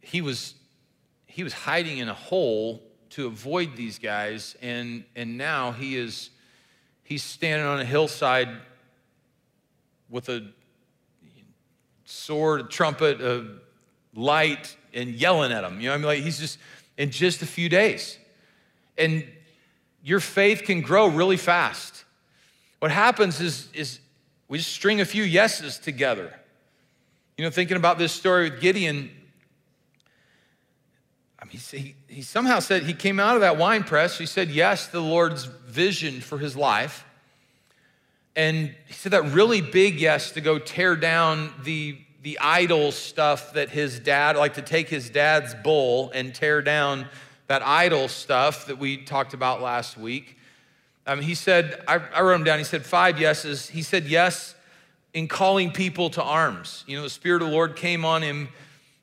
He 0.01 0.21
was, 0.21 0.53
he 1.25 1.43
was 1.43 1.53
hiding 1.53 1.97
in 1.97 2.09
a 2.09 2.13
hole 2.13 2.83
to 3.09 3.25
avoid 3.25 3.75
these 3.75 3.97
guys, 3.97 4.55
and, 4.61 5.03
and 5.15 5.35
now 5.35 5.71
he 5.71 5.97
is 5.97 6.29
he's 7.03 7.23
standing 7.23 7.65
on 7.65 7.79
a 7.79 7.85
hillside 7.85 8.49
with 10.11 10.29
a 10.29 10.45
sword, 12.11 12.61
a 12.61 12.63
trumpet, 12.63 13.21
a 13.21 13.45
light, 14.13 14.75
and 14.93 15.09
yelling 15.09 15.51
at 15.51 15.63
him. 15.63 15.79
You 15.79 15.89
know, 15.89 15.95
I 15.95 15.97
mean, 15.97 16.05
like 16.05 16.19
he's 16.19 16.39
just 16.39 16.59
in 16.97 17.11
just 17.11 17.41
a 17.41 17.45
few 17.45 17.69
days. 17.69 18.17
And 18.97 19.25
your 20.03 20.19
faith 20.19 20.63
can 20.63 20.81
grow 20.81 21.07
really 21.07 21.37
fast. 21.37 22.03
What 22.79 22.91
happens 22.91 23.39
is, 23.39 23.69
is 23.73 23.99
we 24.47 24.57
just 24.57 24.71
string 24.71 25.01
a 25.01 25.05
few 25.05 25.23
yeses 25.23 25.79
together. 25.79 26.33
You 27.37 27.45
know, 27.45 27.51
thinking 27.51 27.77
about 27.77 27.97
this 27.97 28.11
story 28.11 28.49
with 28.49 28.59
Gideon, 28.59 29.09
I 31.39 31.45
mean, 31.45 31.59
he, 31.71 31.95
he 32.07 32.21
somehow 32.21 32.59
said 32.59 32.83
he 32.83 32.93
came 32.93 33.19
out 33.19 33.35
of 33.35 33.41
that 33.41 33.57
wine 33.57 33.83
press. 33.83 34.17
He 34.17 34.25
said 34.25 34.49
yes 34.49 34.87
to 34.87 34.93
the 34.93 35.01
Lord's 35.01 35.45
vision 35.45 36.21
for 36.21 36.37
his 36.37 36.55
life. 36.55 37.05
And 38.35 38.73
he 38.87 38.93
said 38.93 39.11
that 39.11 39.25
really 39.31 39.61
big 39.61 39.99
yes 39.99 40.31
to 40.31 40.41
go 40.41 40.57
tear 40.57 40.95
down 40.95 41.53
the, 41.63 41.97
the 42.23 42.39
idol 42.39 42.91
stuff 42.91 43.53
that 43.53 43.69
his 43.69 43.99
dad, 43.99 44.37
like 44.37 44.53
to 44.53 44.61
take 44.61 44.87
his 44.87 45.09
dad's 45.09 45.53
bull 45.53 46.11
and 46.13 46.33
tear 46.33 46.61
down 46.61 47.07
that 47.47 47.61
idol 47.61 48.07
stuff 48.07 48.67
that 48.67 48.77
we 48.77 48.97
talked 48.97 49.33
about 49.33 49.61
last 49.61 49.97
week. 49.97 50.37
Um, 51.05 51.19
he 51.19 51.35
said, 51.35 51.83
I, 51.87 51.95
I 51.95 52.21
wrote 52.21 52.35
him 52.35 52.43
down, 52.43 52.59
he 52.59 52.63
said 52.63 52.85
five 52.85 53.19
yeses. 53.19 53.67
He 53.67 53.81
said 53.81 54.05
yes 54.05 54.55
in 55.13 55.27
calling 55.27 55.71
people 55.71 56.09
to 56.11 56.23
arms. 56.23 56.85
You 56.87 56.95
know, 56.97 57.03
the 57.03 57.09
Spirit 57.09 57.41
of 57.41 57.49
the 57.49 57.53
Lord 57.53 57.75
came 57.75 58.05
on 58.05 58.21
him, 58.21 58.49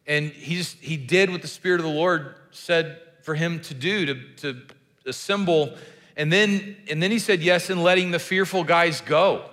and 0.07 0.31
he's, 0.31 0.73
he 0.81 0.97
did 0.97 1.29
what 1.31 1.43
the 1.43 1.49
Spirit 1.49 1.81
of 1.81 1.85
the 1.85 1.93
Lord 1.93 2.37
said 2.51 3.01
for 3.23 3.35
him 3.35 3.61
to 3.61 3.75
do, 3.75 4.07
to, 4.07 4.15
to 4.37 4.63
assemble. 5.05 5.77
And 6.19 6.31
then, 6.31 6.77
and 6.91 7.03
then 7.03 7.11
he 7.11 7.19
said 7.19 7.41
yes 7.41 7.71
in 7.71 7.83
letting 7.83 8.11
the 8.11 8.19
fearful 8.19 8.65
guys 8.65 9.01
go. 9.01 9.49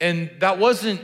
And 0.00 0.30
that 0.38 0.58
wasn't, 0.58 1.00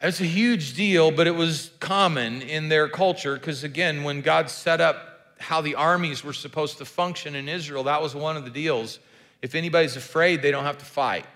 that's 0.00 0.20
a 0.20 0.24
huge 0.24 0.74
deal, 0.74 1.10
but 1.10 1.26
it 1.26 1.34
was 1.34 1.70
common 1.80 2.40
in 2.40 2.70
their 2.70 2.88
culture 2.88 3.34
because, 3.34 3.62
again, 3.62 4.04
when 4.04 4.22
God 4.22 4.48
set 4.48 4.80
up 4.80 5.14
how 5.44 5.60
the 5.60 5.74
armies 5.74 6.24
were 6.24 6.32
supposed 6.32 6.78
to 6.78 6.84
function 6.84 7.34
in 7.34 7.48
Israel. 7.48 7.84
That 7.84 8.00
was 8.00 8.14
one 8.14 8.36
of 8.36 8.44
the 8.44 8.50
deals. 8.50 8.98
If 9.42 9.54
anybody's 9.54 9.96
afraid, 9.96 10.42
they 10.42 10.50
don't 10.50 10.64
have 10.64 10.78
to 10.78 10.84
fight. 10.84 11.26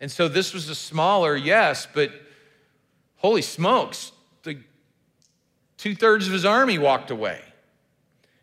And 0.00 0.10
so 0.10 0.28
this 0.28 0.52
was 0.52 0.68
a 0.68 0.74
smaller, 0.74 1.34
yes, 1.34 1.88
but 1.92 2.12
holy 3.16 3.42
smokes, 3.42 4.12
the 4.42 4.58
two 5.78 5.94
thirds 5.94 6.26
of 6.26 6.32
his 6.32 6.44
army 6.44 6.78
walked 6.78 7.10
away. 7.10 7.40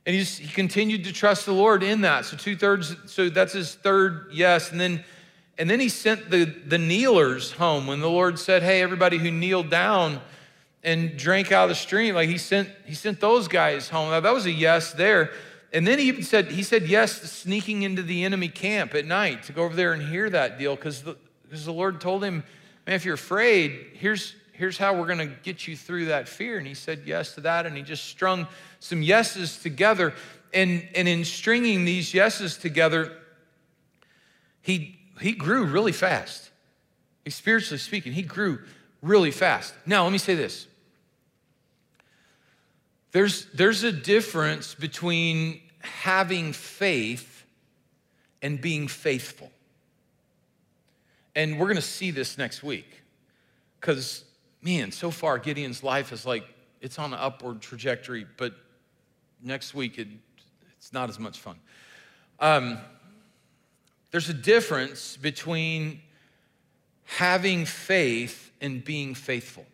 And 0.05 0.15
he 0.15 0.47
continued 0.47 1.03
to 1.05 1.13
trust 1.13 1.45
the 1.45 1.53
Lord 1.53 1.81
in 1.81 2.01
that. 2.01 2.25
So 2.25 2.37
two 2.37 2.55
thirds, 2.55 2.95
so 3.07 3.29
that's 3.29 3.53
his 3.53 3.73
third 3.73 4.27
yes. 4.31 4.71
And 4.71 4.79
then, 4.79 5.03
and 5.57 5.69
then 5.69 5.79
he 5.79 5.89
sent 5.89 6.29
the, 6.29 6.45
the 6.45 6.77
kneelers 6.77 7.53
home 7.53 7.87
when 7.87 8.01
the 8.01 8.09
Lord 8.09 8.37
said, 8.37 8.61
Hey, 8.61 8.81
everybody 8.81 9.17
who 9.17 9.31
kneeled 9.31 9.69
down, 9.69 10.21
and 10.85 11.17
drank 11.17 11.51
out 11.51 11.63
of 11.63 11.69
the 11.69 11.75
stream. 11.75 12.15
Like 12.15 12.29
he 12.29 12.37
sent, 12.37 12.69
he 12.85 12.93
sent 12.93 13.19
those 13.19 13.47
guys 13.47 13.89
home. 13.89 14.11
Now, 14.11 14.19
that 14.19 14.33
was 14.33 14.45
a 14.45 14.51
yes 14.51 14.93
there. 14.93 15.31
And 15.73 15.85
then 15.85 15.99
he 15.99 16.07
even 16.07 16.23
said, 16.23 16.51
he 16.51 16.63
said 16.63 16.83
yes 16.83 17.19
to 17.19 17.27
sneaking 17.27 17.81
into 17.81 18.03
the 18.03 18.23
enemy 18.23 18.47
camp 18.47 18.93
at 18.93 19.05
night 19.05 19.43
to 19.43 19.51
go 19.51 19.63
over 19.63 19.75
there 19.75 19.91
and 19.91 20.01
hear 20.01 20.29
that 20.29 20.57
deal 20.57 20.75
because 20.75 21.01
the, 21.01 21.17
because 21.43 21.65
the 21.65 21.73
Lord 21.73 21.99
told 21.99 22.23
him, 22.23 22.43
man, 22.85 22.95
if 22.95 23.03
you're 23.03 23.15
afraid, 23.15 23.87
here's, 23.93 24.35
here's 24.57 24.77
how 24.77 24.93
we're 24.93 25.05
going 25.05 25.19
to 25.19 25.35
get 25.43 25.67
you 25.67 25.75
through 25.75 26.05
that 26.05 26.27
fear. 26.27 26.57
And 26.57 26.65
he 26.65 26.73
said 26.73 27.03
yes 27.05 27.35
to 27.35 27.41
that. 27.41 27.65
And 27.65 27.75
he 27.75 27.83
just 27.83 28.05
strung 28.05 28.47
some 28.79 29.01
yeses 29.01 29.57
together. 29.57 30.13
And, 30.53 30.87
and 30.95 31.07
in 31.07 31.25
stringing 31.25 31.85
these 31.85 32.13
yeses 32.13 32.57
together, 32.57 33.11
he, 34.61 34.99
he 35.19 35.33
grew 35.33 35.65
really 35.65 35.91
fast. 35.91 36.49
He, 37.23 37.31
spiritually 37.31 37.79
speaking, 37.79 38.13
he 38.13 38.21
grew 38.21 38.59
really 39.01 39.31
fast. 39.31 39.73
Now, 39.85 40.03
let 40.03 40.11
me 40.11 40.17
say 40.17 40.35
this 40.35 40.67
there's, 43.11 43.45
there's 43.53 43.83
a 43.83 43.91
difference 43.91 44.75
between 44.75 45.61
having 45.79 46.51
faith 46.51 47.45
and 48.41 48.59
being 48.59 48.87
faithful. 48.87 49.51
And 51.35 51.59
we're 51.59 51.67
going 51.67 51.75
to 51.75 51.81
see 51.81 52.11
this 52.11 52.37
next 52.37 52.63
week 52.63 53.03
because, 53.79 54.23
man, 54.65 54.91
so 54.91 55.11
far 55.11 55.37
Gideon's 55.37 55.83
life 55.83 56.11
is 56.11 56.25
like 56.25 56.43
it's 56.81 56.97
on 56.97 57.13
an 57.13 57.19
upward 57.19 57.61
trajectory, 57.61 58.25
but 58.35 58.53
next 59.41 59.75
week 59.75 59.99
it, 59.99 60.07
it's 60.77 60.91
not 60.91 61.07
as 61.07 61.19
much 61.19 61.39
fun. 61.39 61.55
Um, 62.39 62.79
there's 64.09 64.27
a 64.27 64.33
difference 64.33 65.17
between 65.17 66.01
having 67.03 67.65
faith 67.65 68.51
and 68.59 68.83
being 68.83 69.13
faithful. 69.13 69.65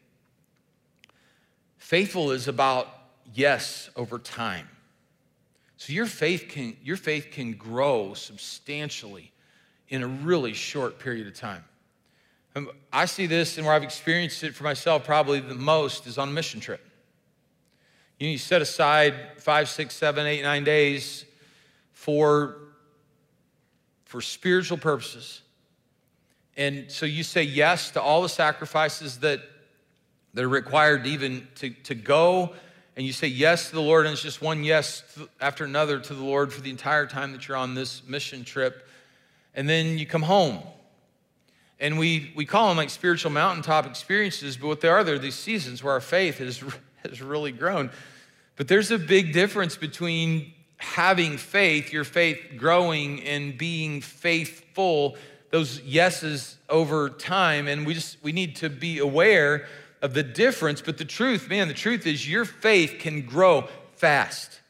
Faithful 1.78 2.32
is 2.32 2.50
about 2.50 2.88
yes 3.34 3.90
over 3.96 4.20
time. 4.20 4.68
So 5.78 5.94
your 5.94 6.06
faith 6.06 6.48
can, 6.50 6.76
your 6.84 6.98
faith 6.98 7.30
can 7.32 7.54
grow 7.54 8.14
substantially 8.14 9.32
in 9.88 10.04
a 10.04 10.08
really 10.08 10.54
short 10.54 11.00
period 11.00 11.28
of 11.28 11.34
time. 11.34 11.64
I 12.92 13.06
see 13.06 13.26
this 13.26 13.58
and 13.58 13.66
where 13.66 13.76
I've 13.76 13.84
experienced 13.84 14.44
it 14.44 14.56
for 14.56 14.64
myself 14.64 15.06
probably 15.06 15.40
the 15.40 15.56
most 15.56 16.08
is 16.08 16.18
on 16.18 16.30
a 16.30 16.32
mission 16.32 16.60
trip. 16.60 16.86
You, 18.20 18.28
know, 18.28 18.32
you 18.32 18.38
set 18.38 18.62
aside 18.62 19.16
five, 19.38 19.70
six, 19.70 19.96
seven, 19.96 20.26
eight, 20.28 20.44
nine 20.44 20.64
days 20.64 21.26
for, 21.94 22.58
for 24.06 24.22
spiritual 24.22 24.78
purposes. 24.78 25.42
And 26.58 26.92
so 26.92 27.06
you 27.06 27.24
say 27.24 27.44
yes 27.44 27.92
to 27.92 28.02
all 28.02 28.22
the 28.22 28.30
sacrifices 28.30 29.20
that, 29.20 29.42
that 30.34 30.44
are 30.44 30.50
required 30.50 31.08
even 31.08 31.48
to, 31.56 31.70
to 31.70 31.96
go 31.96 32.54
and 32.96 33.06
you 33.06 33.14
say 33.14 33.28
yes 33.28 33.70
to 33.70 33.76
the 33.76 33.82
Lord, 33.82 34.06
and 34.06 34.14
it's 34.14 34.22
just 34.22 34.42
one 34.42 34.64
yes 34.64 35.18
after 35.40 35.64
another 35.64 36.00
to 36.00 36.14
the 36.14 36.24
Lord 36.24 36.52
for 36.52 36.62
the 36.62 36.70
entire 36.70 37.08
time 37.08 37.32
that 37.32 37.48
you're 37.48 37.58
on 37.58 37.74
this 37.74 38.06
mission 38.06 38.44
trip, 38.44 38.88
and 39.56 39.68
then 39.68 39.98
you 39.98 40.06
come 40.06 40.22
home. 40.22 40.60
And 41.82 41.98
we, 41.98 42.32
we 42.36 42.46
call 42.46 42.70
them 42.70 42.78
like 42.78 42.92
spiritual 42.92 43.32
mountaintop 43.32 43.88
experiences, 43.88 44.56
but 44.56 44.68
what 44.68 44.82
they 44.82 44.88
are, 44.88 45.04
they're 45.04 45.20
these 45.20 45.36
seasons 45.36 45.84
where 45.84 45.94
our 45.94 46.00
faith 46.00 46.38
has, 46.38 46.64
has 47.10 47.22
really 47.22 47.52
grown. 47.52 47.90
But 48.56 48.68
there's 48.68 48.92
a 48.92 49.00
big 49.00 49.34
difference 49.34 49.76
between 49.76 50.54
having 50.78 51.38
faith, 51.38 51.92
your 51.92 52.04
faith 52.04 52.40
growing, 52.56 53.24
and 53.24 53.58
being 53.58 54.02
faithful, 54.02 55.18
those 55.50 55.82
yeses 55.82 56.58
over 56.70 57.10
time. 57.10 57.68
And 57.68 57.86
we 57.86 57.96
just 57.96 58.18
we 58.24 58.32
need 58.32 58.58
to 58.58 58.70
be 58.70 59.00
aware 59.00 59.68
of 60.02 60.14
the 60.14 60.24
difference, 60.24 60.82
but 60.82 60.98
the 60.98 61.06
truth, 61.06 61.50
man, 61.50 61.68
the 61.68 61.74
truth 61.74 62.08
is 62.08 62.28
your 62.28 62.46
faith 62.46 62.98
can 63.00 63.22
grow 63.22 63.68
fast. 63.96 64.62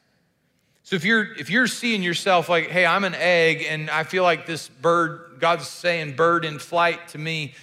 So 0.82 0.96
if 0.96 1.04
you're 1.04 1.32
if 1.34 1.48
you're 1.48 1.66
seeing 1.66 2.02
yourself 2.02 2.48
like, 2.48 2.68
hey, 2.68 2.84
I'm 2.84 3.04
an 3.04 3.14
egg 3.14 3.64
and 3.68 3.88
I 3.88 4.04
feel 4.04 4.24
like 4.24 4.46
this 4.46 4.68
bird, 4.68 5.31
God's 5.42 5.66
saying 5.66 6.14
bird 6.14 6.44
in 6.44 6.60
flight 6.60 7.08
to 7.08 7.18
me, 7.18 7.54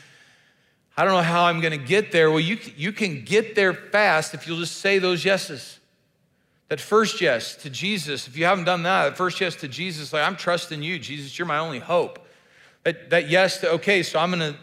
I 0.97 1.05
don't 1.05 1.13
know 1.13 1.21
how 1.21 1.45
I'm 1.45 1.61
going 1.61 1.71
to 1.71 1.86
get 1.86 2.11
there. 2.11 2.30
Well, 2.30 2.41
you 2.41 2.57
you 2.75 2.91
can 2.91 3.23
get 3.23 3.55
there 3.55 3.73
fast 3.73 4.34
if 4.34 4.45
you'll 4.45 4.59
just 4.59 4.80
say 4.80 4.99
those 4.99 5.23
yeses. 5.23 5.80
That 6.67 6.82
first 6.82 7.21
yes 7.21 7.55
to 7.55 7.69
Jesus, 7.69 8.27
if 8.27 8.36
you 8.36 8.43
haven't 8.43 8.65
done 8.65 8.84
that, 8.84 9.05
that 9.05 9.17
first 9.17 9.39
yes 9.39 9.55
to 9.55 9.69
Jesus, 9.69 10.11
like 10.11 10.27
I'm 10.27 10.36
trusting 10.36 10.84
you, 10.84 10.99
Jesus, 10.99 11.39
you're 11.39 11.47
my 11.47 11.57
only 11.57 11.80
hope. 11.80 12.27
That, 12.84 13.09
that 13.11 13.30
yes 13.30 13.61
to, 13.61 13.71
okay, 13.71 14.03
so 14.03 14.19
I'm 14.19 14.30
gonna 14.30 14.57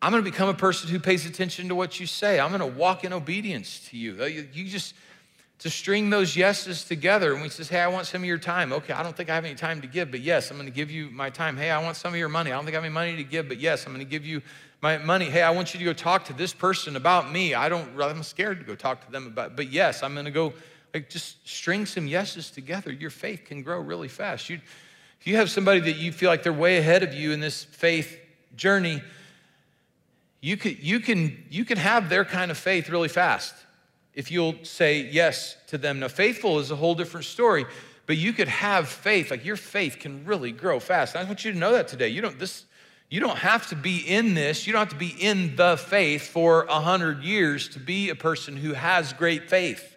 I'm 0.00 0.10
going 0.10 0.24
to 0.24 0.30
become 0.30 0.48
a 0.48 0.54
person 0.54 0.88
who 0.88 0.98
pays 0.98 1.24
attention 1.24 1.68
to 1.68 1.74
what 1.74 2.00
you 2.00 2.06
say. 2.06 2.40
I'm 2.40 2.50
going 2.50 2.60
to 2.60 2.78
walk 2.78 3.04
in 3.04 3.12
obedience 3.12 3.86
to 3.90 3.98
you. 3.98 4.22
You 4.24 4.66
just 4.66 4.94
to 5.60 5.70
string 5.70 6.10
those 6.10 6.36
yeses 6.36 6.84
together. 6.84 7.32
And 7.32 7.42
we 7.42 7.48
says, 7.48 7.68
hey, 7.68 7.80
I 7.80 7.88
want 7.88 8.06
some 8.06 8.22
of 8.22 8.26
your 8.26 8.38
time. 8.38 8.72
Okay, 8.72 8.92
I 8.92 9.02
don't 9.02 9.16
think 9.16 9.30
I 9.30 9.34
have 9.34 9.44
any 9.44 9.54
time 9.54 9.80
to 9.80 9.86
give, 9.86 10.10
but 10.10 10.20
yes, 10.20 10.50
I'm 10.50 10.56
going 10.56 10.68
to 10.68 10.74
give 10.74 10.90
you 10.90 11.10
my 11.10 11.30
time. 11.30 11.56
Hey, 11.56 11.70
I 11.70 11.82
want 11.82 11.96
some 11.96 12.12
of 12.12 12.18
your 12.18 12.28
money. 12.28 12.50
I 12.50 12.56
don't 12.56 12.64
think 12.64 12.74
I 12.74 12.78
have 12.78 12.84
any 12.84 12.92
money 12.92 13.16
to 13.16 13.24
give, 13.24 13.48
but 13.48 13.58
yes, 13.58 13.86
I'm 13.86 13.94
going 13.94 14.04
to 14.04 14.10
give 14.10 14.26
you 14.26 14.42
my 14.82 14.98
money. 14.98 15.26
Hey, 15.26 15.42
I 15.42 15.50
want 15.50 15.72
you 15.72 15.78
to 15.78 15.84
go 15.84 15.92
talk 15.92 16.26
to 16.26 16.32
this 16.32 16.52
person 16.52 16.96
about 16.96 17.30
me. 17.32 17.54
I 17.54 17.68
don't, 17.68 17.88
I'm 18.00 18.22
scared 18.22 18.58
to 18.58 18.66
go 18.66 18.74
talk 18.74 19.06
to 19.06 19.12
them 19.12 19.26
about, 19.26 19.56
but 19.56 19.70
yes, 19.70 20.02
I'm 20.02 20.12
going 20.12 20.26
to 20.26 20.30
go, 20.30 20.52
like, 20.92 21.08
just 21.08 21.48
string 21.48 21.86
some 21.86 22.06
yeses 22.06 22.50
together. 22.50 22.92
Your 22.92 23.10
faith 23.10 23.44
can 23.46 23.62
grow 23.62 23.80
really 23.80 24.08
fast. 24.08 24.50
You, 24.50 24.60
if 25.20 25.26
you 25.26 25.36
have 25.36 25.48
somebody 25.50 25.80
that 25.80 25.96
you 25.96 26.12
feel 26.12 26.28
like 26.28 26.42
they're 26.42 26.52
way 26.52 26.76
ahead 26.76 27.02
of 27.02 27.14
you 27.14 27.32
in 27.32 27.40
this 27.40 27.64
faith 27.64 28.18
journey, 28.56 29.02
you 30.42 30.58
can, 30.58 30.76
you, 30.80 31.00
can, 31.00 31.42
you 31.48 31.64
can 31.64 31.78
have 31.78 32.10
their 32.10 32.26
kind 32.26 32.50
of 32.50 32.58
faith 32.58 32.90
really 32.90 33.08
fast 33.08 33.54
if 34.14 34.30
you'll 34.30 34.56
say 34.62 35.08
yes 35.10 35.56
to 35.68 35.78
them. 35.78 36.00
Now, 36.00 36.08
faithful 36.08 36.58
is 36.58 36.70
a 36.70 36.76
whole 36.76 36.94
different 36.94 37.26
story, 37.26 37.66
but 38.06 38.16
you 38.16 38.32
could 38.32 38.48
have 38.48 38.88
faith, 38.88 39.30
like 39.30 39.44
your 39.44 39.56
faith 39.56 39.98
can 39.98 40.24
really 40.24 40.52
grow 40.52 40.78
fast. 40.78 41.16
I 41.16 41.24
want 41.24 41.44
you 41.44 41.52
to 41.52 41.58
know 41.58 41.72
that 41.72 41.88
today. 41.88 42.08
You 42.08 42.20
don't, 42.20 42.38
this, 42.38 42.64
you 43.10 43.20
don't 43.20 43.38
have 43.38 43.68
to 43.68 43.76
be 43.76 43.98
in 43.98 44.34
this, 44.34 44.66
you 44.66 44.72
don't 44.72 44.80
have 44.80 44.90
to 44.90 44.96
be 44.96 45.14
in 45.20 45.56
the 45.56 45.76
faith 45.76 46.28
for 46.28 46.64
a 46.64 46.80
hundred 46.80 47.22
years 47.22 47.68
to 47.70 47.78
be 47.78 48.10
a 48.10 48.14
person 48.14 48.56
who 48.56 48.72
has 48.72 49.12
great 49.12 49.48
faith. 49.48 49.96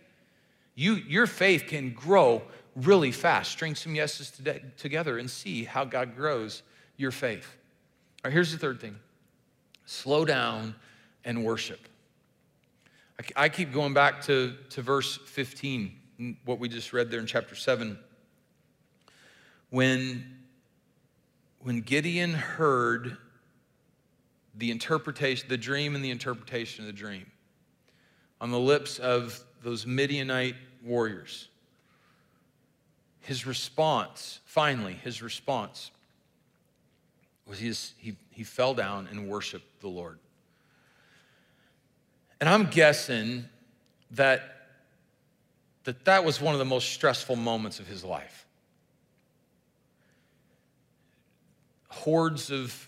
You, 0.76 0.94
your 0.94 1.28
faith 1.28 1.66
can 1.68 1.92
grow 1.94 2.44
really 2.76 3.12
fast. 3.12 3.52
String 3.52 3.76
some 3.76 3.96
yeses 3.96 4.30
today, 4.32 4.62
together 4.78 5.18
and 5.18 5.30
see 5.30 5.64
how 5.64 5.86
God 5.86 6.16
grows 6.16 6.62
your 6.96 7.12
faith. 7.12 7.58
All 8.24 8.30
right, 8.30 8.34
here's 8.34 8.52
the 8.52 8.58
third 8.58 8.80
thing 8.80 8.98
slow 9.86 10.26
down 10.26 10.76
and 11.26 11.44
worship. 11.44 11.80
I 13.36 13.50
keep 13.50 13.74
going 13.74 13.94
back 13.94 14.22
to, 14.26 14.54
to 14.70 14.82
verse 14.82 15.18
15, 15.26 16.38
what 16.46 16.60
we 16.60 16.70
just 16.70 16.94
read 16.94 17.10
there 17.10 17.20
in 17.20 17.26
chapter 17.26 17.56
7. 17.56 17.98
When, 19.70 20.38
when 21.60 21.82
Gideon 21.82 22.34
heard 22.34 23.18
the 24.54 24.70
interpretation, 24.70 25.48
the 25.50 25.58
dream 25.58 25.96
and 25.96 26.06
the 26.06 26.12
interpretation 26.12 26.84
of 26.84 26.88
the 26.88 26.98
dream 26.98 27.26
on 28.40 28.52
the 28.52 28.60
lips 28.60 29.00
of 29.00 29.44
those 29.64 29.88
Midianite 29.88 30.56
warriors, 30.84 31.50
his 33.22 33.48
response, 33.48 34.40
finally, 34.46 34.94
his 34.94 35.24
response 35.24 35.90
was 37.48 37.58
he, 37.58 37.74
he, 37.98 38.16
he 38.30 38.44
fell 38.44 38.76
down 38.76 39.08
and 39.10 39.28
worshiped 39.28 39.82
the 39.82 39.88
Lord. 39.88 40.20
And 42.40 42.50
I'm 42.50 42.66
guessing 42.68 43.46
that, 44.12 44.42
that 45.86 46.06
that 46.06 46.24
was 46.24 46.40
one 46.40 46.54
of 46.54 46.60
the 46.60 46.66
most 46.66 46.90
stressful 46.92 47.36
moments 47.36 47.80
of 47.80 47.88
his 47.88 48.04
life. 48.04 48.46
Hordes 51.90 52.52
of 52.52 52.88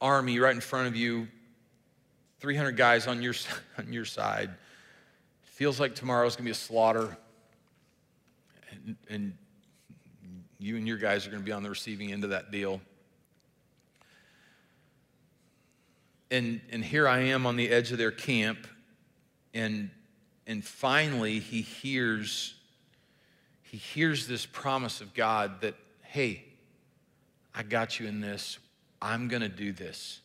army 0.00 0.38
right 0.38 0.54
in 0.54 0.60
front 0.60 0.88
of 0.88 0.96
you, 0.96 1.28
300 2.40 2.72
guys 2.72 3.06
on 3.06 3.22
your, 3.22 3.34
on 3.78 3.92
your 3.92 4.04
side. 4.04 4.50
Feels 5.42 5.80
like 5.80 5.94
tomorrow's 5.94 6.36
gonna 6.36 6.46
be 6.46 6.50
a 6.50 6.54
slaughter. 6.54 7.16
And, 8.70 8.96
and 9.08 9.32
you 10.58 10.76
and 10.76 10.86
your 10.86 10.98
guys 10.98 11.26
are 11.26 11.30
to 11.30 11.38
be 11.38 11.52
on 11.52 11.62
the 11.62 11.70
receiving 11.70 12.12
end 12.12 12.24
of 12.24 12.30
that 12.30 12.50
deal. 12.50 12.80
And, 16.30 16.60
and 16.70 16.84
here 16.84 17.08
I 17.08 17.20
am 17.20 17.46
on 17.46 17.56
the 17.56 17.70
edge 17.70 17.90
of 17.90 17.98
their 17.98 18.10
camp, 18.10 18.66
and, 19.54 19.90
and 20.46 20.62
finally 20.64 21.38
he 21.38 21.62
hears, 21.62 22.54
he 23.62 23.78
hears 23.78 24.26
this 24.26 24.44
promise 24.44 25.00
of 25.00 25.14
God 25.14 25.62
that, 25.62 25.74
hey, 26.02 26.44
I 27.54 27.62
got 27.62 27.98
you 27.98 28.06
in 28.06 28.20
this. 28.20 28.58
I'm 29.00 29.28
going 29.28 29.42
to 29.42 29.48
do 29.48 29.72
this. 29.72 30.20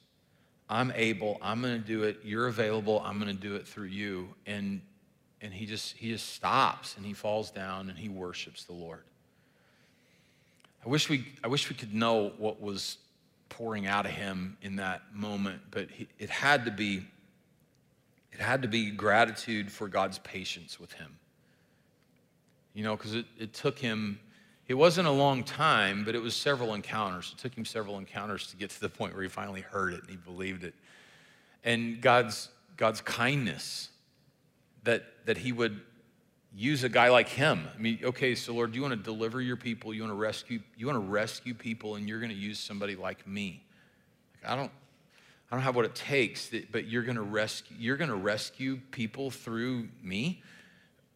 I'm 0.69 0.91
able. 0.95 1.37
I'm 1.41 1.61
going 1.61 1.81
to 1.81 1.87
do 1.87 2.03
it. 2.03 2.19
You're 2.23 2.47
available. 2.47 3.01
I'm 3.05 3.19
going 3.19 3.33
to 3.33 3.41
do 3.41 3.55
it 3.55 3.67
through 3.67 3.87
you. 3.87 4.29
And, 4.45 4.81
and 5.41 5.53
he, 5.53 5.65
just, 5.65 5.95
he 5.97 6.09
just 6.09 6.33
stops 6.33 6.97
and 6.97 7.05
he 7.05 7.13
falls 7.13 7.51
down 7.51 7.89
and 7.89 7.97
he 7.97 8.09
worships 8.09 8.63
the 8.65 8.73
Lord. 8.73 9.03
I 10.85 10.89
wish 10.89 11.09
we, 11.09 11.27
I 11.43 11.47
wish 11.47 11.69
we 11.69 11.75
could 11.75 11.93
know 11.93 12.33
what 12.37 12.61
was 12.61 12.97
pouring 13.53 13.85
out 13.85 14.05
of 14.05 14.11
him 14.11 14.57
in 14.63 14.77
that 14.77 15.01
moment, 15.13 15.61
but 15.69 15.87
it 16.17 16.29
had 16.29 16.65
to 16.65 16.71
be, 16.71 17.05
it 18.31 18.39
had 18.39 18.63
to 18.63 18.67
be 18.67 18.89
gratitude 18.89 19.71
for 19.71 19.87
God's 19.87 20.17
patience 20.19 20.79
with 20.79 20.91
him. 20.93 21.15
you 22.73 22.83
know, 22.83 22.95
because 22.95 23.13
it, 23.13 23.25
it 23.37 23.53
took 23.53 23.77
him, 23.77 24.19
it 24.67 24.73
wasn't 24.73 25.07
a 25.07 25.11
long 25.11 25.43
time, 25.43 26.03
but 26.03 26.15
it 26.15 26.21
was 26.21 26.35
several 26.35 26.73
encounters. 26.73 27.35
It 27.37 27.41
took 27.41 27.55
him 27.55 27.65
several 27.65 27.99
encounters 27.99 28.47
to 28.47 28.55
get 28.55 28.71
to 28.71 28.81
the 28.81 28.89
point 28.89 29.13
where 29.13 29.21
he 29.21 29.29
finally 29.29 29.61
heard 29.61 29.93
it 29.93 30.01
and 30.01 30.09
he 30.09 30.17
believed 30.17 30.63
it. 30.63 30.73
And 31.63 32.01
God's, 32.01 32.49
God's 32.75 33.01
kindness 33.01 33.89
that, 34.83 35.03
that 35.25 35.37
he 35.37 35.51
would 35.51 35.79
use 36.55 36.83
a 36.83 36.89
guy 36.89 37.09
like 37.09 37.27
him. 37.27 37.67
I 37.73 37.79
mean, 37.79 37.99
okay, 38.03 38.35
so 38.35 38.53
Lord, 38.53 38.71
do 38.71 38.75
you 38.75 38.81
want 38.81 38.93
to 38.93 39.03
deliver 39.03 39.41
your 39.41 39.57
people, 39.57 39.93
you 39.93 40.01
want 40.01 40.11
to 40.11 40.17
rescue, 40.17 40.59
you 40.77 40.87
want 40.87 40.97
to 40.97 41.11
rescue 41.11 41.53
people, 41.53 41.95
and 41.95 42.07
you're 42.07 42.19
going 42.19 42.31
to 42.31 42.37
use 42.37 42.59
somebody 42.59 42.95
like 42.95 43.25
me. 43.27 43.63
Like, 44.35 44.51
I 44.51 44.55
don't, 44.55 44.71
I 45.51 45.55
don't 45.55 45.63
have 45.63 45.75
what 45.75 45.85
it 45.85 45.95
takes, 45.95 46.51
but 46.71 46.87
you're 46.87 47.03
going 47.03 47.15
to 47.15 47.23
rescue, 47.23 47.75
you're 47.79 47.97
going 47.97 48.09
to 48.09 48.15
rescue 48.15 48.79
people 48.91 49.31
through 49.31 49.87
me. 50.01 50.41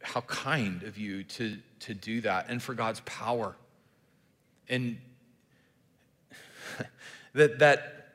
How 0.01 0.21
kind 0.21 0.83
of 0.83 0.97
you 0.97 1.23
to, 1.23 1.57
to 1.81 1.93
do 1.93 2.21
that, 2.21 2.47
and 2.49 2.61
for 2.61 2.73
God's 2.73 3.01
power. 3.01 3.55
And 4.69 4.97
that, 7.33 7.59
that, 7.59 8.13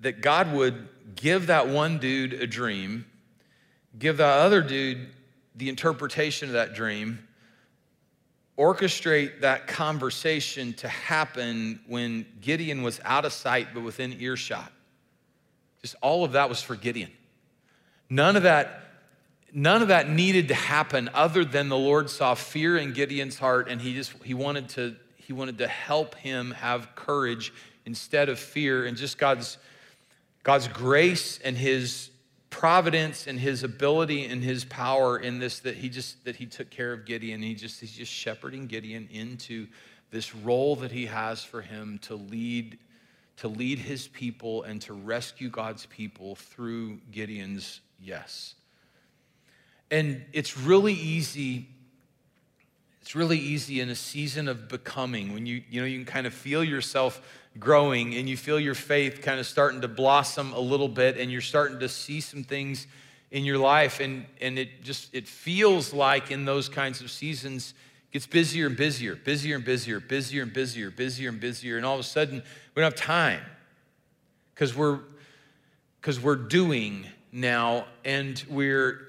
that 0.00 0.20
God 0.20 0.52
would 0.52 0.88
give 1.14 1.48
that 1.48 1.68
one 1.68 1.98
dude 1.98 2.32
a 2.32 2.46
dream, 2.46 3.06
give 3.98 4.18
that 4.18 4.38
other 4.38 4.62
dude 4.62 5.08
the 5.58 5.68
interpretation 5.68 6.48
of 6.48 6.54
that 6.54 6.74
dream, 6.74 7.26
orchestrate 8.56 9.40
that 9.40 9.66
conversation 9.66 10.72
to 10.74 10.88
happen 10.88 11.80
when 11.86 12.26
Gideon 12.40 12.82
was 12.82 13.00
out 13.04 13.24
of 13.24 13.32
sight 13.32 13.68
but 13.74 13.82
within 13.82 14.20
earshot. 14.20 14.72
Just 15.82 15.96
all 16.00 16.24
of 16.24 16.32
that 16.32 16.48
was 16.48 16.62
for 16.62 16.74
Gideon. 16.74 17.10
None 18.08 18.36
of 18.36 18.44
that 18.44 18.84
none 19.52 19.80
of 19.80 19.88
that 19.88 20.10
needed 20.10 20.48
to 20.48 20.54
happen 20.54 21.08
other 21.14 21.42
than 21.44 21.70
the 21.70 21.76
Lord 21.76 22.10
saw 22.10 22.34
fear 22.34 22.76
in 22.76 22.92
Gideon's 22.92 23.38
heart 23.38 23.68
and 23.68 23.80
he 23.80 23.94
just 23.94 24.12
he 24.22 24.34
wanted 24.34 24.68
to 24.70 24.96
he 25.16 25.32
wanted 25.32 25.58
to 25.58 25.68
help 25.68 26.14
him 26.16 26.52
have 26.52 26.94
courage 26.94 27.52
instead 27.84 28.28
of 28.28 28.38
fear 28.38 28.86
and 28.86 28.96
just 28.96 29.18
God's 29.18 29.58
God's 30.42 30.68
grace 30.68 31.38
and 31.42 31.56
his 31.56 32.10
providence 32.50 33.26
and 33.26 33.38
his 33.38 33.62
ability 33.62 34.24
and 34.24 34.42
his 34.42 34.64
power 34.64 35.18
in 35.18 35.38
this 35.38 35.60
that 35.60 35.76
he 35.76 35.88
just 35.88 36.24
that 36.24 36.36
he 36.36 36.46
took 36.46 36.70
care 36.70 36.92
of 36.92 37.04
Gideon. 37.04 37.42
He 37.42 37.54
just 37.54 37.80
he's 37.80 37.92
just 37.92 38.12
shepherding 38.12 38.66
Gideon 38.66 39.08
into 39.12 39.66
this 40.10 40.34
role 40.34 40.76
that 40.76 40.90
he 40.90 41.06
has 41.06 41.42
for 41.44 41.60
him 41.60 41.98
to 42.02 42.14
lead 42.14 42.78
to 43.38 43.48
lead 43.48 43.78
his 43.78 44.08
people 44.08 44.64
and 44.64 44.80
to 44.82 44.92
rescue 44.92 45.48
God's 45.48 45.86
people 45.86 46.34
through 46.34 46.98
Gideon's 47.12 47.80
yes. 48.02 48.54
And 49.90 50.24
it's 50.32 50.58
really 50.58 50.94
easy 50.94 51.68
it's 53.02 53.14
really 53.14 53.38
easy 53.38 53.80
in 53.80 53.88
a 53.88 53.94
season 53.94 54.48
of 54.48 54.68
becoming 54.68 55.32
when 55.32 55.46
you 55.46 55.62
you 55.70 55.80
know 55.80 55.86
you 55.86 55.98
can 55.98 56.04
kind 56.04 56.26
of 56.26 56.34
feel 56.34 56.62
yourself 56.62 57.22
growing 57.58 58.14
and 58.14 58.28
you 58.28 58.36
feel 58.36 58.60
your 58.60 58.74
faith 58.74 59.20
kind 59.22 59.40
of 59.40 59.46
starting 59.46 59.80
to 59.80 59.88
blossom 59.88 60.52
a 60.52 60.60
little 60.60 60.88
bit 60.88 61.16
and 61.16 61.30
you're 61.30 61.40
starting 61.40 61.80
to 61.80 61.88
see 61.88 62.20
some 62.20 62.44
things 62.44 62.86
in 63.30 63.44
your 63.44 63.58
life 63.58 64.00
and 64.00 64.24
and 64.40 64.58
it 64.58 64.82
just 64.82 65.12
it 65.14 65.26
feels 65.26 65.92
like 65.92 66.30
in 66.30 66.44
those 66.44 66.68
kinds 66.68 67.00
of 67.00 67.10
seasons 67.10 67.74
gets 68.12 68.26
busier 68.26 68.66
and 68.66 68.76
busier 68.76 69.16
busier 69.16 69.56
and 69.56 69.64
busier 69.64 70.00
busier 70.00 70.42
and 70.42 70.52
busier 70.52 70.90
busier 70.90 71.28
and 71.28 71.40
busier. 71.40 71.76
And 71.76 71.84
all 71.84 71.94
of 71.94 72.00
a 72.00 72.04
sudden 72.04 72.42
we 72.74 72.80
don't 72.80 72.92
have 72.92 73.00
time 73.00 73.42
because 74.54 74.74
we're 74.74 75.00
because 76.00 76.20
we're 76.20 76.36
doing 76.36 77.06
now 77.32 77.86
and 78.04 78.42
we're 78.48 79.00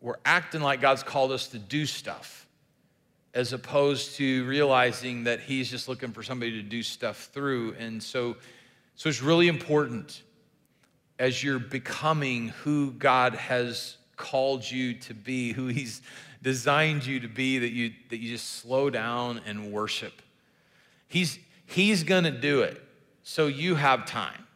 we're 0.00 0.18
acting 0.24 0.60
like 0.60 0.80
god's 0.80 1.02
called 1.02 1.32
us 1.32 1.48
to 1.48 1.58
do 1.58 1.86
stuff 1.86 2.43
as 3.34 3.52
opposed 3.52 4.14
to 4.16 4.44
realizing 4.46 5.24
that 5.24 5.40
he's 5.40 5.68
just 5.68 5.88
looking 5.88 6.12
for 6.12 6.22
somebody 6.22 6.52
to 6.52 6.62
do 6.62 6.82
stuff 6.82 7.28
through. 7.32 7.74
And 7.78 8.00
so, 8.00 8.36
so 8.94 9.08
it's 9.08 9.20
really 9.20 9.48
important 9.48 10.22
as 11.18 11.42
you're 11.42 11.58
becoming 11.58 12.48
who 12.48 12.92
God 12.92 13.34
has 13.34 13.96
called 14.16 14.68
you 14.68 14.94
to 14.94 15.14
be, 15.14 15.52
who 15.52 15.66
he's 15.66 16.00
designed 16.42 17.04
you 17.04 17.20
to 17.20 17.28
be, 17.28 17.58
that 17.58 17.72
you, 17.72 17.92
that 18.10 18.18
you 18.18 18.30
just 18.30 18.58
slow 18.58 18.88
down 18.88 19.40
and 19.46 19.72
worship. 19.72 20.22
He's, 21.08 21.38
he's 21.66 22.04
to 22.24 22.30
do 22.30 22.62
it 22.62 22.80
so 23.24 23.48
you 23.48 23.74
have 23.74 24.06
time. 24.06 24.46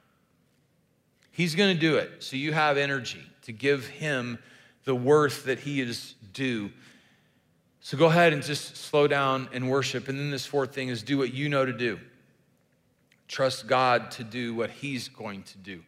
He's 1.33 1.55
to 1.75 1.81
do 1.81 1.97
it 1.97 2.23
so 2.23 2.37
you 2.37 2.53
have 2.53 2.77
energy 2.77 3.25
to 3.43 3.53
give 3.53 3.89
him 3.89 4.39
the 4.85 4.95
worth 4.95 5.45
that 5.45 5.61
he 5.61 5.81
is 5.81 6.15
due. 6.33 6.71
So 7.81 7.97
go 7.97 8.07
ahead 8.07 8.33
and 8.33 8.43
just 8.43 8.77
slow 8.77 9.07
down 9.07 9.49
and 9.53 9.71
worship. 9.71 10.09
And 10.09 10.19
then 10.19 10.31
this 10.31 10.47
fourth 10.47 10.75
thing 10.75 10.89
is 10.89 11.03
do 11.03 11.19
what 11.19 11.33
you 11.33 11.49
know 11.49 11.65
to 11.65 11.73
do. 11.73 11.99
Trust 13.29 13.67
God 13.67 14.11
to 14.13 14.25
do 14.25 14.55
what 14.55 14.71
He's 14.71 15.09
going 15.09 15.43
to 15.45 15.59
do. 15.59 15.83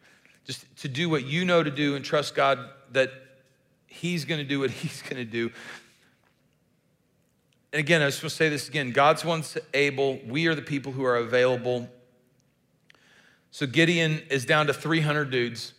Just 0.45 0.65
to 0.77 0.87
do 0.87 1.09
what 1.09 1.25
you 1.25 1.45
know 1.45 1.61
to 1.61 1.71
do 1.71 1.95
and 1.95 2.03
trust 2.03 2.35
God 2.35 2.59
that 2.91 3.11
He's 3.87 4.25
going 4.25 4.39
to 4.39 4.47
do 4.47 4.59
what 4.59 4.69
He's 4.71 5.01
going 5.01 5.17
to 5.17 5.25
do. 5.25 5.51
And 7.73 7.79
again, 7.79 8.01
I 8.01 8.05
just 8.05 8.21
want 8.21 8.31
to 8.31 8.35
say 8.35 8.49
this 8.49 8.67
again 8.67 8.91
God's 8.91 9.23
one's 9.25 9.57
able, 9.73 10.19
we 10.27 10.47
are 10.47 10.55
the 10.55 10.61
people 10.61 10.91
who 10.91 11.03
are 11.03 11.17
available. 11.17 11.89
So 13.51 13.67
Gideon 13.67 14.21
is 14.29 14.45
down 14.45 14.67
to 14.67 14.73
300 14.73 15.29
dudes. 15.29 15.73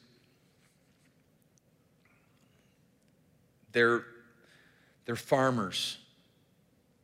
They're, 3.73 4.05
they're 5.07 5.17
farmers. 5.17 5.97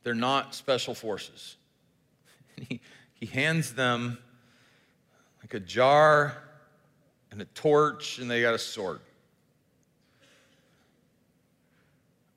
They're 0.09 0.15
not 0.15 0.55
special 0.55 0.95
forces. 0.95 1.55
He, 2.67 2.81
he 3.13 3.27
hands 3.27 3.73
them 3.75 4.17
like 5.43 5.53
a 5.53 5.59
jar 5.59 6.35
and 7.31 7.39
a 7.43 7.45
torch, 7.45 8.17
and 8.17 8.29
they 8.29 8.41
got 8.41 8.55
a 8.55 8.57
sword. 8.57 9.01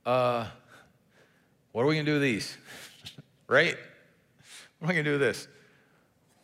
Uh, 0.05 0.47
what 1.73 1.83
are 1.83 1.87
we 1.87 1.95
going 1.95 2.05
to 2.05 2.13
do 2.13 2.21
with 2.21 2.23
these? 2.23 2.59
right? 3.49 3.75
What 4.79 4.87
am 4.87 4.91
I 4.91 4.93
going 4.93 5.05
to 5.07 5.11
do 5.13 5.19
with 5.19 5.23
this? 5.23 5.49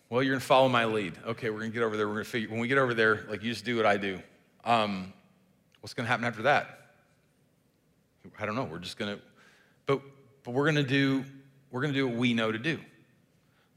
Well, 0.08 0.22
you're 0.22 0.32
going 0.32 0.40
to 0.40 0.46
follow 0.46 0.70
my 0.70 0.86
lead. 0.86 1.12
Okay, 1.26 1.50
we're 1.50 1.58
going 1.58 1.72
to 1.72 1.74
get 1.74 1.84
over 1.84 1.98
there. 1.98 2.08
We're 2.08 2.14
going 2.14 2.24
to 2.24 2.30
figure, 2.30 2.48
when 2.48 2.58
we 2.58 2.68
get 2.68 2.78
over 2.78 2.94
there, 2.94 3.26
like 3.28 3.42
you 3.42 3.52
just 3.52 3.66
do 3.66 3.76
what 3.76 3.84
I 3.84 3.98
do. 3.98 4.22
Um, 4.64 5.12
what's 5.82 5.92
going 5.92 6.06
to 6.06 6.10
happen 6.10 6.24
after 6.24 6.44
that? 6.44 6.94
I 8.40 8.46
don't 8.46 8.56
know. 8.56 8.64
We're 8.64 8.78
just 8.78 8.98
going 8.98 9.14
to, 9.14 9.22
but 10.48 10.54
we're 10.54 10.64
going 10.64 10.76
to 10.76 10.82
do 10.82 11.22
we're 11.70 11.82
going 11.82 11.92
to 11.92 11.98
do 11.98 12.08
what 12.08 12.16
we 12.16 12.32
know 12.32 12.50
to 12.50 12.58
do. 12.58 12.80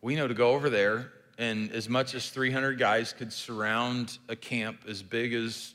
We 0.02 0.16
know 0.16 0.26
to 0.26 0.34
go 0.34 0.52
over 0.52 0.70
there 0.70 1.12
and 1.38 1.70
as 1.74 1.90
much 1.90 2.16
as 2.16 2.30
300 2.30 2.80
guys 2.80 3.12
could 3.12 3.34
surround 3.34 4.18
a 4.30 4.38
camp 4.38 4.84
as 4.88 5.04
big 5.04 5.34
as 5.34 5.74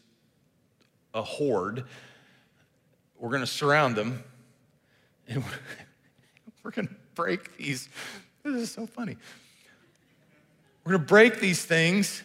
a 1.12 1.20
horde, 1.20 1.84
we're 3.18 3.28
going 3.28 3.42
to 3.42 3.46
surround 3.46 3.94
them 3.94 4.24
and 5.28 5.44
we're 6.64 6.70
going 6.70 6.88
to 6.88 6.94
break 7.14 7.58
these. 7.58 7.90
This 8.42 8.54
is 8.54 8.70
so 8.70 8.86
funny. 8.86 9.18
We're 10.82 10.92
going 10.92 11.02
to 11.02 11.08
break 11.08 11.40
these 11.40 11.62
things 11.62 12.22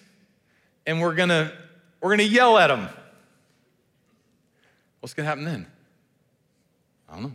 and 0.88 1.02
we're 1.02 1.16
going 1.16 1.28
to 1.28 1.52
we're 2.00 2.16
going 2.16 2.20
to 2.20 2.34
yell 2.34 2.58
at 2.58 2.68
them. 2.68 2.88
What's 5.02 5.14
going 5.14 5.26
to 5.26 5.30
happen 5.30 5.44
then? 5.44 5.68
I 7.10 7.16
don't 7.16 7.24
know. 7.24 7.32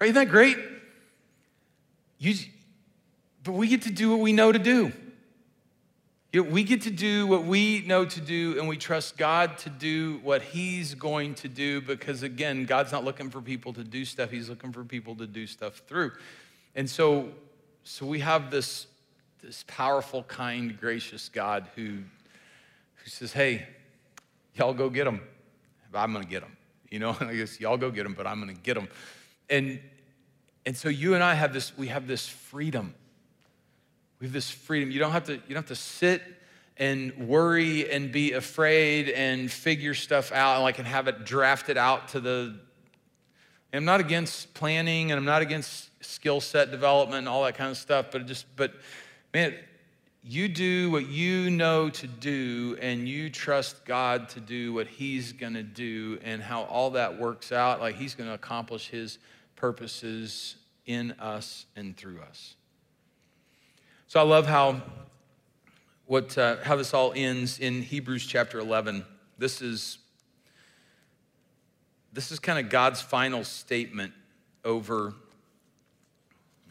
Right? 0.00 0.10
Isn't 0.10 0.14
that 0.14 0.30
great? 0.30 0.58
You, 2.18 2.34
but 3.44 3.52
we 3.52 3.68
get 3.68 3.82
to 3.82 3.90
do 3.90 4.10
what 4.10 4.20
we 4.20 4.32
know 4.32 4.52
to 4.52 4.58
do. 4.58 4.92
You 6.32 6.44
know, 6.44 6.50
we 6.50 6.62
get 6.62 6.82
to 6.82 6.90
do 6.90 7.26
what 7.26 7.44
we 7.44 7.82
know 7.86 8.04
to 8.04 8.20
do, 8.20 8.58
and 8.58 8.68
we 8.68 8.76
trust 8.76 9.16
God 9.16 9.56
to 9.58 9.70
do 9.70 10.20
what 10.22 10.42
He's 10.42 10.94
going 10.94 11.34
to 11.36 11.48
do 11.48 11.80
because, 11.80 12.22
again, 12.22 12.66
God's 12.66 12.92
not 12.92 13.02
looking 13.02 13.30
for 13.30 13.40
people 13.40 13.72
to 13.72 13.82
do 13.82 14.04
stuff, 14.04 14.30
He's 14.30 14.48
looking 14.48 14.72
for 14.72 14.84
people 14.84 15.14
to 15.16 15.26
do 15.26 15.46
stuff 15.46 15.80
through. 15.86 16.12
And 16.74 16.88
so, 16.88 17.30
so 17.82 18.04
we 18.04 18.20
have 18.20 18.50
this, 18.50 18.86
this 19.42 19.64
powerful, 19.66 20.22
kind, 20.24 20.78
gracious 20.78 21.30
God 21.30 21.66
who, 21.74 21.82
who 21.84 23.10
says, 23.10 23.32
Hey, 23.32 23.66
y'all 24.54 24.74
go 24.74 24.90
get 24.90 25.04
them. 25.04 25.22
I'm 25.94 26.12
going 26.12 26.24
to 26.24 26.30
get 26.30 26.42
them. 26.42 26.54
You 26.90 26.98
know, 26.98 27.16
I 27.20 27.34
guess 27.34 27.58
y'all 27.58 27.78
go 27.78 27.90
get 27.90 28.02
them, 28.02 28.14
but 28.14 28.26
I'm 28.26 28.40
going 28.42 28.54
to 28.54 28.60
get 28.60 28.74
them. 28.74 28.88
And, 29.50 29.80
and 30.66 30.76
so 30.76 30.88
you 30.88 31.14
and 31.14 31.22
I 31.22 31.34
have 31.34 31.52
this, 31.52 31.76
we 31.76 31.88
have 31.88 32.06
this 32.06 32.28
freedom. 32.28 32.94
We 34.20 34.26
have 34.26 34.32
this 34.32 34.50
freedom. 34.50 34.90
You 34.90 34.98
don't 34.98 35.12
have 35.12 35.24
to, 35.24 35.34
you 35.34 35.40
don't 35.48 35.56
have 35.56 35.66
to 35.66 35.76
sit 35.76 36.22
and 36.76 37.28
worry 37.28 37.90
and 37.90 38.12
be 38.12 38.32
afraid 38.32 39.08
and 39.10 39.50
figure 39.50 39.94
stuff 39.94 40.32
out 40.32 40.54
and 40.54 40.62
like 40.62 40.78
and 40.78 40.86
have 40.86 41.08
it 41.08 41.24
drafted 41.24 41.76
out 41.76 42.08
to 42.08 42.20
the 42.20 42.58
I'm 43.72 43.84
not 43.84 44.00
against 44.00 44.54
planning 44.54 45.10
and 45.10 45.18
I'm 45.18 45.26
not 45.26 45.42
against 45.42 45.90
skill 46.02 46.40
set 46.40 46.70
development 46.70 47.18
and 47.18 47.28
all 47.28 47.44
that 47.44 47.54
kind 47.56 47.70
of 47.70 47.76
stuff, 47.76 48.06
but 48.10 48.26
just 48.26 48.46
but 48.56 48.72
man, 49.34 49.54
you 50.22 50.48
do 50.48 50.90
what 50.90 51.06
you 51.06 51.50
know 51.50 51.90
to 51.90 52.06
do 52.06 52.78
and 52.80 53.06
you 53.06 53.28
trust 53.28 53.84
God 53.84 54.28
to 54.30 54.40
do 54.40 54.72
what 54.72 54.86
He's 54.86 55.32
going 55.32 55.54
to 55.54 55.62
do 55.62 56.18
and 56.22 56.42
how 56.42 56.62
all 56.62 56.90
that 56.90 57.18
works 57.18 57.52
out. 57.52 57.80
Like 57.80 57.96
He's 57.96 58.14
going 58.14 58.28
to 58.28 58.34
accomplish 58.34 58.88
His 58.88 59.18
purposes 59.58 60.56
in 60.86 61.12
us 61.20 61.66
and 61.76 61.96
through 61.96 62.20
us. 62.20 62.54
So 64.06 64.20
I 64.20 64.22
love 64.22 64.46
how, 64.46 64.80
what, 66.06 66.38
uh, 66.38 66.56
how 66.62 66.76
this 66.76 66.94
all 66.94 67.12
ends 67.14 67.58
in 67.58 67.82
Hebrews 67.82 68.26
chapter 68.26 68.58
11. 68.58 69.04
This 69.36 69.60
is, 69.60 69.98
this 72.12 72.32
is 72.32 72.38
kind 72.38 72.58
of 72.58 72.70
God's 72.70 73.02
final 73.02 73.44
statement 73.44 74.12
over, 74.64 75.12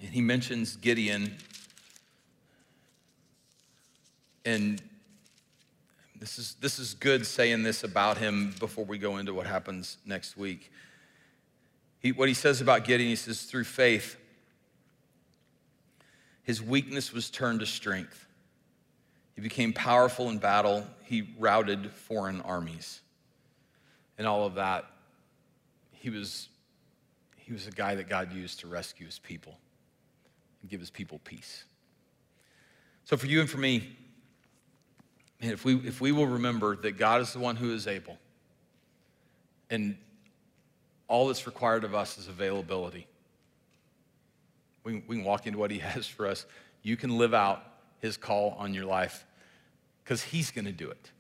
and 0.01 0.09
he 0.09 0.21
mentions 0.21 0.75
Gideon 0.77 1.37
and 4.47 4.81
this 6.17 6.39
is, 6.39 6.55
this 6.61 6.79
is 6.79 6.93
good 6.93 7.27
saying 7.27 7.63
this 7.63 7.83
about 7.83 8.17
him 8.17 8.55
before 8.59 8.85
we 8.85 8.97
go 8.97 9.17
into 9.17 9.33
what 9.33 9.45
happens 9.45 9.97
next 10.05 10.37
week. 10.37 10.71
He, 11.99 12.11
what 12.11 12.27
he 12.27 12.33
says 12.33 12.61
about 12.61 12.85
Gideon, 12.85 13.09
he 13.09 13.15
says, 13.15 13.43
through 13.43 13.63
faith, 13.63 14.17
his 16.43 16.61
weakness 16.61 17.11
was 17.11 17.29
turned 17.29 17.59
to 17.59 17.65
strength. 17.65 18.25
He 19.35 19.41
became 19.41 19.73
powerful 19.73 20.29
in 20.29 20.37
battle. 20.37 20.85
He 21.03 21.33
routed 21.37 21.91
foreign 21.91 22.41
armies. 22.41 23.01
And 24.17 24.25
all 24.25 24.45
of 24.45 24.55
that, 24.55 24.85
he 25.91 26.09
was, 26.09 26.49
he 27.35 27.53
was 27.53 27.67
a 27.67 27.71
guy 27.71 27.95
that 27.95 28.09
God 28.09 28.33
used 28.33 28.61
to 28.61 28.67
rescue 28.67 29.05
his 29.05 29.19
people 29.19 29.57
and 30.61 30.69
give 30.69 30.79
his 30.79 30.89
people 30.89 31.19
peace. 31.23 31.65
So, 33.05 33.17
for 33.17 33.27
you 33.27 33.41
and 33.41 33.49
for 33.49 33.57
me, 33.57 33.95
Man, 35.41 35.51
if 35.51 35.63
we, 35.63 35.75
if 35.75 36.01
we 36.01 36.11
will 36.11 36.27
remember 36.27 36.75
that 36.77 36.97
God 36.97 37.21
is 37.21 37.33
the 37.33 37.39
one 37.39 37.55
who 37.55 37.73
is 37.73 37.87
able, 37.87 38.17
and 39.69 39.97
all 41.07 41.27
that's 41.27 41.45
required 41.45 41.83
of 41.83 41.95
us 41.95 42.17
is 42.17 42.27
availability, 42.27 43.07
we, 44.83 45.03
we 45.07 45.17
can 45.17 45.25
walk 45.25 45.47
into 45.47 45.59
what 45.59 45.71
He 45.71 45.79
has 45.79 46.07
for 46.07 46.27
us. 46.27 46.45
You 46.81 46.97
can 46.97 47.17
live 47.17 47.33
out 47.33 47.63
His 47.99 48.17
call 48.17 48.55
on 48.57 48.73
your 48.73 48.85
life 48.85 49.25
because 50.03 50.21
He's 50.21 50.51
going 50.51 50.65
to 50.65 50.71
do 50.71 50.89
it. 50.89 51.11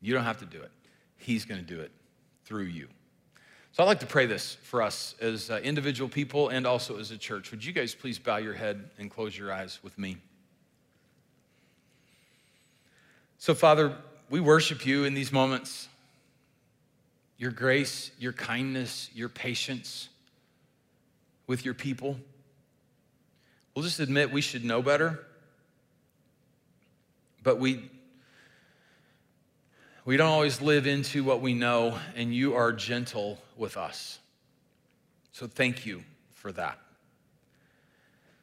You 0.00 0.14
don't 0.14 0.24
have 0.24 0.38
to 0.38 0.46
do 0.46 0.60
it, 0.60 0.70
He's 1.16 1.44
going 1.44 1.60
to 1.60 1.66
do 1.66 1.80
it 1.80 1.90
through 2.44 2.64
you. 2.64 2.88
So 3.72 3.82
I'd 3.82 3.86
like 3.86 4.00
to 4.00 4.06
pray 4.06 4.26
this 4.26 4.56
for 4.62 4.82
us 4.82 5.14
as 5.20 5.50
uh, 5.50 5.60
individual 5.62 6.08
people 6.08 6.48
and 6.48 6.66
also 6.66 6.98
as 6.98 7.10
a 7.10 7.18
church. 7.18 7.50
Would 7.50 7.64
you 7.64 7.72
guys 7.72 7.94
please 7.94 8.18
bow 8.18 8.38
your 8.38 8.54
head 8.54 8.90
and 8.98 9.10
close 9.10 9.36
your 9.36 9.52
eyes 9.52 9.78
with 9.82 9.96
me? 9.98 10.16
So, 13.36 13.54
Father, 13.54 13.96
we 14.30 14.40
worship 14.40 14.84
you 14.84 15.04
in 15.04 15.14
these 15.14 15.30
moments. 15.30 15.87
Your 17.38 17.52
grace, 17.52 18.10
your 18.18 18.32
kindness, 18.32 19.08
your 19.14 19.28
patience 19.28 20.08
with 21.46 21.64
your 21.64 21.74
people. 21.74 22.18
We'll 23.74 23.84
just 23.84 24.00
admit 24.00 24.32
we 24.32 24.40
should 24.40 24.64
know 24.64 24.82
better, 24.82 25.24
but 27.44 27.60
we, 27.60 27.88
we 30.04 30.16
don't 30.16 30.28
always 30.28 30.60
live 30.60 30.88
into 30.88 31.22
what 31.22 31.40
we 31.40 31.54
know, 31.54 31.96
and 32.16 32.34
you 32.34 32.56
are 32.56 32.72
gentle 32.72 33.38
with 33.56 33.76
us. 33.76 34.18
So, 35.30 35.46
thank 35.46 35.86
you 35.86 36.02
for 36.32 36.50
that. 36.52 36.80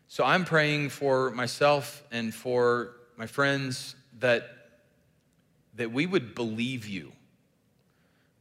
So, 0.08 0.24
I'm 0.24 0.46
praying 0.46 0.90
for 0.90 1.32
myself 1.32 2.02
and 2.14 2.34
for 2.34 2.92
my 3.18 3.28
friends 3.28 3.96
that 4.20 4.50
that 5.76 5.92
we 5.92 6.06
would 6.06 6.36
believe 6.36 6.88
you 6.88 7.12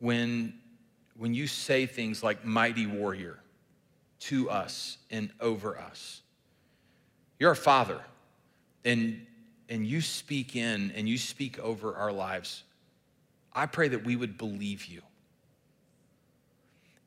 when, 0.04 0.52
when 1.16 1.32
you 1.32 1.46
say 1.46 1.86
things 1.86 2.22
like 2.22 2.44
mighty 2.44 2.84
warrior 2.84 3.38
to 4.20 4.50
us 4.50 4.98
and 5.10 5.30
over 5.40 5.78
us. 5.78 6.20
You're 7.38 7.52
a 7.52 7.56
father, 7.56 8.02
and, 8.84 9.26
and 9.70 9.86
you 9.86 10.02
speak 10.02 10.56
in 10.56 10.92
and 10.94 11.08
you 11.08 11.16
speak 11.16 11.58
over 11.58 11.94
our 11.94 12.12
lives. 12.12 12.64
I 13.54 13.64
pray 13.64 13.88
that 13.88 14.04
we 14.04 14.14
would 14.14 14.36
believe 14.36 14.84
you. 14.84 15.00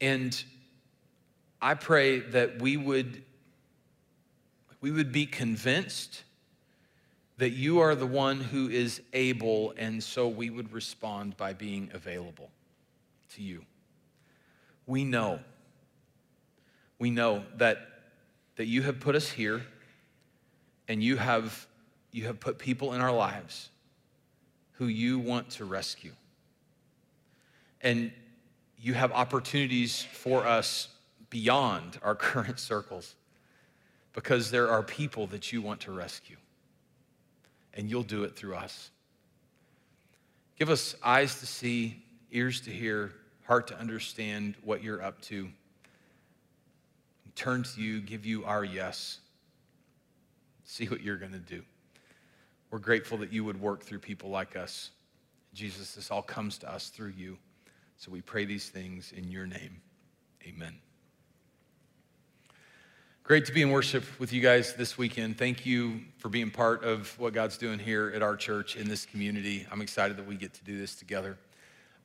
And 0.02 0.44
I 1.62 1.76
pray 1.76 2.22
that 2.22 2.60
we 2.60 2.78
would, 2.78 3.22
we 4.82 4.90
would 4.90 5.12
be 5.12 5.28
convinced 5.28 6.24
that 7.38 7.52
you 7.52 7.80
are 7.80 7.94
the 7.94 8.08
one 8.08 8.40
who 8.40 8.70
is 8.70 9.04
able, 9.14 9.76
and 9.78 10.04
so 10.04 10.28
we 10.28 10.50
would 10.50 10.74
respond 10.74 11.38
by 11.38 11.54
being 11.54 11.92
available 11.94 12.50
to 13.36 13.42
you. 13.42 13.64
We 14.86 15.04
know, 15.04 15.40
we 17.00 17.10
know 17.12 17.44
that, 17.58 17.80
that 18.56 18.66
you 18.66 18.84
have 18.84 19.00
put 19.00 19.16
us 19.16 19.30
here 19.30 19.64
and 20.88 21.04
you 21.04 21.18
have, 21.18 21.68
you 22.12 22.26
have 22.26 22.40
put 22.40 22.58
people 22.58 22.94
in 22.94 23.02
our 23.02 23.12
lives 23.12 23.70
who 24.74 24.88
you 24.88 25.20
want 25.20 25.50
to 25.52 25.66
rescue. 25.66 26.14
And 27.82 28.12
you 28.80 28.94
have 28.94 29.12
opportunities 29.12 30.02
for 30.02 30.46
us 30.46 30.88
beyond 31.30 32.00
our 32.04 32.16
current 32.16 32.60
circles 32.60 33.16
because 34.14 34.50
there 34.52 34.70
are 34.70 34.82
people 34.82 35.28
that 35.28 35.52
you 35.52 35.62
want 35.62 35.82
to 35.82 35.92
rescue 35.92 36.38
and 37.74 37.90
you'll 37.90 38.04
do 38.04 38.24
it 38.24 38.36
through 38.36 38.56
us. 38.56 38.90
Give 40.58 40.70
us 40.70 40.96
eyes 41.04 41.40
to 41.40 41.46
see, 41.46 42.04
ears 42.32 42.62
to 42.62 42.72
hear, 42.72 43.12
heart 43.46 43.68
to 43.68 43.80
understand 43.80 44.56
what 44.64 44.84
you're 44.84 45.04
up 45.04 45.22
to. 45.22 45.50
Turn 47.36 47.64
to 47.64 47.82
you, 47.82 48.02
give 48.02 48.26
you 48.26 48.46
our 48.46 48.64
yes. 48.64 49.20
See 50.64 50.86
what 50.86 51.02
you're 51.02 51.18
going 51.18 51.34
to 51.34 51.40
do. 51.40 51.62
We're 52.72 52.80
grateful 52.80 53.18
that 53.20 53.32
you 53.32 53.44
would 53.46 53.62
work 53.62 53.84
through 53.84 54.00
people 54.00 54.30
like 54.30 54.56
us. 54.56 54.92
Jesus, 55.54 55.96
this 55.96 56.12
all 56.12 56.22
comes 56.22 56.58
to 56.60 56.72
us 56.72 56.90
through 56.90 57.14
you. 57.18 57.38
So 57.98 58.12
we 58.12 58.22
pray 58.22 58.46
these 58.46 58.70
things 58.70 59.14
in 59.16 59.32
your 59.32 59.48
name. 59.48 59.82
Amen. 60.46 60.76
Great 63.24 63.46
to 63.46 63.52
be 63.52 63.62
in 63.62 63.72
worship 63.72 64.04
with 64.20 64.32
you 64.32 64.42
guys 64.42 64.74
this 64.76 64.98
weekend. 64.98 65.38
Thank 65.38 65.66
you 65.66 66.02
for 66.18 66.30
being 66.30 66.50
part 66.50 66.84
of 66.84 67.18
what 67.20 67.34
God's 67.34 67.58
doing 67.58 67.78
here 67.78 68.12
at 68.16 68.22
our 68.22 68.38
church 68.38 68.76
in 68.76 68.88
this 68.88 69.06
community. 69.06 69.68
I'm 69.72 69.82
excited 69.82 70.16
that 70.18 70.26
we 70.26 70.36
get 70.36 70.54
to 70.54 70.64
do 70.64 70.78
this 70.78 70.96
together. 70.96 71.38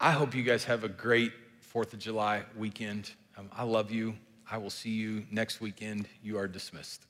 I 0.04 0.10
hope 0.10 0.34
you 0.34 0.42
guys 0.42 0.64
have 0.64 0.82
a 0.82 0.88
great 0.88 1.32
4th 1.72 1.92
of 1.92 2.00
July 2.00 2.42
weekend. 2.56 3.12
Um, 3.38 3.48
I 3.52 3.62
love 3.62 3.92
you. 3.92 4.16
I 4.50 4.58
will 4.58 4.68
see 4.68 4.90
you 4.90 5.24
next 5.30 5.60
weekend. 5.60 6.08
You 6.24 6.38
are 6.38 6.48
dismissed. 6.48 7.06